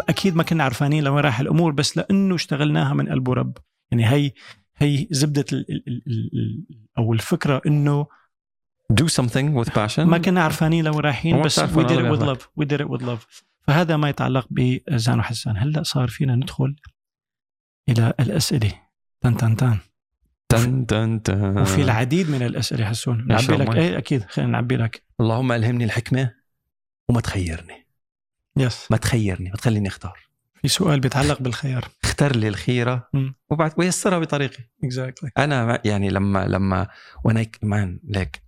[0.09, 3.59] أكيد ما كنا عرفانين لوين رايح الأمور بس لإنه اشتغلناها من قلب ورب.
[3.91, 4.33] يعني هي
[4.77, 6.67] هي زبدة ال ال ال ال
[6.99, 8.07] أو الفكرة إنه
[8.93, 9.99] do something with passion.
[9.99, 12.43] ما كنا عرفانين لوين رايحين بس we did it with love.
[12.61, 13.43] We did it with love.
[13.67, 16.77] فهذا ما يتعلق بزان وحسان هلا صار فينا ندخل
[17.89, 18.73] إلى الأسئلة.
[19.21, 19.79] تن تن تن.
[20.49, 21.59] تن تن تن.
[21.59, 23.27] وفي العديد من الأسئلة حسون.
[23.27, 23.77] نعبي لك.
[23.77, 24.25] إيه أكيد.
[24.25, 25.03] خلينا نعبي لك.
[25.21, 26.35] اللهم ألهمني الحكمة
[27.09, 27.87] وما تخيرني.
[28.57, 29.51] yes ما تخيرني.
[29.51, 30.28] ما تخليني أختار.
[30.63, 31.89] في سؤال بيتعلق بالخيار.
[32.05, 33.09] اختار لي الخيرة.
[33.51, 34.65] وبعد ويسرها بطريقي.
[34.85, 36.89] exactly أنا يعني لما لما
[37.25, 38.43] وأنا مان ليك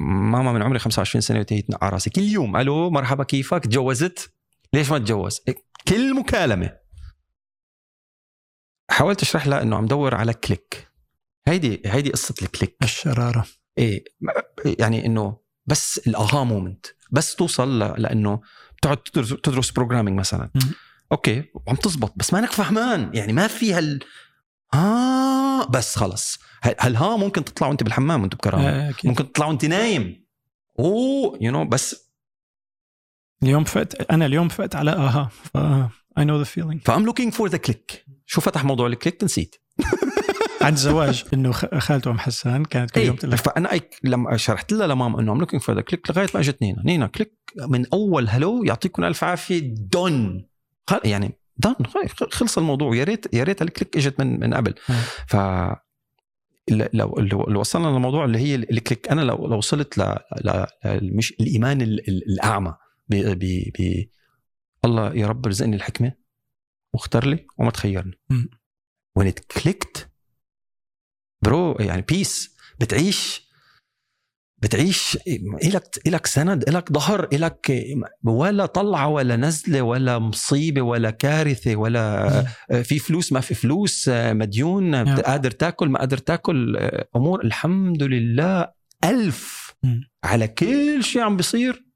[0.00, 2.10] ماما من عمري 25 سنة وتهيت على راسي.
[2.10, 4.32] كل يوم ألو مرحبا كيفك؟ تجوزت؟
[4.72, 5.40] ليش ما تجوز؟
[5.88, 6.76] كل مكالمة.
[8.90, 10.88] حاولت أشرح لها إنه عم دور على click
[11.48, 13.46] هيدي هيدي قصة ال click الشرارة.
[13.78, 14.04] إيه
[14.78, 18.40] يعني إنه بس ال aha moment بس توصل لإنه
[18.76, 20.50] بتقعد تدرس, تدرس programming مثلا.
[21.12, 24.00] okay وعم تزبط بس مانك فهمان يعني ما في هال
[24.74, 26.38] آه بس خلص.
[26.62, 30.26] هل- هال aha ممكن تطلع وانت بالحمام وانت بكرامة؟ آه، ممكن تطلع وانت نايم.
[30.78, 32.06] oh you you know, بس
[33.42, 35.56] اليوم فقت أنا اليوم فقت على aha ف
[36.18, 39.24] I know the feeling ف I'm looking for the click شو فتح موضوع ال click؟
[39.24, 39.56] نسيت.
[40.62, 44.36] عن الزواج إنه خالته أم حسان كانت كل إيه يوم تقول لك فانا أي- لما
[44.36, 46.82] شرحت لها لماما إنه I'm looking for the click لغاية ما إجت نينا.
[46.84, 47.32] نينا click
[47.68, 50.46] من أول hello يعطيكم ألف عافية دون
[51.04, 51.74] يعني دون
[52.32, 52.96] خلص الموضوع.
[52.96, 54.74] يا ريت يا ريت ال click إجت من من قبل.
[55.28, 55.36] ف
[56.70, 60.14] لو لو لو وصلنا للموضوع اللي هي ال click أنا لو لو وصلت ل.
[60.86, 62.08] مش الإيمان ال...
[62.08, 62.74] ال- الأعمى
[63.08, 63.14] ب...
[63.16, 63.44] ب...
[63.78, 64.08] ب...
[64.84, 66.12] الله يا رب رزقني الحكمة
[66.92, 68.20] واختار لي وما تخيرني.
[69.18, 70.00] it clicked
[71.42, 73.45] bro يعني peace بتعيش.
[74.66, 75.18] بتعيش
[75.64, 77.84] إلك إلك سند إلك ظهر إلك
[78.24, 82.44] ولا طلعة ولا نزلة ولا مصيبة ولا كارثة ولا
[82.82, 85.20] في فلوس ما في فلوس مديون نعم.
[85.20, 86.76] قادر تاكل ما قادر تاكل
[87.16, 87.44] أمور.
[87.44, 88.68] الحمد لله
[89.04, 89.74] ألف.
[90.24, 91.86] على كل شيء عم بيصير.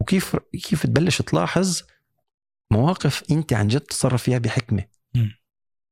[0.00, 1.82] وكيف كيف تبلش تلاحظ
[2.70, 4.84] مواقف أنت عن جد تتصرف فيها بحكمة.
[5.14, 5.32] مم.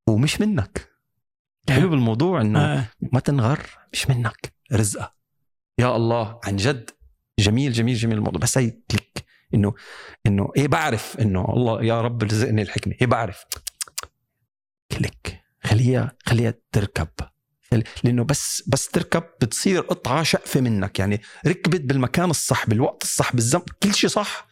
[0.07, 0.91] ومش منك.
[1.69, 3.61] الحلو بالموضوع إنه آه، ما تنغر
[3.93, 4.53] مش منك.
[4.73, 5.20] رزقه
[5.81, 6.91] يا الله عن جد.
[7.39, 8.41] جميل جميل جميل الموضوع.
[8.41, 9.25] بس هي كليك
[9.55, 9.75] إنه
[10.27, 12.95] إنه إيه بعرف إنه الله يا رب رزقني الحكمة.
[13.01, 13.45] إيه بعرف.
[14.93, 15.41] كليك.
[15.65, 17.09] خليها خليها تركب.
[18.05, 20.99] لأنه بس بس تركب بتصير قطعة شقفة منك.
[20.99, 24.47] يعني ركبت بالمكان الصح بالوقت الصح بالزمن كل شيء صح.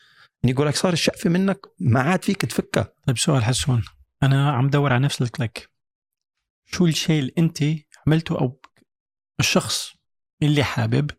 [0.45, 2.93] يقول لك صار الشقفة منك ما عاد فيك تفكها.
[3.07, 3.85] طيب سؤال حسون.
[4.23, 5.71] أنا عم دور على نفس الكليك.
[6.67, 7.59] شو الشيء اللي أنت
[8.07, 8.61] عملته أو
[9.41, 9.98] الشخص
[10.43, 11.11] اللي حابب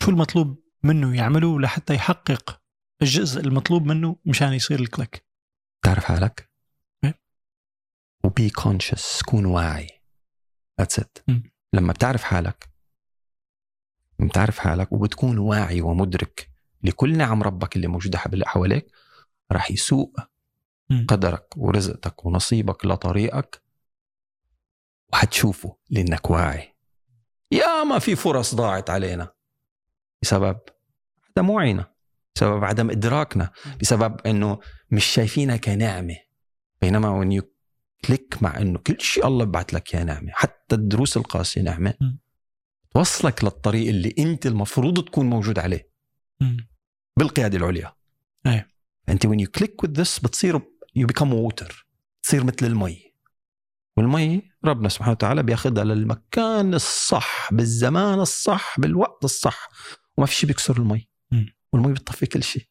[0.00, 2.60] شو المطلوب منه يعمله لحتى يحقق
[3.02, 5.24] الجزء المطلوب منه مشان يصير ال click
[5.82, 6.50] تعرف حالك
[7.04, 7.20] إيه.
[8.24, 9.88] و be conscious كون واعي
[10.80, 11.18] that's it.
[11.72, 12.70] لما بتعرف حالك
[14.18, 16.50] بتعرف حالك وبتكون واعي ومدرك
[16.82, 18.86] لكل نعم ربك اللي موجودة حبل- حواليك
[19.52, 20.16] راح يسوق.
[21.08, 23.62] قدرك ورزقك ونصيبك لطريقك
[25.12, 26.74] وحتشوفه لأنك واعي
[27.52, 29.32] يا ما في فرص ضاعت علينا
[30.22, 30.58] بسبب
[31.28, 31.92] عدم وعينا
[32.36, 34.58] بسبب عدم إدراكنا بسبب إنه
[34.90, 36.16] مش شايفينها كنعمه
[36.82, 37.44] بينما when you
[38.04, 41.94] كليك مع إنه كل شيء الله ببعث لك يا نعمه حتى الدروس القاسية نعمه.
[42.94, 45.90] توصلك للطريق اللي أنت المفروض تكون موجود عليه.
[47.16, 47.94] بالقيادة العليا
[48.46, 48.64] أي.
[49.08, 50.58] أنت when you click with this بتصير
[50.98, 51.74] you become water
[52.22, 53.09] تصير مثل المي
[54.00, 59.68] والمي ربنا سبحانه وتعالى بياخذها للمكان الصح بالزمان الصح بالوقت الصح.
[60.16, 61.08] وما في شيء بيكسر المي.
[61.72, 62.66] والمي بتطفي كل شيء.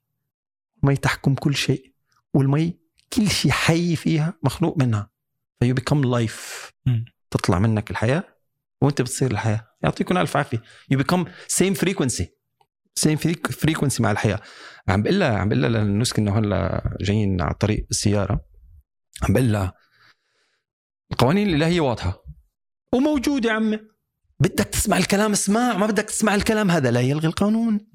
[0.83, 1.93] المي تحكم كل شيء.
[2.33, 2.79] والمي
[3.13, 5.09] كل شيء حي فيها مخلوق منها.
[5.59, 6.71] ف you become life.
[7.31, 8.23] تطلع منك الحياة
[8.81, 9.67] وانت بتصير الحياة.
[9.83, 10.63] يعطيكم الف عافية.
[10.91, 12.35] you become same frequency
[12.95, 13.17] same
[13.49, 14.41] فريكونسي مع الحياة.
[14.87, 18.45] عم بقول لها عم بقول لها لنسك انه هلا جايين على طريق السيارة.
[19.23, 19.73] عم بقول لها
[21.11, 22.23] القوانين الإلهية واضحة.
[22.93, 23.79] وموجوده يا عمي.
[24.39, 27.87] بدك تسمع الكلام اسمع ما بدك تسمع الكلام هذا لا يلغي القانون.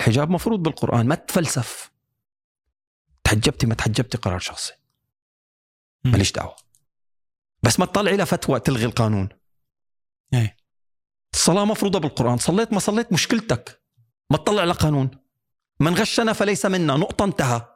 [0.00, 1.92] الحجاب مفروض بالقرآن ما تفلسف.
[3.24, 4.72] تحجبتي ما تحجبتي قرار شخصي.
[6.04, 6.56] ماليش دعوة.
[7.62, 9.28] بس ما تطلعي لها فتوى تلغي القانون.
[10.34, 10.56] إيه.
[11.34, 12.38] الصلاة مفروضة بالقرآن.
[12.38, 13.82] صليت ما صليت مشكلتك.
[14.30, 15.10] ما تطلع لقانون
[15.80, 16.96] من غشنا فليس منا.
[16.96, 17.68] نقطة انتهى.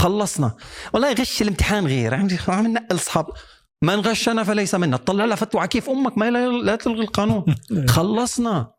[0.00, 0.56] خلصنا.
[0.94, 2.14] والله غش الامتحان غير.
[2.14, 3.26] عم عم ننقل أصحاب.
[3.82, 4.96] من غشنا فليس منا.
[4.96, 7.44] تطلع لها فتوى كيف أمك ما لا, تلغي القانون.
[7.88, 8.74] خلصنا.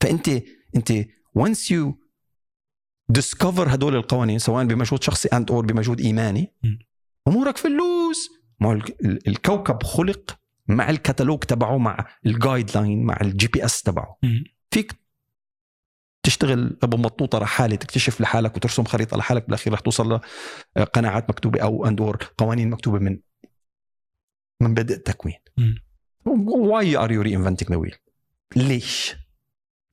[0.00, 0.28] فأنت
[0.76, 0.92] أنت
[1.38, 1.92] once you
[3.18, 6.52] discover هدول القوانين سواء بمجهود شخصي and/or بمجهود إيماني.
[7.28, 8.28] أمورك في اللوز.
[8.60, 14.18] ما الكوكب خلق مع الكتالوج تبعه مع ال guideline مع ال GPS تبعه.
[14.70, 15.02] فيك
[16.22, 20.20] تشتغل أبو مطوطة لحالة تكتشف لحالك وترسم خريطة لحالك بالأخير رح توصل
[20.76, 23.18] لقناعات مكتوبة أو and/or قوانين مكتوبة من
[24.62, 25.38] من بدء التكوين.
[26.46, 27.94] why are you reinventing the wheel
[28.56, 29.16] ليش؟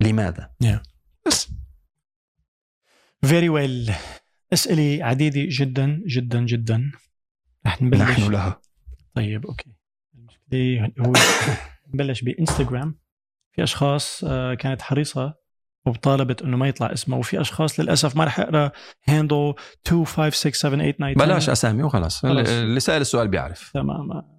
[0.01, 0.79] لماذا؟ Yeah.
[1.27, 1.51] بس.
[3.21, 3.93] very well
[4.53, 6.91] اسئله عديده جدا جدا جدا.
[7.65, 8.01] رح نبلش.
[8.01, 8.61] نحن لها
[9.15, 9.75] طيب okay.
[10.15, 11.13] المشكلة هو
[11.93, 12.99] نبلش بإنستغرام.
[13.51, 15.35] في أشخاص آه، كانت حريصة
[15.85, 18.71] وطالبت إنه ما يطلع اسمه وفي أشخاص للأسف ما رح اقرا
[19.07, 19.53] handle
[19.87, 22.21] 2 5 6 7 8 9 بلاش أسامي وخلاص.
[22.21, 22.49] خلاص.
[22.49, 23.71] اللي سأل السؤال بيعرف.
[23.73, 24.38] تمام.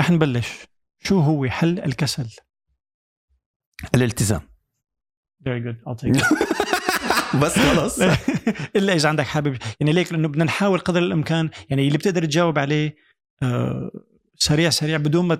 [0.00, 0.48] رح نبلش.
[1.04, 2.26] شو هو حل الكسل؟
[3.94, 4.40] الالتزام.
[5.48, 5.76] Very good.
[5.90, 6.50] I'll take it.
[7.42, 8.00] بس خلص
[8.76, 9.56] إلا إذا عندك حابب.
[9.80, 12.96] يعني ليك لأنه بدنا نحاول قدر الإمكان يعني اللي بتقدر تجاوب عليه
[13.42, 13.90] آه،
[14.36, 15.38] سريع سريع بدون ما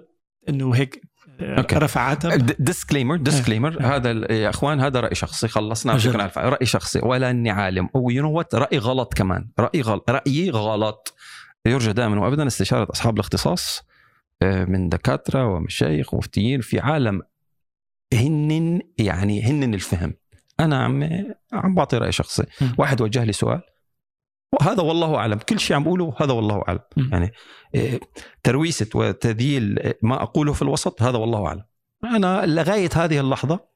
[0.49, 1.03] إنه هيك
[1.41, 1.77] آه، okay.
[1.77, 2.47] رفع عتب.
[2.59, 3.97] disclaimer disclaimer إيه.
[3.97, 5.49] هذا ال- يا إخوان هذا رأي شخصي.
[5.49, 5.99] خلصنا.
[5.99, 6.49] شكرا على.
[6.49, 6.99] رأي شخصي.
[7.03, 7.89] ولا إني عالم.
[7.95, 9.49] و you know what رأي غلط كمان.
[9.59, 11.15] رأي غلط رأيي غلط.
[11.67, 13.83] يرجى دائما وابدا استشارة أصحاب الاختصاص.
[14.43, 17.23] من دكاترة ومشايخ ومفتيين في عالم
[18.15, 20.15] هن يعني هن الفهم
[20.61, 21.03] أنا عم
[21.53, 22.45] عم بعطي رأي شخصي.
[22.79, 23.63] واحد وجه لي سؤال
[24.53, 26.81] وهذا والله أعلم كل شيء عم بقوله هذا والله أعلم.
[26.97, 27.33] يعني
[27.75, 28.01] إيه،
[28.43, 31.65] ترويسة وتذييل ما أقوله في الوسط هذا والله أعلم
[32.05, 33.70] أنا لغاية هذه اللحظة.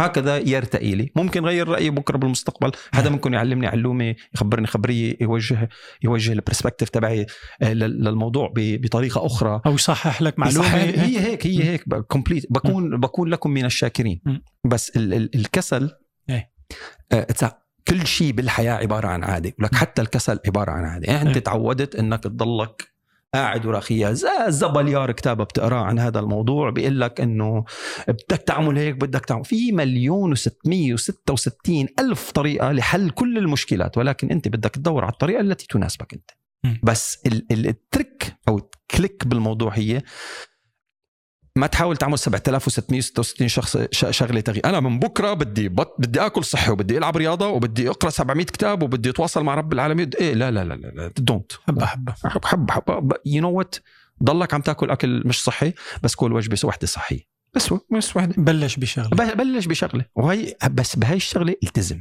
[0.00, 3.10] هكذا يرتئي لي ممكن غير رأيي بكرة بالمستقبل حدا.
[3.10, 5.68] منكم يعلمني علومه يخبرني خبريه يوجه
[6.02, 7.26] يوجه ال perspective تبعي
[7.62, 11.64] آه، لل- للموضوع بطريقة أخرى أو يصحح لك معلومة صح، هي هيك هي.
[11.64, 14.20] هيك complete بكون بكون لكم من الشاكرين.
[14.64, 15.90] بس ال ال الكسل
[16.30, 16.50] إيه.
[17.12, 17.26] آه،
[17.88, 19.74] كل شيء بالحياة عبارة عن عادة ولك.
[19.74, 21.44] حتى الكسل عبارة عن عادة يعني أنت إيه.
[21.44, 22.89] تعودت إنك تضلك
[23.34, 27.64] قاعد وراخيها زي زبليار كتابة بتقراه عن هذا الموضوع بيقول لك إنه
[28.08, 29.44] بدك تعمل هيك بدك تعمل.
[29.44, 35.66] في مليون و666 ألف طريقة لحل كل المشكلات ولكن أنت بدك تدور على الطريقة التي
[35.66, 36.30] تناسبك أنت.
[36.82, 40.02] بس ال- ال- الترك أو الكليك بالموضوع هي
[41.56, 46.70] ما تحاول تعمل 7666 شخص شغلة تغيير أنا من بكرة بدي بط بدي آكل صحي
[46.72, 50.10] وبدي ألعب رياضة وبدي أقرأ 700 كتاب وبدي أتواصل مع رب العالمين.
[50.20, 52.14] إيه لا لا لا لا don't حبة حبة.
[52.24, 53.74] حب حب حب you know what
[54.22, 55.72] ضلك عم تاكل أكل مش صحي
[56.02, 57.20] بس كل وجبة وحدة صحية.
[57.54, 58.34] بس بس وحدة.
[58.38, 59.34] بلش بشغلة.
[59.34, 60.04] بلش بشغلة.
[60.14, 62.00] وهي بس بهاي الشغلة التزم.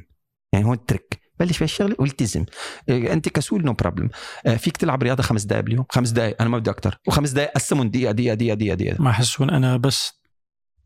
[0.54, 2.46] يعني هو ال trick بلش بهاي الشغله والتزم.
[2.90, 4.10] إيه، أنت كسول no problem
[4.58, 5.86] فيك تلعب رياضة خمس دقائق باليوم.
[5.90, 9.02] خمس دقائق أنا ما بدي أكثر وخمس دقائق قسمهم دقيقة دقيقة دقيقة دقيقة دقيقة.
[9.02, 10.20] ما حسون أنا بس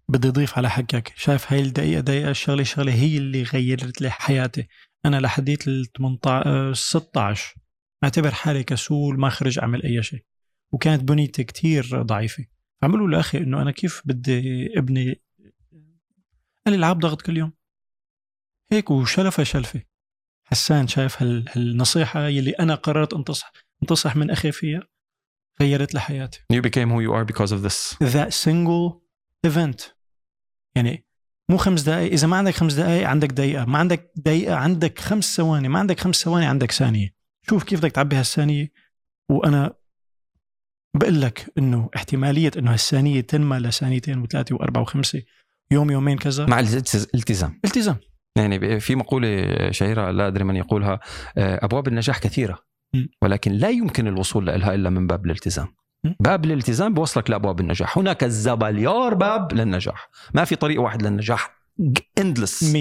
[0.09, 4.67] بدي أضيف على حكيك شايف هاي الدقيقة دقيقة الشغلة شغلة هي اللي غيرت لي حياتي.
[5.05, 7.55] أنا لحديت ال 18 16
[8.03, 10.23] أعتبر حالي كسول ما خرج أعمل أي شيء.
[10.71, 12.45] وكانت بنيتي كتير ضعيفة.
[12.81, 15.21] فعملوا له أخي إنه أنا كيف بدي ابني؟
[16.65, 17.53] قال لي العب ضغط كل يوم.
[18.71, 19.81] هيك وشلفة شلفة.
[20.45, 23.51] حسان شايف هال- هالنصيحة يلي أنا قررت انتصح
[23.83, 24.81] انتصح من أخي فيها
[25.61, 26.39] غيرت لي حياتي.
[26.53, 27.97] You became who you are because of this.
[28.13, 28.93] That single
[29.47, 29.93] event.
[30.75, 31.05] يعني
[31.49, 33.65] مو خمس دقائق إذا ما عندك خمس دقائق عندك دقيقة.
[33.65, 35.69] ما عندك دقيقة عندك خمس ثواني.
[35.69, 37.09] ما عندك خمس ثواني عندك ثانية.
[37.49, 38.71] شوف كيف بدك تعبي هالثانية.
[39.29, 39.73] وأنا
[40.95, 45.21] بقول لك إنه احتمالية إنه هالثانية تنمى لثانيتين وثلاثة وأربعة وخمسة.
[45.71, 46.45] يوم يومين كذا.
[46.45, 47.59] مع الالتز- الالتزام.
[47.65, 47.97] التزام.
[48.35, 50.99] يعني في مقولة شهيرة لا أدري من يقولها
[51.37, 52.59] آه، أبواب النجاح كثيرة.
[53.21, 55.67] ولكن لا يمكن الوصول لها إلا من باب الالتزام.
[56.19, 57.97] باب الالتزام بوصلك لأبواب النجاح.
[57.97, 60.09] هناك الزبليار باب للنجاح.
[60.33, 61.63] ما في طريق واحد للنجاح.
[62.17, 62.77] اندلس 100%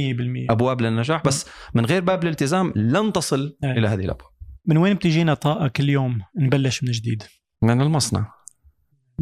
[0.51, 1.23] أبواب للنجاح.
[1.25, 3.71] بس من غير باب الالتزام لن تصل أي.
[3.71, 4.31] إلى هذه الأبواب.
[4.67, 7.23] من وين بتجينا طاقة كل يوم نبلش من جديد؟
[7.63, 8.33] من المصنع.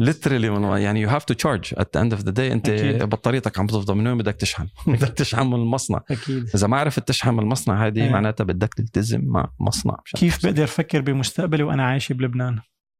[0.01, 2.39] Literally من يعني you have to charge at the end of the day.
[2.39, 3.03] انت أكيد.
[3.03, 6.01] بطاريتك عم تفضى من وين بدك تشحن؟ بدك تشحن من المصنع.
[6.11, 6.49] أكيد.
[6.55, 8.09] إذا ما عرفت تشحن من المصنع هذه أيه.
[8.09, 9.97] معناتها بدك تلتزم مع مصنع.
[10.05, 12.59] مشان كيف بقدر أفكر بمستقبلي وأنا عايشه بلبنان؟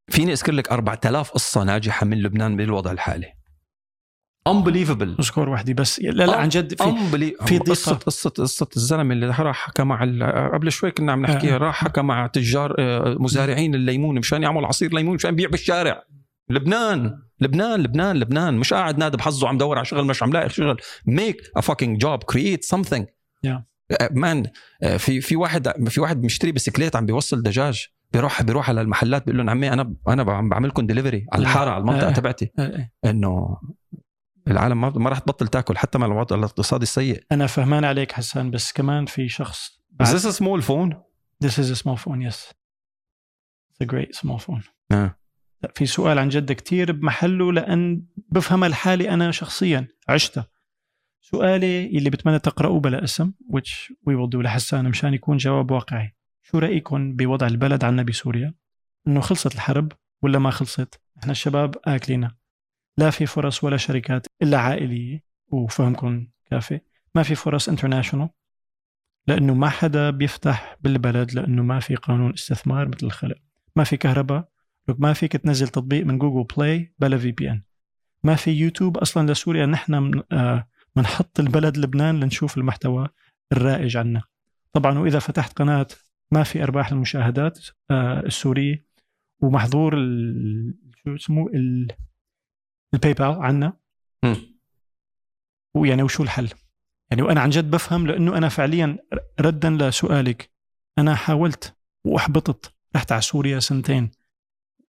[0.09, 3.33] فيني أذكر لك 4000 قصة ناجحة من لبنان بالوضع الحالي.
[4.49, 5.19] Unbelievable.
[5.19, 5.99] أذكر وحدي بس.
[5.99, 7.33] لا لا عن جد في.
[7.45, 7.57] في.
[7.57, 11.55] قصه قصه قصة الزلمة اللي راح حكى مع ال- قبل شوي كنا عم نحكيها.
[11.55, 11.57] آه.
[11.57, 16.03] راح حكى مع تجار آه، مزارعين الليمون مشان يعمل عصير ليمون مشان يبيع بالشارع.
[16.51, 20.49] لبنان لبنان لبنان لبنان مش قاعد نادي بحظه عم دور على شغل مش عم لاقي
[20.49, 23.03] شغل ميك ا fucking جوب كرييت something
[23.47, 23.61] Yeah.
[24.11, 24.45] مان
[24.97, 29.37] في في واحد في واحد مشتري بسكليت عم بيوصل دجاج بيروح بيروح على المحلات بيقول
[29.37, 32.11] لهم عمي أنا أنا عم بعمل لكم ديليفري على الحارة على المنطقة.
[32.11, 32.51] تبعتي.
[33.05, 33.57] إنه
[34.47, 38.51] العالم ما ما راح تبطل تاكل حتى مع الوضع الاقتصادي السيء أنا فهمان عليك حسان
[38.51, 40.95] بس كمان في شخص Is this a small phone?
[41.45, 42.53] This is a small phone yes
[43.71, 44.61] It's a great small phone
[44.91, 45.15] آه.
[45.63, 49.87] لا في سؤال عن جد كتير بمحله لأن بفهمها لحالي أنا شخصيا.
[50.09, 50.47] عشتها
[51.21, 56.15] سؤالي اللي بتمنى تقرأوه بلا اسم which we will do لحسان مشان يكون جواب واقعي.
[56.43, 58.53] شو رأيكم بوضع البلد عنا بسوريا
[59.07, 62.35] إنه خلصت الحرب ولا ما خلصت؟ إحنا الشباب أكلناها
[62.97, 66.79] لا في فرص ولا شركات إلا عائلية وفهمكم كافي.
[67.15, 68.29] ما في فرص international
[69.27, 73.37] لأنه ما حدا بيفتح بالبلد لأنه ما في قانون استثمار مثل الخلق.
[73.75, 74.50] ما في كهرباء
[74.89, 77.63] لك ما فيك تنزل تطبيق من جوجل بلاي بلا VPN
[78.23, 79.65] ما في يوتيوب أصلا لسوريا.
[79.65, 83.07] نحن من- آه، بنحط البلد لبنان لنشوف المحتوى
[83.51, 84.21] الرائج عنا.
[84.73, 85.87] طبعا وإذا فتحت قناة
[86.31, 87.59] ما في أرباح المشاهدات
[87.91, 88.85] آه، السورية
[89.39, 89.91] ومحظور
[91.03, 91.91] شو اسمه ال-
[92.93, 93.73] ال PayPal عنا.
[95.73, 96.49] ويعني وشو الحل؟
[97.11, 98.97] يعني وأنا عن جد بفهم لأنه أنا فعليا
[99.39, 100.51] ردا لسؤالك.
[100.97, 102.73] أنا حاولت وأحبطت.
[102.95, 104.11] رحت على سوريا سنتين.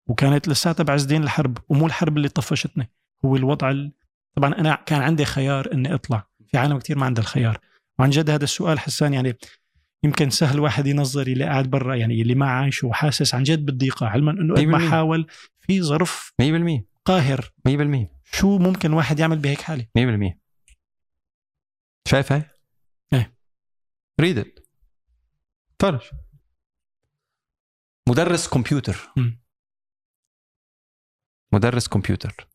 [0.06, 2.90] وكانت لساتها بعز دين الحرب ومو الحرب اللي طفشتني
[3.24, 3.92] هو الوضع ال...
[4.36, 6.28] طبعا أنا كان عندي خيار إني أطلع.
[6.46, 7.58] في عالم كتير ما عندها الخيار.
[7.98, 9.36] وعن جد هذا السؤال حسان يعني
[10.04, 13.34] يمكن سهل واحد ينظر اللي قاعد برا يعني اللي ما عايش وحاسس.
[13.34, 15.26] عن جد بالضيقه علما إنه قد ما 100% حاول
[15.60, 17.52] في ظرف 100% قاهر.
[17.68, 20.34] 100% شو ممكن واحد يعمل بهيك حالة؟ 100%
[22.08, 22.42] شايف هاي؟
[23.12, 23.36] إيه.
[24.20, 24.58] ريد ات
[25.80, 26.00] فرج
[28.08, 29.12] مدرس كمبيوتر.
[29.16, 29.41] مم.
[31.52, 32.48] مدرس كمبيوتر.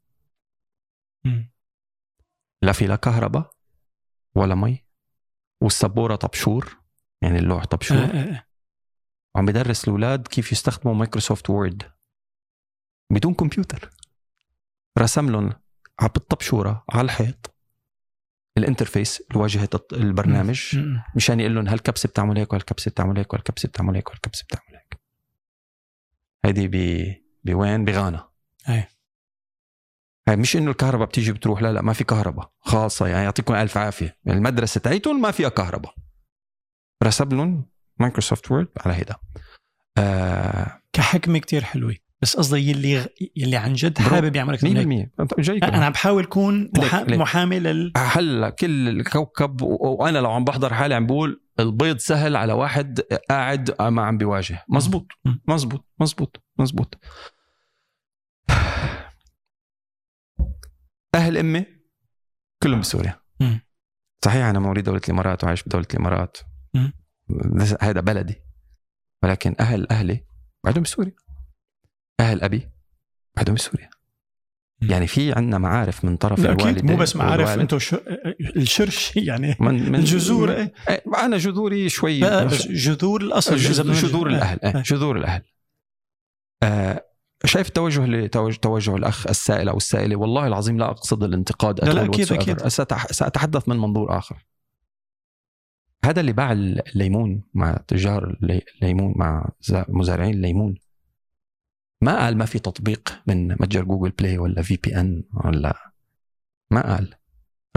[1.26, 1.52] مم.
[2.61, 3.52] لا في لا كهرباء
[4.36, 4.84] ولا مي.
[5.61, 6.78] والسبورة طبشور
[7.22, 8.44] يعني اللوح طبشور آه، آه، آه.
[9.36, 11.91] وعم بدرس الأولاد كيف يستخدموا مايكروسوفت وورد.
[13.11, 13.90] بدون كمبيوتر.
[14.99, 15.53] رسم لهم
[15.99, 17.53] على بالطبشوره على الحيط.
[18.57, 20.76] ال interface الواجهة الط- البرنامج.
[20.78, 21.03] مم.
[21.15, 24.99] مشان يقول لهم هالكبسة بتعمل هيك وهالكبسة بتعمل هيك وهالكبسة بتعمل هيك وهالكبسة بتعمل هيك.
[26.45, 26.76] هيدي ب
[27.44, 28.26] بوين بغانا.
[28.69, 28.88] أي.
[30.27, 33.77] هاي مش إنه الكهرباء بتيجي بتروح لا لا ما في كهرباء خاصه يعني يعطيكم ألف
[33.77, 34.18] عافية.
[34.27, 35.94] المدرسة تاعيتهم ما فيها كهرباء.
[37.03, 37.65] رسم لهم
[37.99, 39.15] مايكروسوفت وورد على هيدا.
[39.98, 41.95] آه كحكمة كتير حلوة.
[42.22, 45.91] بس قصدي يلي يلي عن جد حابب يعمل أكثر من هيك 100% جاي أنا عم
[45.91, 46.27] بحاول
[46.77, 46.99] محا...
[46.99, 47.19] ليك- ليك.
[47.19, 52.35] محامي لل هلا كل الكوكب و- وأنا لو عم بحضر حالي عم بقول البيض سهل
[52.35, 52.99] على واحد
[53.30, 54.65] قاعد ما عم بيواجه.
[54.69, 55.07] مزبوط.
[55.48, 55.85] مزبوط.
[55.99, 56.44] مزبوط.
[56.60, 56.98] مزبوط.
[61.15, 61.65] أهل أمي
[62.63, 63.61] كلهم بسوريا مم.
[64.25, 66.38] صحيح أنا مواليد دولة الإمارات وعايش بدوله الإمارات
[67.81, 68.35] هذا بلدي
[69.23, 70.25] ولكن أهل أهلي
[70.63, 71.15] بعدهم بسوريا
[72.19, 72.69] أهل أبي
[73.35, 73.89] بعدهم بسوريا.
[74.81, 77.49] يعني في عندنا معارف من طرف الوالدين مو بس معارف.
[77.49, 77.97] أنتم شو...
[78.55, 81.03] الشرش يعني من من الجذور من إيه.
[81.17, 82.19] أنا جذوري شوي
[82.69, 84.27] جذور الأصل جذور.
[84.27, 84.75] الأهل إيه.
[84.75, 84.84] إيه.
[84.84, 85.41] جذور الأهل
[86.63, 87.05] آه
[87.45, 92.05] شايف التوجه اللي توجه, توجه الأخ السائل أو السائلة؟ والله العظيم لا أقصد الانتقاد لا،.
[92.05, 92.59] أكيد.
[92.61, 94.45] سأتح- سأتحدث من منظور آخر.
[96.05, 99.49] هذا اللي باع الليمون مع تجار اللي- الليمون مع
[99.89, 100.76] مزارعين الليمون.
[102.01, 105.93] ما قال ما في تطبيق من متجر جوجل بلاي ولا VPN ولا؟
[106.72, 107.14] ما قال.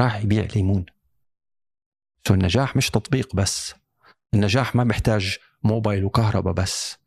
[0.00, 0.86] راح يبيع ليمون.
[2.28, 3.74] so النجاح مش تطبيق بس.
[4.34, 6.99] النجاح ما بيحتاج موبايل وكهرباء بس.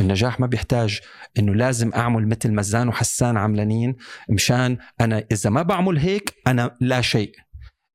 [0.00, 1.00] النجاح ما بيحتاج
[1.38, 3.96] إنه لازم أعمل مثل مازن وحسان عملانين
[4.28, 7.32] مشان أنا إذا ما بعمل هيك أنا لا شيء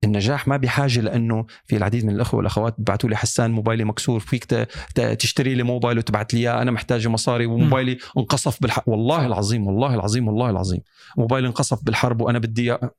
[0.04, 4.44] النجاح ما بحاجة لإنه في العديد من الأخوة والأخوات بيبعتوا لي حسان موبايلي مكسور فيك
[5.20, 9.96] تشتري لي موبايل وتبعت لي إياه أنا محتاج مصاري وموبايلي انقصف بالحرب والله العظيم والله
[9.96, 10.82] العظيم والله العظيم
[11.18, 12.92] موبايلي انقصف بالحرب وأنا بدي إياه.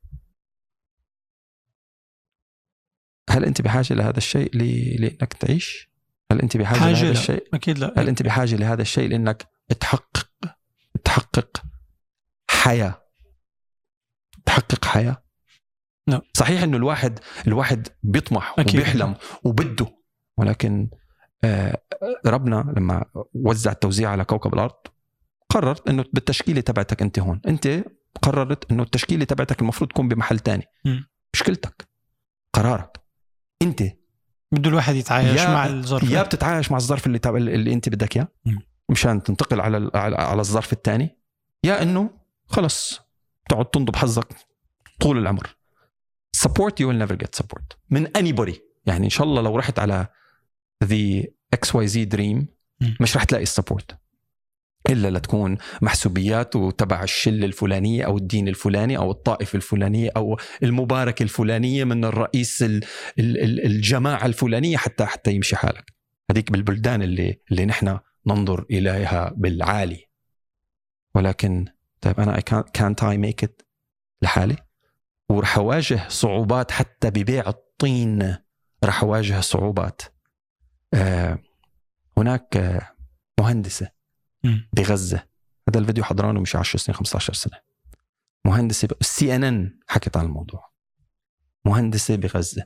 [3.29, 4.57] هل أنت بحاجة لهذا الشيء
[4.99, 5.94] لأنك تعيش؟
[6.31, 7.11] هل أنت بحاجة حاجة لهذا لا.
[7.11, 9.47] الشيء؟ أكيد لا هل أنت بحاجة لهذا الشيء لأنك
[9.79, 10.29] تحقق
[11.03, 11.63] تحقق
[12.51, 13.01] حياة
[14.45, 15.23] تحقق حياة
[16.07, 16.21] لا.
[16.33, 18.75] صحيح إنه الواحد الواحد بيطمح أكيد.
[18.75, 19.87] وبيحلم وبده
[20.37, 20.89] ولكن
[21.43, 21.81] آه،
[22.25, 24.75] ربنا لما وزع التوزيع على كوكب الأرض
[25.49, 27.83] قرر إنه بالتشكيلة تبعتك أنت هون أنت
[28.21, 30.63] قررت إنه التشكيلة تبعتك المفروض تكون بمحل تاني.
[31.33, 31.87] مشكلتك
[32.53, 32.97] قرارك
[33.61, 33.83] أنت
[34.51, 38.27] بده الواحد يتعايش مع الظرف يا بتتعايش مع الظرف اللي اللي انت بدك اياه.
[38.89, 41.17] مشان تنتقل على ال- على الظرف الثاني
[41.63, 42.09] يا انه
[42.45, 43.01] خلص
[43.49, 44.27] تقعد تنضب حظك
[44.99, 45.55] طول العمر.
[46.47, 47.77] Support you will never get support.
[47.89, 48.53] من anybody.
[48.85, 50.07] يعني إن شاء الله لو رحت على
[50.85, 51.23] the
[51.55, 52.45] XYZ dream.
[53.01, 53.97] مش رح تلاقي السبورت
[54.89, 61.83] إلا لتكون محسوبيات وتبع الشلة الفلانية أو الدين الفلاني أو الطائفه الفلانيه أو المباركه الفلانيه
[61.83, 62.83] من الرئيس ال-
[63.19, 65.93] ال- ال- الجماعة الفلانية حتى حتى يمشي حالك.
[66.31, 70.05] هذيك بالبلدان اللي اللي نحن ننظر إليها بالعالي.
[71.15, 71.65] ولكن
[72.01, 72.39] طيب أنا
[72.73, 73.61] كانت اي ميك ات
[74.21, 74.55] لحالي؟
[75.29, 78.37] ورح أواجه صعوبات حتى ببيع الطين.
[78.83, 80.01] رح أواجه صعوبات.
[80.93, 81.39] آه
[82.17, 82.81] هناك
[83.39, 83.94] مهندسة.
[84.73, 85.23] بغزة.
[85.69, 87.57] هذا الفيديو حضرانه مش 10 سنين 15 سنة.
[88.45, 90.71] مهندسه ال CNN حكت عن الموضوع.
[91.65, 92.63] مهندسه بغزة.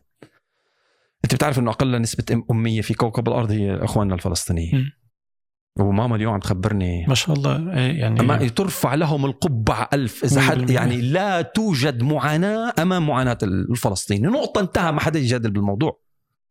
[1.23, 4.91] أنت بتعرف إنه أقل نسبة أمية في كوكب الأرض هي إخواننا الفلسطينيين.
[5.79, 10.23] وماما اليوم عم تخبرني ما شاء الله إيه، يعني أما ترفع لهم القبعة ألف.
[10.23, 10.71] إذا حد 100%.
[10.71, 16.01] يعني لا توجد معاناة أمام معاناة الفلسطيني نقطة انتهى ما حدا يجادل بالموضوع.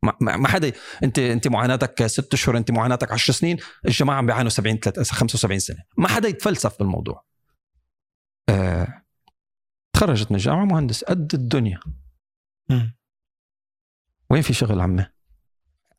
[0.02, 0.72] ما, حدا
[1.04, 5.58] انت انت معاناتك ست اشهر انت معاناتك 10 سنين الجماعة عم بيعانوا 70 3 75
[5.58, 5.82] سنة.
[5.98, 7.24] ما حدا يتفلسف بالموضوع.
[8.48, 9.04] آه
[9.92, 11.80] تخرجت من الجامعة مهندس قد الدنيا.
[12.70, 12.96] مم.
[14.30, 15.06] وين في شغل عمي؟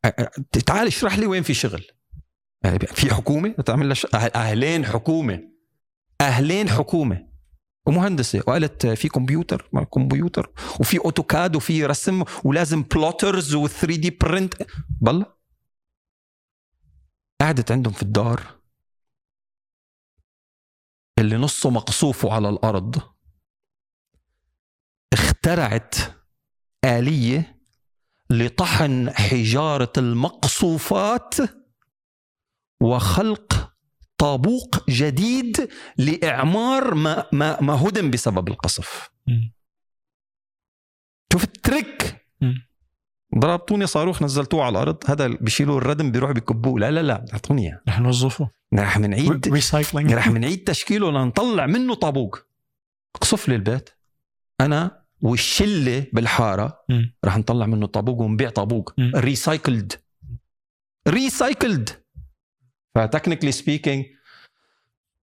[0.04, 0.30] آه، آه،
[0.66, 1.84] تعال اشرح لي وين في شغل.
[2.64, 5.50] آه، في حكومة؟ تعمل لها ش- أه- أهلين حكومة.
[6.20, 7.29] أهلين حكومة.
[7.86, 10.52] ومهندسة وقالت في كمبيوتر ما كمبيوتر.
[10.80, 14.54] وفي أوتوكاد وفي رسم ولازم plotters و 3D print
[15.00, 15.26] بالله.
[17.40, 18.60] قعدت عندهم في الدار.
[21.18, 22.96] اللي نصه مقصوفه على الأرض.
[25.12, 25.94] اخترعت
[26.84, 27.60] آلية
[28.30, 31.34] لطحن حجارة المقصوفات
[32.82, 33.59] وخلق
[34.20, 35.68] طابوق جديد
[35.98, 39.10] لإعمار ما ما ما هدم بسبب القصف.
[41.32, 42.16] شوف ال trick.
[43.38, 46.80] ضربتوني صاروخ نزلتوه على الأرض هذا بيشيلوا الردم بيروحوا بيكبوه.
[46.80, 47.80] لا لا لا أعطوني إياه.
[47.88, 48.50] رح نوظفه.
[48.74, 52.38] رح منعيد recycling رح منعيد تشكيله لنطلع منه طابوق.
[53.16, 53.90] اقصف لي البيت.
[54.60, 56.84] أنا والشلة بالحارة.
[57.24, 58.94] رح نطلع منه طابوق ونبيع طابوق.
[59.00, 59.92] recycled
[61.08, 61.90] recycled
[62.94, 64.04] ف technically speaking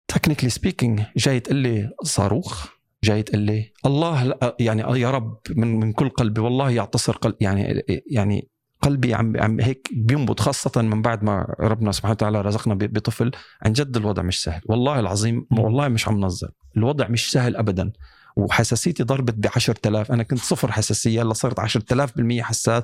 [0.07, 2.67] technically speaking جاي تقول لي صاروخ
[3.03, 7.35] جاي تقول لي الله لا- يعني يا رب من من كل قلبي والله يعتصر قلب
[7.41, 8.49] يعني يعني
[8.81, 13.31] قلبي عم عم هيك بينبض خاصة من بعد ما ربنا سبحانه وتعالى رزقنا بطفل
[13.61, 14.61] عن جد الوضع مش سهل.
[14.65, 15.47] والله العظيم.
[15.51, 17.91] والله مش عم نظر الوضع مش سهل أبدا.
[18.37, 22.83] وحساسيتي ضربت ب 10000 أنا كنت صفر حساسية هلا صرت 10000% حساس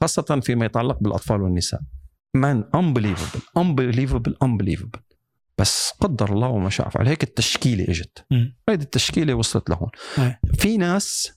[0.00, 1.80] خاصة فيما يتعلق بالأطفال والنساء.
[2.34, 3.40] مان unbelievable.
[3.58, 5.00] Unbelievable unbelievable.
[5.58, 7.08] بس قدر الله وما شاء فعل.
[7.08, 8.26] هيك التشكيلة إجت.
[8.68, 9.90] هيدي التشكيلة وصلت لهون.
[10.58, 11.32] في ناس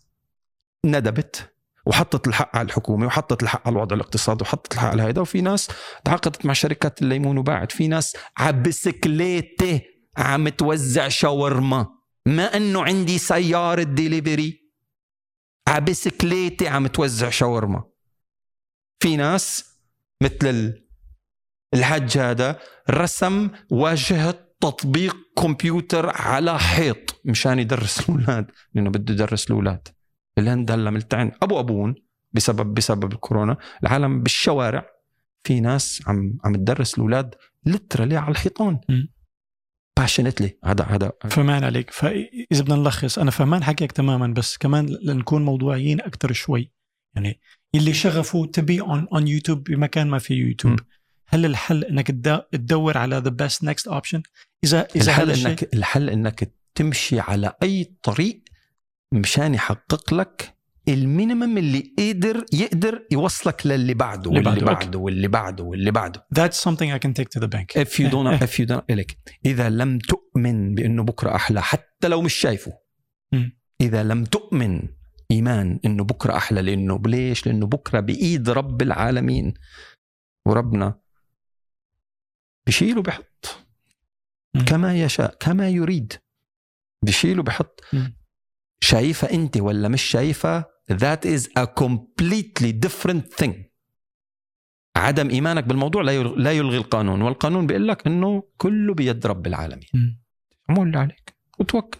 [0.85, 1.53] ندبت
[1.85, 5.67] وحطت الحق على الحكومة وحطت الحق على الوضع الاقتصادي وحطت الحق على هيدا وفي ناس
[6.05, 7.71] تعاقدت مع شركات الليمون وباعت.
[7.71, 9.81] في ناس عبسكليتة
[10.17, 11.87] عم توزع شاورما.
[12.25, 14.71] ما إنه عندي سيارة ديليفري
[15.67, 17.83] عبسكليتة عم توزع شاورما.
[18.99, 19.75] في ناس
[20.23, 20.84] مثل
[21.75, 29.47] ال- الحج هذا رسم واجهة تطبيق كمبيوتر على حيط مشان يدرس الأولاد لأنه بده يدرس
[29.47, 29.87] الأولاد.
[30.37, 31.31] الهند هلا ملتعن.
[31.43, 31.95] أبو ابون
[32.33, 33.57] بسبب بسبب الكورونا.
[33.83, 34.85] العالم بالشوارع
[35.43, 37.35] في ناس عم عم تدرس الأولاد
[37.65, 38.79] literally على الحيطان.
[39.99, 41.91] passionately هذا هذا فهمان عليك.
[41.91, 46.71] فاذا بدنا نلخص أنا فهمان حكيك تماما بس كمان لنكون موضوعيين أكثر شوي.
[47.15, 47.39] يعني
[47.75, 50.77] اللي شغفه to be on on YouTube بمكان ما في يوتيوب م.
[51.27, 52.07] هل الحل إنك
[52.51, 54.23] تدور على the best next option
[54.63, 58.43] إذا إذا الحل انك الحل إنك تمشي على أي طريق
[59.13, 60.55] مشان يحقق لك
[60.87, 64.85] المينيمم اللي قدر يقدر يوصلك للي بعده اللي واللي بعده،.
[64.85, 66.27] بعده واللي بعده واللي بعده.
[66.39, 67.81] That's something I can take to the bank.
[67.81, 72.21] If you don't if you don't لك إذا لم تؤمن بأنه بكرة أحلى حتى لو
[72.21, 72.73] مش شايفه.
[73.33, 73.57] مم.
[73.81, 74.81] إذا لم تؤمن
[75.31, 79.53] إيمان إنه بكرة أحلى لأنه ليش؟ لأنه بكرة بإيد رب العالمين.
[80.47, 80.99] وربنا
[82.67, 83.57] بشيل وبحط.
[84.67, 86.13] كما يشاء كما يريد.
[87.05, 88.17] بشيل وبحط مم.
[88.79, 93.53] شايفها أنت ولا مش شايفها that is a completely different thing.
[94.95, 97.21] عدم إيمانك بالموضوع لا يلغي, لا يلغي القانون.
[97.21, 100.21] والقانون بيقول لك إنه كله بيد رب العالمين.
[100.69, 101.35] اعمل اللي عليك.
[101.59, 101.99] وتوكل.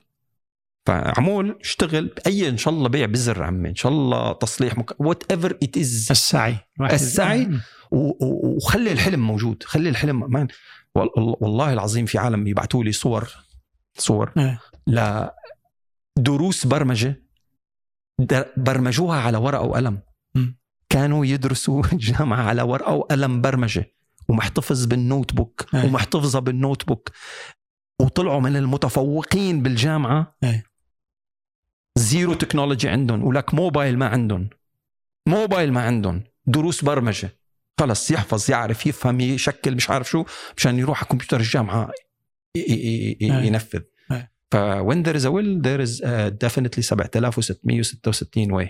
[0.86, 3.70] فعمول اشتغل بأي إن شاء الله بيع بزر عمي.
[3.70, 5.02] إن شاء الله تصليح مك...
[5.02, 6.58] whatever it is السعي.
[6.82, 7.50] السعي.
[7.96, 10.48] وخلي الحلم موجود خلي الحلم man
[10.96, 13.30] وال- والله العظيم في عالم يبعثوا لي صور
[13.98, 14.60] صور إيه.
[16.18, 17.24] لدروس برمجة
[18.58, 20.00] برمجوها على ورقة وقلم.
[20.90, 23.92] كانوا يدرسوا الجامعة على ورقة وقلم برمجة
[24.30, 25.86] ومحتفظ بال notebook إيه.
[25.86, 27.10] ومحتفظة بال notebook
[28.02, 30.64] وطلعوا من المتفوقين بالجامعة إيه.
[31.98, 34.50] zero technology عندهم ولك موبايل ما عندهم
[35.28, 37.30] موبايل ما عندهم دروس برمجة
[37.80, 40.26] خلص يحفظ يعرف يفهم يشكل مش عارف شو
[40.58, 41.92] مشان يروح على كمبيوتر الجامعة.
[43.22, 43.82] ينفذ.
[44.52, 48.68] ف when there is a will there is uh, definitely 7666 way.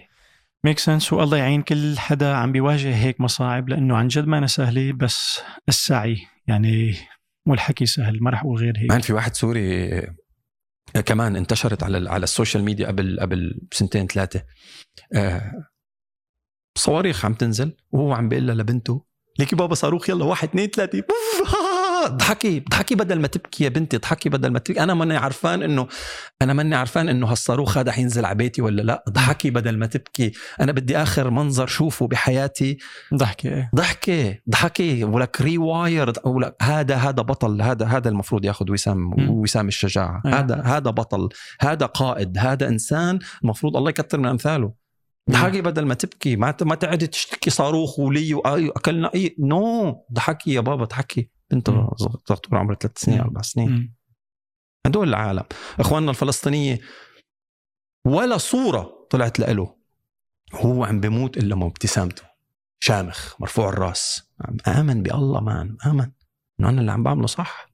[0.66, 4.94] make sense والله يعين كل حدا عم بيواجه هيك مصاعب لأنه عن جد مانا سهلة
[4.94, 6.18] بس السعي
[6.48, 6.96] يعني
[7.48, 9.04] والحكي سهل ما رح أقول غير هيك.
[9.04, 10.02] في واحد سوري
[11.06, 14.44] كمان انتشرت على على ال social media قبل قبل سنتين ثلاثة.
[15.14, 15.52] آه،
[16.76, 22.06] صواريخ عم تنزل وهو عم بيقول لها لبنته ليكي بابا صاروخ يلا واحد اثنين آه
[22.06, 24.84] اضحكي اضحكي بدل ما تبكي يا بنتي اضحكي بدل ما تبكي.
[24.84, 25.88] أنا ماني عرفان إنه
[26.42, 29.04] أنا ماني عرفان إنه هالصاروخ هذا حينزل على بيتي ولا لا.
[29.08, 30.32] اضحكي بدل ما تبكي.
[30.62, 32.78] أنا بدي آخر منظر شوفه بحياتي.
[33.14, 33.70] ضحكه إيه.
[33.76, 35.04] ضحكي ضحكي.
[35.04, 39.30] ولك ريواير ولك هذا هذا بطل هذا هذا المفروض ياخذ وسام.
[39.30, 40.22] وسام الشجاعة.
[40.26, 40.40] أيوة.
[40.40, 41.30] هذا هذا بطل
[41.62, 44.85] هذا قائد هذا إنسان المفروض الله يكثر من أمثاله.
[45.30, 50.54] ضحكي بدل ما تبكي ما ما تقعدي تشتكي صاروخ ولي وآي أكلنا اي نو ضحكي
[50.54, 51.30] يا بابا ضحكي.
[51.52, 51.90] بنته.
[52.30, 53.20] دكتور عمرها ثلاث سنين.
[53.20, 53.96] أربع سنين.
[54.86, 55.44] هدول العالم.
[55.80, 56.80] إخواننا الفلسطينية
[58.06, 59.76] ولا صورة طلعت له
[60.54, 62.24] هو عم بيموت إلا مو ابتسامته.
[62.80, 64.32] شامخ مرفوع الرأس.
[64.68, 66.12] آمن بالله مان آمن.
[66.60, 67.68] إنه أنا اللي عم بعمله صح.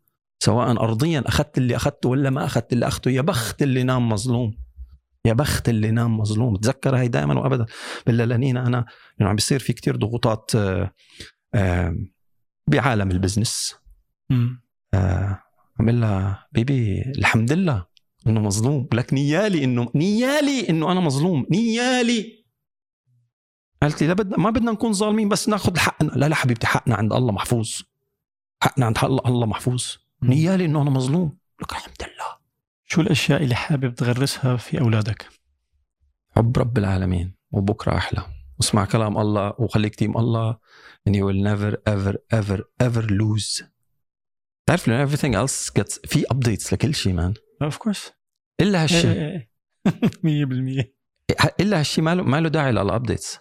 [0.44, 4.58] سواء ارضيا أخذت اللي أخذته ولا ما أخذت اللي أخذته يا بخت اللي نام مظلوم.
[5.26, 6.56] يا بخت اللي نام مظلوم.
[6.56, 7.66] تذكر هاي دائما وابدا.
[8.06, 8.86] بالله لانينا أنا
[9.20, 10.52] يعني عم بيصير في كتير ضغوطات
[11.56, 11.96] آه،
[12.68, 13.76] بعالم ال business.
[14.94, 15.40] آه،
[15.80, 17.86] عم قل لها baby الحمد لله
[18.28, 18.88] إنه مظلوم.
[18.94, 21.46] لك نيالي إنه نيالي إنه أنا مظلوم.
[21.52, 22.46] نيالي.
[23.82, 26.96] قالت لي لا بدنا ما بدنا نكون ظالمين بس ناخذ حقنا لا لا حبيبتي حقنا
[26.96, 27.82] عند الله محفوظ.
[28.64, 29.86] حقنا عند الله الله محفوظ.
[30.24, 31.38] نيالي إنه أنا مظلوم.
[31.62, 32.31] لك الحمد لله.
[32.92, 35.30] شو الأشياء اللي حابب تغرسها في أولادك؟
[36.36, 38.26] حب رب العالمين وبكرة أحلى.
[38.60, 40.58] واسمع كلام الله وخليك team الله
[41.10, 43.64] and you will never ever ever ever lose.
[44.66, 48.12] تعرف لأن everything else gets في updates لكل شيء man of course
[48.62, 49.12] إلا هالشيء.
[49.12, 49.50] إيه،
[50.84, 50.86] 100%
[51.60, 53.40] إلا هالشيء ما له ما له داعي لل updates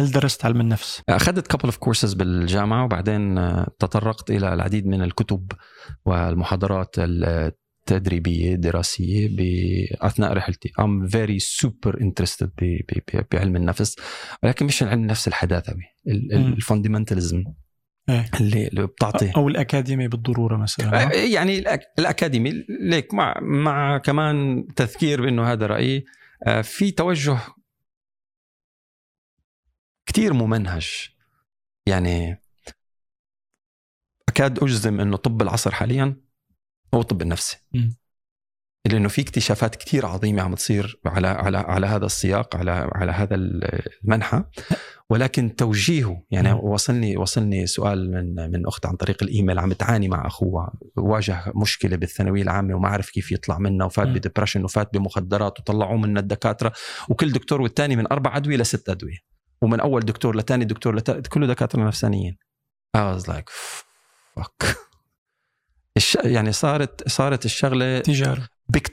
[0.00, 5.02] هل درست علم النفس؟ أخذت couple of courses بالجامعة وبعدين آه، تطرقت إلى العديد من
[5.02, 5.52] الكتب
[6.04, 6.98] والمحاضرات
[7.88, 10.68] التدريبيه الدراسيه باثناء رحلتي.
[10.68, 13.96] I'm very super interested ب- ب- ب- بعلم النفس.
[14.42, 16.52] ولكن مش علم النفس الحداثوي مم.
[16.52, 17.44] ال fundamentalism
[18.08, 18.30] إيه.
[18.40, 19.32] اللي اللي بتعطي.
[19.36, 22.64] أو الأكاديمي بالضرورة مثلا آه، يعني الأك- الأكاديمي.
[22.68, 26.04] ليك مع مع كمان تذكير بأنه هذا رأيي.
[26.46, 27.38] آه، في توجه
[30.06, 31.08] كتير ممنهج.
[31.86, 32.42] يعني
[34.28, 36.16] أكاد أجزم أنه طب العصر حاليا
[36.94, 37.56] هو الطب النفسي.
[38.86, 43.34] لأنه في اكتشافات كتير عظيمة عم تصير على على على هذا السياق على على هذا
[43.34, 44.44] المنحى
[45.10, 46.52] ولكن توجيهه يعني.
[46.52, 51.96] وصلني وصلني سؤال من من أخت عن طريق الإيميل عم تعاني مع أخوها واجه مشكلة
[51.96, 54.14] بالثانوية العامة وما عرف كيف يطلع منها وفات مم.
[54.14, 56.72] بديبرشن وفات بمخدرات وطلعوه من الدكاترة
[57.08, 59.18] وكل دكتور والتاني من أربع أدوية لست أدوية
[59.62, 62.36] ومن أول دكتور لتاني دكتور لتالت كله دكاترة نفسانيين
[62.96, 63.50] I was like
[64.38, 64.76] fuck
[65.96, 66.14] الش...
[66.24, 68.48] يعني صارت صارت الشغلة تجارة.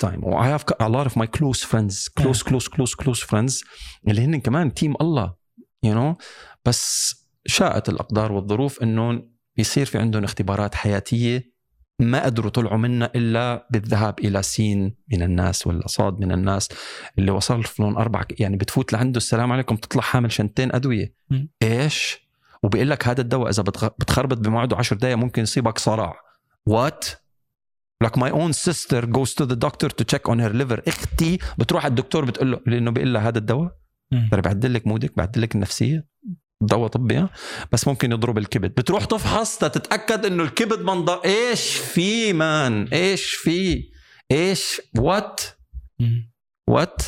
[0.05, 0.23] time.
[0.23, 3.63] و I have a lot of my close friends close close close close friends
[4.07, 5.33] اللي هن كمان تيم الله
[5.85, 6.15] you know.
[6.65, 7.15] بس
[7.45, 9.23] شاءت الأقدار والظروف أنه
[9.57, 11.59] يصير في عندهم اختبارات حياتية
[11.99, 16.69] ما قدروا طلعوا منها إلا بالذهاب إلى سين من الناس ولا صاد من الناس
[17.17, 21.13] اللي وصل لهم أربع يعني بتفوت لعنده السلام عليكم تطلع حامل شنتين أدوية.
[21.29, 21.45] م.
[21.63, 22.29] إيش؟
[22.63, 26.28] وبيقول لك هذا الدواء بتغ- بتخربط بموعده 10 دقايق ممكن يصيبك صرع.
[26.69, 27.05] وات
[28.03, 30.81] like my own sister goes to the doctor to check on her liver.
[30.87, 33.71] أختي بتروح على الدكتور بتقول له لأنه بيقول لها هذا الدواء.
[34.31, 36.07] ترى بعدل لك مودك بعدل لك النفسية.
[36.61, 37.27] دواء طبي؟
[37.71, 38.69] بس ممكن يضرب الكبد.
[38.69, 43.89] بتروح تفحص تتأكد إنه الكبد منض إيش في مان إيش في؟
[44.31, 45.41] إيش؟ what.
[46.69, 47.01] what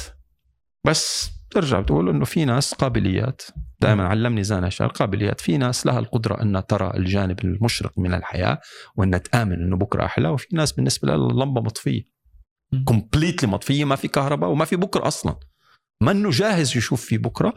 [0.85, 1.29] بس.
[1.51, 3.41] ترجع بتقول إنه في ناس قابليات.
[3.79, 8.59] دائما علمني زانا شار قابليات في ناس لها القدرة إنها ترى الجانب المشرق من الحياة
[8.95, 12.03] وإنها تآمن إنه بكرة أحلى وفي ناس بالنسبة لها اللمبة مطفية.
[12.85, 15.35] completely مطفية ما في كهرباء وما في بكرة أصلا.
[16.01, 17.53] ما إنه جاهز يشوف في بكرة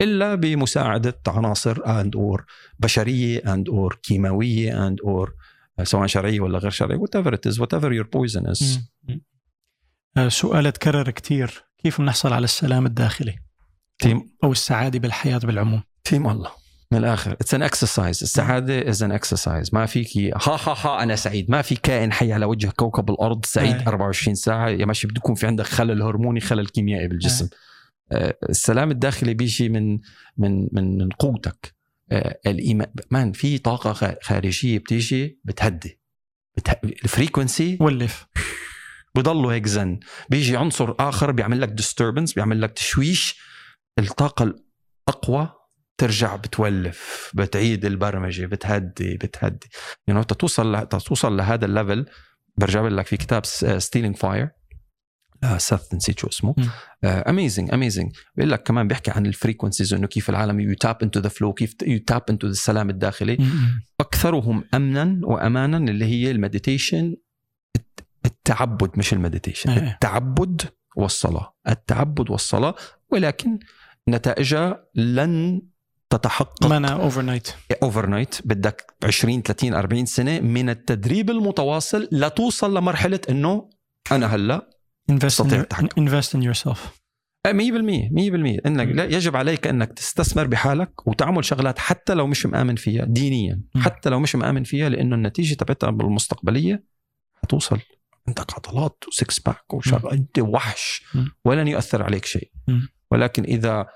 [0.00, 2.44] إلا بمساعدة عناصر and or
[2.78, 5.34] بشرية and or كيماوية and or
[5.82, 8.78] سواء شرعية ولا غير شرعية whatever it is whatever your poison is
[10.28, 13.38] سؤال تكرر كثير كيف بنحصل على السلام الداخلي؟
[13.98, 14.30] team.
[14.44, 15.82] أو السعادة بالحياة بالعموم.
[16.04, 16.50] team الله.
[16.92, 17.32] من الآخر.
[17.32, 21.50] it's an exercise السعادة is an exercise ما فيكي ها ها ها أنا سعيد.
[21.50, 23.86] ما في كائن حي على وجه كوكب الأرض سعيد أي.
[23.86, 24.68] 24 ساعة.
[24.68, 27.48] يا ماشي بده يكون في عندك خلل هرموني خلل كيميائي بالجسم.
[28.12, 29.98] آه، السلام الداخلي بيجي من
[30.36, 31.74] من من من قوتك.
[32.12, 32.92] آه، الإيمان.
[33.10, 36.00] man في طاقة خارجية بتيجي بتهدي.
[36.56, 36.72] بته...
[36.84, 38.26] ال frequency ولف
[39.16, 39.98] بضلوا هيك زن.
[40.30, 43.40] بيجي عنصر آخر بيعمل لك disturbance بيعمل لك تشويش.
[43.98, 44.54] الطاقة
[45.08, 45.52] الأقوى
[45.98, 49.68] ترجع بتولف بتعيد البرمجة بتهدي بتهدي.
[50.06, 50.86] يعني توصل.
[50.88, 52.06] توصل لهذا ال level
[52.56, 53.46] برجع بقول لك في كتاب
[53.78, 54.48] Stealing Fire
[55.56, 56.54] سيث نسيت شو اسمه.
[57.04, 61.20] amazing amazing بيقول لك كمان بيحكي عن ال frequencies إنه كيف العالم you tap into
[61.20, 63.38] the flow كيف you tap into السلام الداخلي.
[64.00, 67.16] أكثرهم امنا وامانا اللي هي ال meditation
[68.26, 69.92] التعبد مش ال meditation إيه.
[69.92, 70.62] التعبد
[70.96, 72.74] والصلاة التعبد والصلاة
[73.10, 73.58] ولكن
[74.08, 75.62] نتائجها لن
[76.10, 77.48] تتحقق ما أنا overnight
[77.82, 83.70] overnight بدك 20 30 40 سنة من التدريب المتواصل لتوصل لمرحلة إنه
[84.12, 84.70] أنا هلأ
[85.54, 85.88] التحكم.
[86.02, 87.00] invest in yourself
[87.46, 92.76] 100% 100% إنك لا يجب عليك إنك تستثمر بحالك وتعمل شغلات حتى لو مش مآمن
[92.76, 93.60] فيها دينيا.
[93.76, 96.84] حتى لو مش مآمن فيها لأنه النتيجة تبعتها بالمستقبلية
[97.42, 97.80] حتوصل
[98.28, 101.02] عندك عضلات و six pack وشغل أنت وحش.
[101.44, 102.50] ولن يؤثر عليك شيء.
[103.10, 103.86] ولكن إذا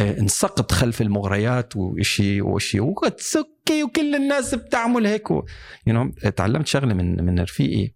[0.00, 5.42] آه، انسقط خلف المغريات وشيء وشيء و it's okay وكل الناس بتعمل هيك و...
[5.90, 7.94] you know, تعلمت شغلة من من رفيقي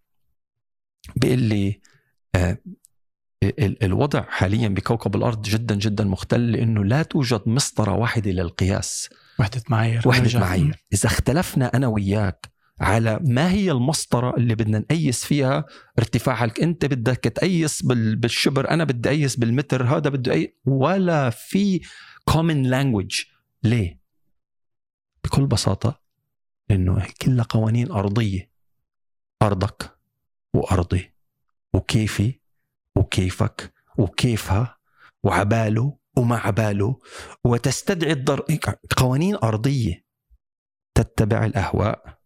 [1.17, 1.81] بيقول لي
[2.35, 2.59] آه،
[3.43, 9.09] ال- الوضع حاليا بكوكب الأرض جدا جدا مختل لأنه لا توجد مسطرة واحدة للقياس
[9.39, 10.41] وحدة معايير وحدة.
[10.41, 12.47] معايير إذا اختلفنا أنا وياك
[12.81, 15.65] على ما هي المسطرة اللي بدنا نقيس فيها
[15.99, 16.61] ارتفاعك.
[16.61, 21.81] انت بدك تقيس بال- بالشبر أنا بدي أقيس بالمتر هذا بده أي ولا في
[22.31, 23.27] common language.
[23.63, 24.01] ليه؟
[25.25, 26.01] بكل بساطة
[26.71, 28.51] انه كلها قوانين أرضية.
[29.43, 29.99] أرضك
[30.55, 31.15] وأرضي
[31.75, 32.41] وكيفي
[32.97, 34.79] وكيفك وكيفها
[35.23, 36.99] وعباله وما عباله
[37.45, 38.45] وتستدعي الضر...
[38.97, 40.05] قوانين أرضية.
[40.95, 42.18] تتبع الأهواء.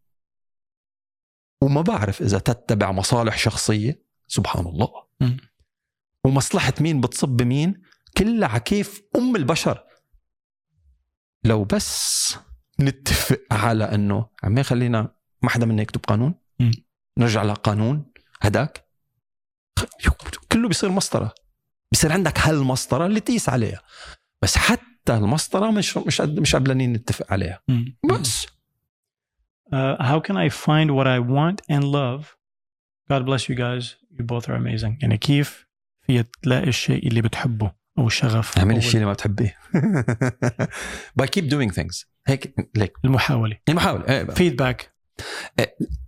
[1.63, 4.03] وما بعرف إذا تتبع مصالح شخصية.
[4.27, 4.89] سبحان الله
[5.21, 5.37] مم.
[6.25, 7.83] ومصلحة مين بتصب بمين؟
[8.17, 9.85] كلها على كيف أم البشر.
[11.45, 12.37] لو بس
[12.81, 16.35] نتفق على أنه عمي خلينا ما حدا منا يكتب قانون.
[16.61, 16.73] مم.
[17.19, 18.89] نرجع لقانون هداك.
[20.53, 21.35] كله بيصير مسطرة.
[21.93, 23.81] بصير عندك هالمسطرة اللي تقيس عليها.
[24.43, 27.63] بس حتى المسطرة مش مش مش قبلانين نتفق عليها.
[27.69, 27.99] مم.
[28.11, 28.47] بس.
[29.73, 32.37] Uh, how can I find what I want and love?
[33.11, 33.97] God bless you guys.
[34.17, 34.99] You both are amazing.
[35.03, 35.67] يعني كيف
[36.07, 39.59] في تلاقي الشيء اللي بتحبه أو الشغف اعمل الشيء اللي ما بتحبيه
[41.23, 44.37] by keep doing things هيك ليك المحاولة المحاولة إيه بقى.
[44.37, 44.93] فيدباك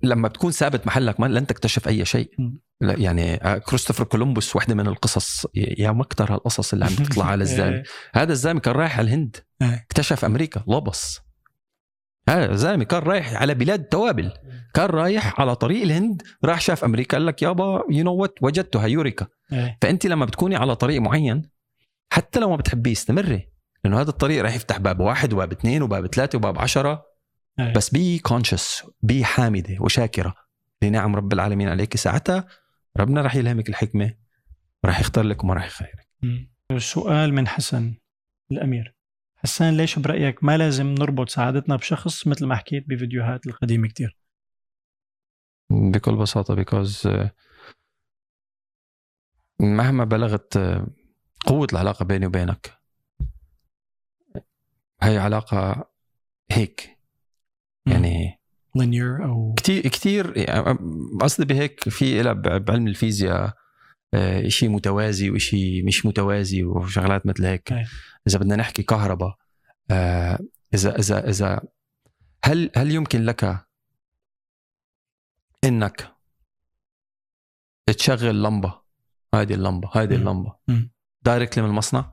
[0.03, 2.31] لما تكون ثابت محلك ما لن تكتشف أي شيء.
[2.81, 7.43] لا يعني آه، كريستوفر كولومبوس واحدة من القصص يا مكتر هالقصص اللي عم تطلع على
[7.49, 7.83] الزلمة
[8.15, 9.75] هذا الزلمة كان رايح على الهند إيه.
[9.75, 11.21] اكتشف أمريكا لبص
[12.29, 14.33] الزلمة كان رايح على بلاد التوابل
[14.75, 18.87] كان رايح على طريق الهند راح شاف أمريكا قال لك يابا you know what وجدتها
[18.87, 19.79] eureka إيه.
[19.83, 21.51] فأنت لما بتكوني على طريق معين
[22.13, 23.49] حتى لو ما بتحبيه استمري
[23.85, 27.07] لأنه هذا الطريق راح يفتح باب واحد وباب اثنين وباب ثلاثة وباب عشرة.
[27.61, 27.73] إيه.
[27.73, 30.35] بس be conscious be حامدة وشاكرة.
[30.83, 32.47] لنعم رب العالمين عليك ساعتها.
[32.97, 34.15] ربنا راح يلهمك الحكمة
[34.85, 36.09] راح يختار لك وما راح يخيرك.
[36.23, 36.55] مم.
[36.79, 37.95] سؤال من حسن
[38.53, 38.94] الأمير.
[39.45, 44.17] حسان ليش برأيك ما لازم نربط سعادتنا بشخص مثل ما حكيت بفيديوهات القديمة كتير؟
[45.71, 47.09] بكل بساطة because
[49.61, 50.87] مهما بلغت آه،
[51.47, 52.73] قوة العلاقة بيني وبينك
[55.03, 55.91] هي علاقة
[56.51, 56.99] هيك
[57.87, 58.41] يعني
[58.79, 60.79] linear أو كثير كثير يعني
[61.21, 63.64] قصدي بهيك في لها بعلم الفيزياء
[64.15, 67.73] آه، شيء متوازي وشيء مش متوازي وشغلات مثل هيك.
[68.29, 69.37] إذا بدنا نحكي كهرباء
[69.91, 70.39] آه،
[70.75, 71.61] إذا إذا إذا
[72.45, 73.67] هل هل يمكن لك
[75.65, 76.15] إنك
[77.87, 78.81] تشغل لمبة؟
[79.35, 80.17] هذه اللمبة هذه
[80.69, 80.91] مم.
[81.23, 82.13] directly من المصنع؟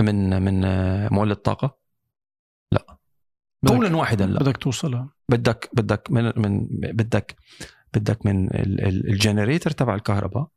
[0.00, 1.78] من من آه، مولد طاقة؟
[3.66, 4.40] قولا واحدا لا.
[4.40, 5.14] بدك توصلها.
[5.28, 7.36] بدك بدك من من بدك
[7.94, 10.48] بدك من ال- ال- ال generator تبع الكهرباء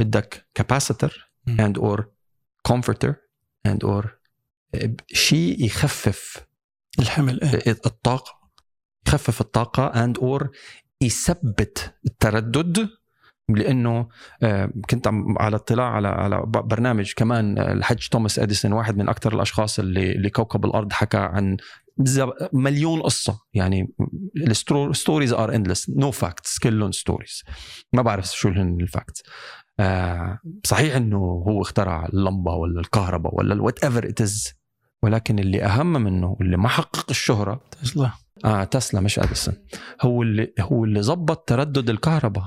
[0.00, 1.30] بدك capacitor.
[1.48, 2.10] and or
[2.62, 3.14] converter
[3.66, 4.18] and or
[5.12, 6.46] شيء يخفف
[6.98, 7.76] الحمل إيه.
[7.86, 8.40] الطاقة
[9.06, 10.50] يخفف الطاقة and or
[11.00, 12.88] يثبت التردد
[13.48, 14.08] لأنه
[14.42, 19.34] آه، كنت على اطلاع على على برنامج كمان آه، الحج توماس أديسون واحد من أكثر
[19.34, 21.56] الأشخاص اللي اللي كوكب الأرض حكى عن
[22.52, 23.40] مليون قصة.
[23.54, 23.94] يعني
[24.36, 27.42] ال stories are endless no facts كلهم stories
[27.92, 29.22] ما بعرف شو هن ال facts
[29.80, 34.52] آه صحيح إنه هو اخترع اللمبة ولا الكهرباء ولا whatever it is
[35.02, 38.10] ولكن اللي أهم منه واللي ما حقق الشهرة تسلا.
[38.44, 39.54] آه تسلا مش أديسون.
[40.02, 42.44] هو اللي هو اللي زبط تردد الكهرباء.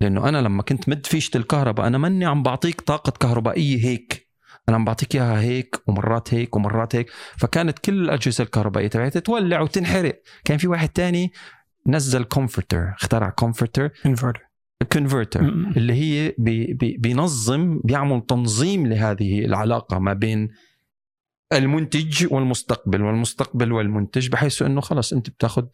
[0.00, 4.28] لأنه أنا لما كنت مد فيشة الكهرباء أنا ماني عم بعطيك طاقة كهربائية هيك.
[4.68, 7.10] أنا عم بعطيك إياها هيك ومرات هيك ومرات هيك.
[7.36, 10.22] فكانت كل الأجهزة الكهربائية تبعتها تولع وتنحرق.
[10.44, 11.32] كان في واحد تاني
[11.86, 14.51] نزل converter اخترع converter inverter
[14.82, 15.40] converter
[15.76, 20.48] اللي هي بي بي بينظم بيعمل تنظيم لهذه العلاقة ما بين
[21.52, 25.66] المنتج والمستقبل والمستقبل والمنتج بحيث إنه خلص أنت بتاخذ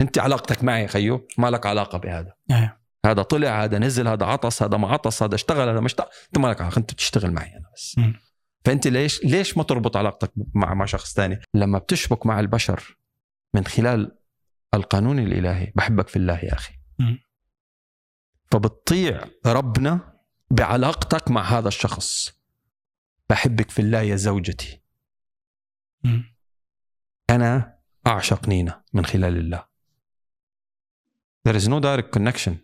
[0.00, 2.78] أنت علاقتك معي خيو ما لك علاقة بهذا إيه.
[3.06, 6.38] هذا طلع هذا نزل هذا عطس هذا ما عطس هذا اشتغل هذا ما اشتغل أنت
[6.38, 8.14] ما لك علاقة أنت بتشتغل معي أنا بس مم.
[8.64, 12.98] فأنت ليش ليش ما تربط علاقتك مع مع شخص ثاني لما بتشبك مع البشر
[13.54, 14.16] من خلال
[14.74, 17.18] القانون الإلهي بحبك في الله يا أخي مم.
[18.52, 20.18] فبتطيع ربنا
[20.50, 22.32] بعلاقتك مع هذا الشخص.
[23.30, 24.82] بحبك في الله يا زوجتي.
[27.30, 29.66] أنا أعشق نينا من خلال الله.
[31.48, 32.54] There is no direct connection.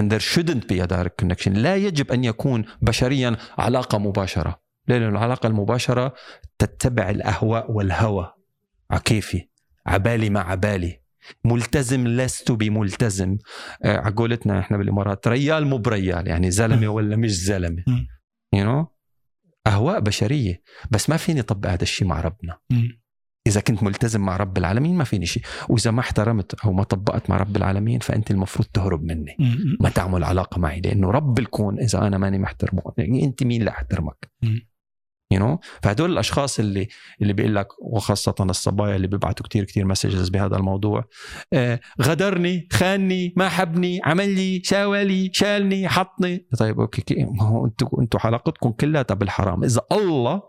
[0.00, 1.48] And there shouldn't be a direct connection.
[1.48, 6.14] لا يجب أن يكون بشريا علاقة مباشرة؟ لأن العلاقة المباشرة
[6.58, 8.34] تتبع الأهواء والهوى.
[8.90, 9.48] عكيفي.
[9.86, 10.99] عبالي مع عبالي.
[11.44, 13.38] ملتزم لست بملتزم
[13.84, 17.84] آه، عقولتنا إحنا بالإمارات ريال مو بريال يعني زلمة ولا مش زلمة.
[18.54, 18.86] يو you know?
[19.66, 22.58] أهواء بشرية بس ما فيني أطبق هذا الشيء مع ربنا.
[23.46, 27.30] إذا كنت ملتزم مع رب العالمين ما فيني شيء وإذا ما احترمت أو ما طبقت
[27.30, 29.36] مع رب العالمين فأنت المفروض تهرب مني.
[29.80, 33.70] ما تعمل علاقة معي لأنه رب الكون إذا أنا ماني محترمه يعني أنت مين اللي
[33.70, 34.69] أحترمك مم.
[35.30, 35.58] you you know?
[35.82, 36.88] فهدول الأشخاص اللي
[37.22, 41.04] اللي بيقول لك وخاصة الصبايا اللي بيبعتوا كتير كتير messages بهذا الموضوع
[41.52, 46.46] آه غدرني خانني ما حبني عمل لي ساوى لي شالني حطني.
[46.58, 50.42] طيب okay كي- ما هو أنتوا أنتوا علاقتكم كلها بالحرام إذا الله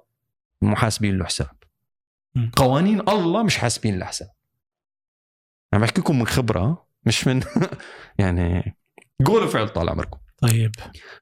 [0.61, 1.47] محاسبين له حساب.
[2.55, 4.27] قوانين الله مش حاسبين له حساب.
[5.73, 7.43] أنا بحكي لكم من خبرة مش من
[8.19, 8.75] يعني
[9.25, 10.17] قول وفعل طال عمركم.
[10.41, 10.71] طيب.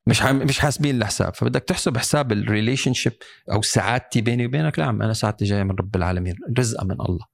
[0.07, 1.35] مش مش حاسبين الحساب.
[1.35, 3.13] فبدك تحسب حساب ال relationship
[3.51, 4.79] أو سعادتي بيني وبينك.
[4.79, 7.25] لا أنا سعادتي جاية من رب العالمين رزقه من الله.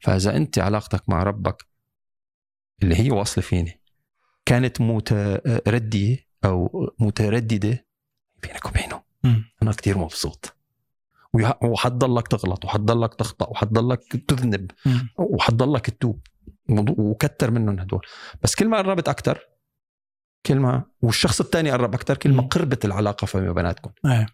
[0.00, 1.66] فإذا أنت علاقتك مع ربك
[2.82, 3.80] اللي هي واصلة فيني
[4.46, 7.86] كانت متردية أو مترددة
[8.42, 9.02] بينك وبينه.
[9.62, 10.56] أنا كتير مبسوط.
[11.62, 14.70] وحتضلك تغلط وحتضلك تخطأ وحتضلك تذنب.
[15.16, 16.26] وحتضلك تتوب
[16.98, 18.00] وكتر منهم هدول.
[18.42, 19.49] بس كل ما قربت أكثر
[20.46, 22.42] كل ما والشخص الثاني قرب أكثر كل ما.
[22.42, 24.26] قربت العلاقة فيما بيناتكم إيه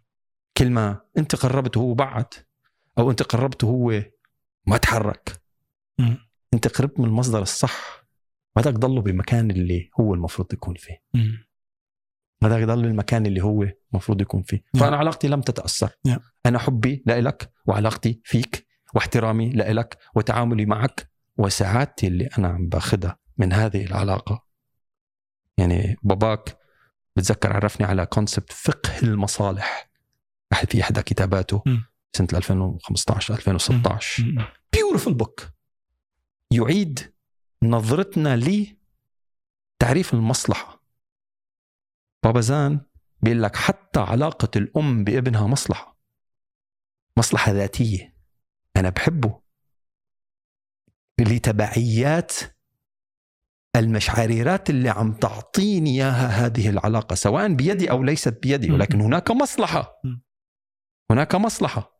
[0.56, 2.26] كل ما أنت قربت وهو بعد
[2.98, 4.02] أو أنت قربت وهو
[4.66, 5.42] ما تحرك.
[6.54, 8.06] أنت قربت من المصدر الصح
[8.56, 11.46] بدك تضله بالمكان اللي هو المفروض يكون فيه مم.
[12.42, 14.84] بدك تضل بالمكان اللي هو المفروض يكون فيه نعم.
[14.84, 16.18] فأنا علاقتي لم تتأثر نعم.
[16.46, 23.52] أنا حبي لإلك وعلاقتي فيك واحترامي لإلك وتعاملي معك وسعادتي اللي أنا عم باخذها من
[23.52, 24.45] هذه العلاقة
[25.58, 26.58] يعني باباك
[27.16, 29.90] بتذكر عرفني على concept فقه المصالح.
[30.70, 31.62] في إحدى كتاباته.
[32.16, 34.44] سنة 2015 2016 مم.
[34.72, 35.48] beautiful book
[36.50, 37.14] يعيد
[37.62, 40.82] نظرتنا لتعريف المصلحة.
[42.24, 42.80] بابا زان
[43.22, 45.98] بيقول لك حتى علاقة الأم بابنها مصلحة.
[47.16, 48.16] مصلحة ذاتية.
[48.76, 49.40] أنا بحبه.
[51.20, 52.32] لتبعيات
[53.78, 60.00] المشعريرات اللي عم تعطيني إياها هذه العلاقة سواء بيدي أو ليست بيدي ولكن هناك مصلحة.
[61.10, 61.96] هناك مصلحة.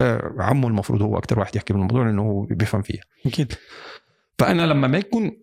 [0.00, 3.02] آه، عمه المفروض هو أكثر واحد يحكي بالموضوع لأنه هو بيفهم فيها.
[3.26, 3.52] أكيد.
[4.38, 5.42] فأنا لما ما يكون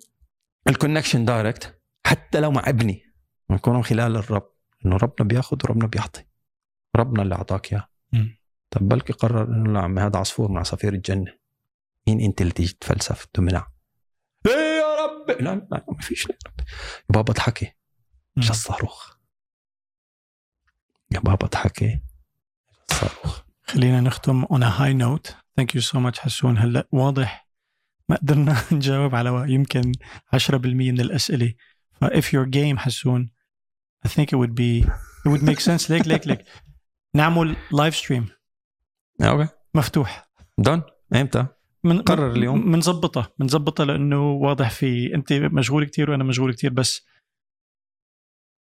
[0.68, 3.04] ال connection direct حتى لو مع ابني
[3.50, 4.50] يكون خلال الرب
[4.86, 6.26] إنه ربنا بياخذ وربنا بيعطي.
[6.96, 7.88] ربنا اللي أعطاك اياه.
[8.70, 11.34] طب بلكي قرر إنه لا عمي هذا عصفور من عصافير الجنة.
[12.08, 13.73] مين أنت اللي تيجي تفلسف تمنع؟
[15.30, 16.26] رب لا لا ما فيش.
[16.26, 16.36] يا
[17.10, 17.72] بابا اضحكي.
[18.36, 18.50] مش.
[18.50, 19.18] الصاروخ
[21.12, 22.02] يا بابا اضحكي.
[22.92, 25.34] الصاروخ خلينا نختم on a high note.
[25.60, 26.58] Thank you so much حسون.
[26.58, 27.50] هلا واضح
[28.10, 29.92] ما قدرنا نجاوب على يمكن
[30.36, 31.54] 10% من الأسئلة.
[31.94, 33.32] ف if you're game حسون
[34.06, 34.84] I think it would be
[35.26, 35.92] it would make sense.
[35.92, 36.46] ليك ليك ليك.
[37.16, 38.30] نعمل live stream
[39.22, 39.48] okay.
[39.74, 40.30] مفتوح.
[40.58, 40.82] دون
[41.16, 41.48] إمتى؟
[41.84, 42.72] من قرر اليوم.
[42.72, 47.06] بنظبطها بنظبطها لأنه واضح في أنت مشغول كتير وأنا مشغول كتير بس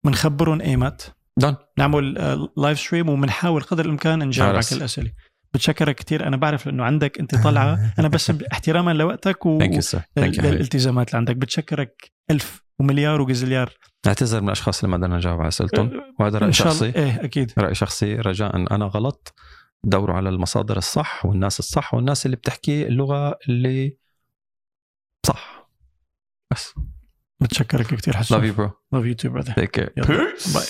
[0.06, 2.14] بنخبرهم ايمت دون نعمل
[2.56, 4.60] live stream وبنحاول قدر الإمكان نجاوب على.
[4.70, 5.12] كل الأسئلة.
[5.54, 9.80] بتشكرك كثير أنا بعرف لأنه عندك أنت طالعه أنا بس احتراما لوقتك و thank you
[9.80, 11.36] sir thank you للالتزامات اللي عندك.
[11.36, 13.72] بتشكرك ألف ومليار وجزليار
[14.06, 16.02] اعتذر من الأشخاص اللي ما قدرنا نجاوب على أسئلتهم.
[16.20, 16.84] وهذا رأي شخصي.
[16.84, 17.52] إيه أكيد.
[17.58, 18.14] رأي شخصي.
[18.14, 19.34] رجاء أنا غلط.
[19.84, 23.96] دوروا على المصادر الصح والناس الصح والناس اللي بتحكي اللغة اللي
[25.26, 25.70] صح
[26.52, 26.74] بس
[27.42, 30.06] بتشكرك كثير you bro love you too brother take care يلا.
[30.06, 30.54] Peace.
[30.54, 30.66] Bye.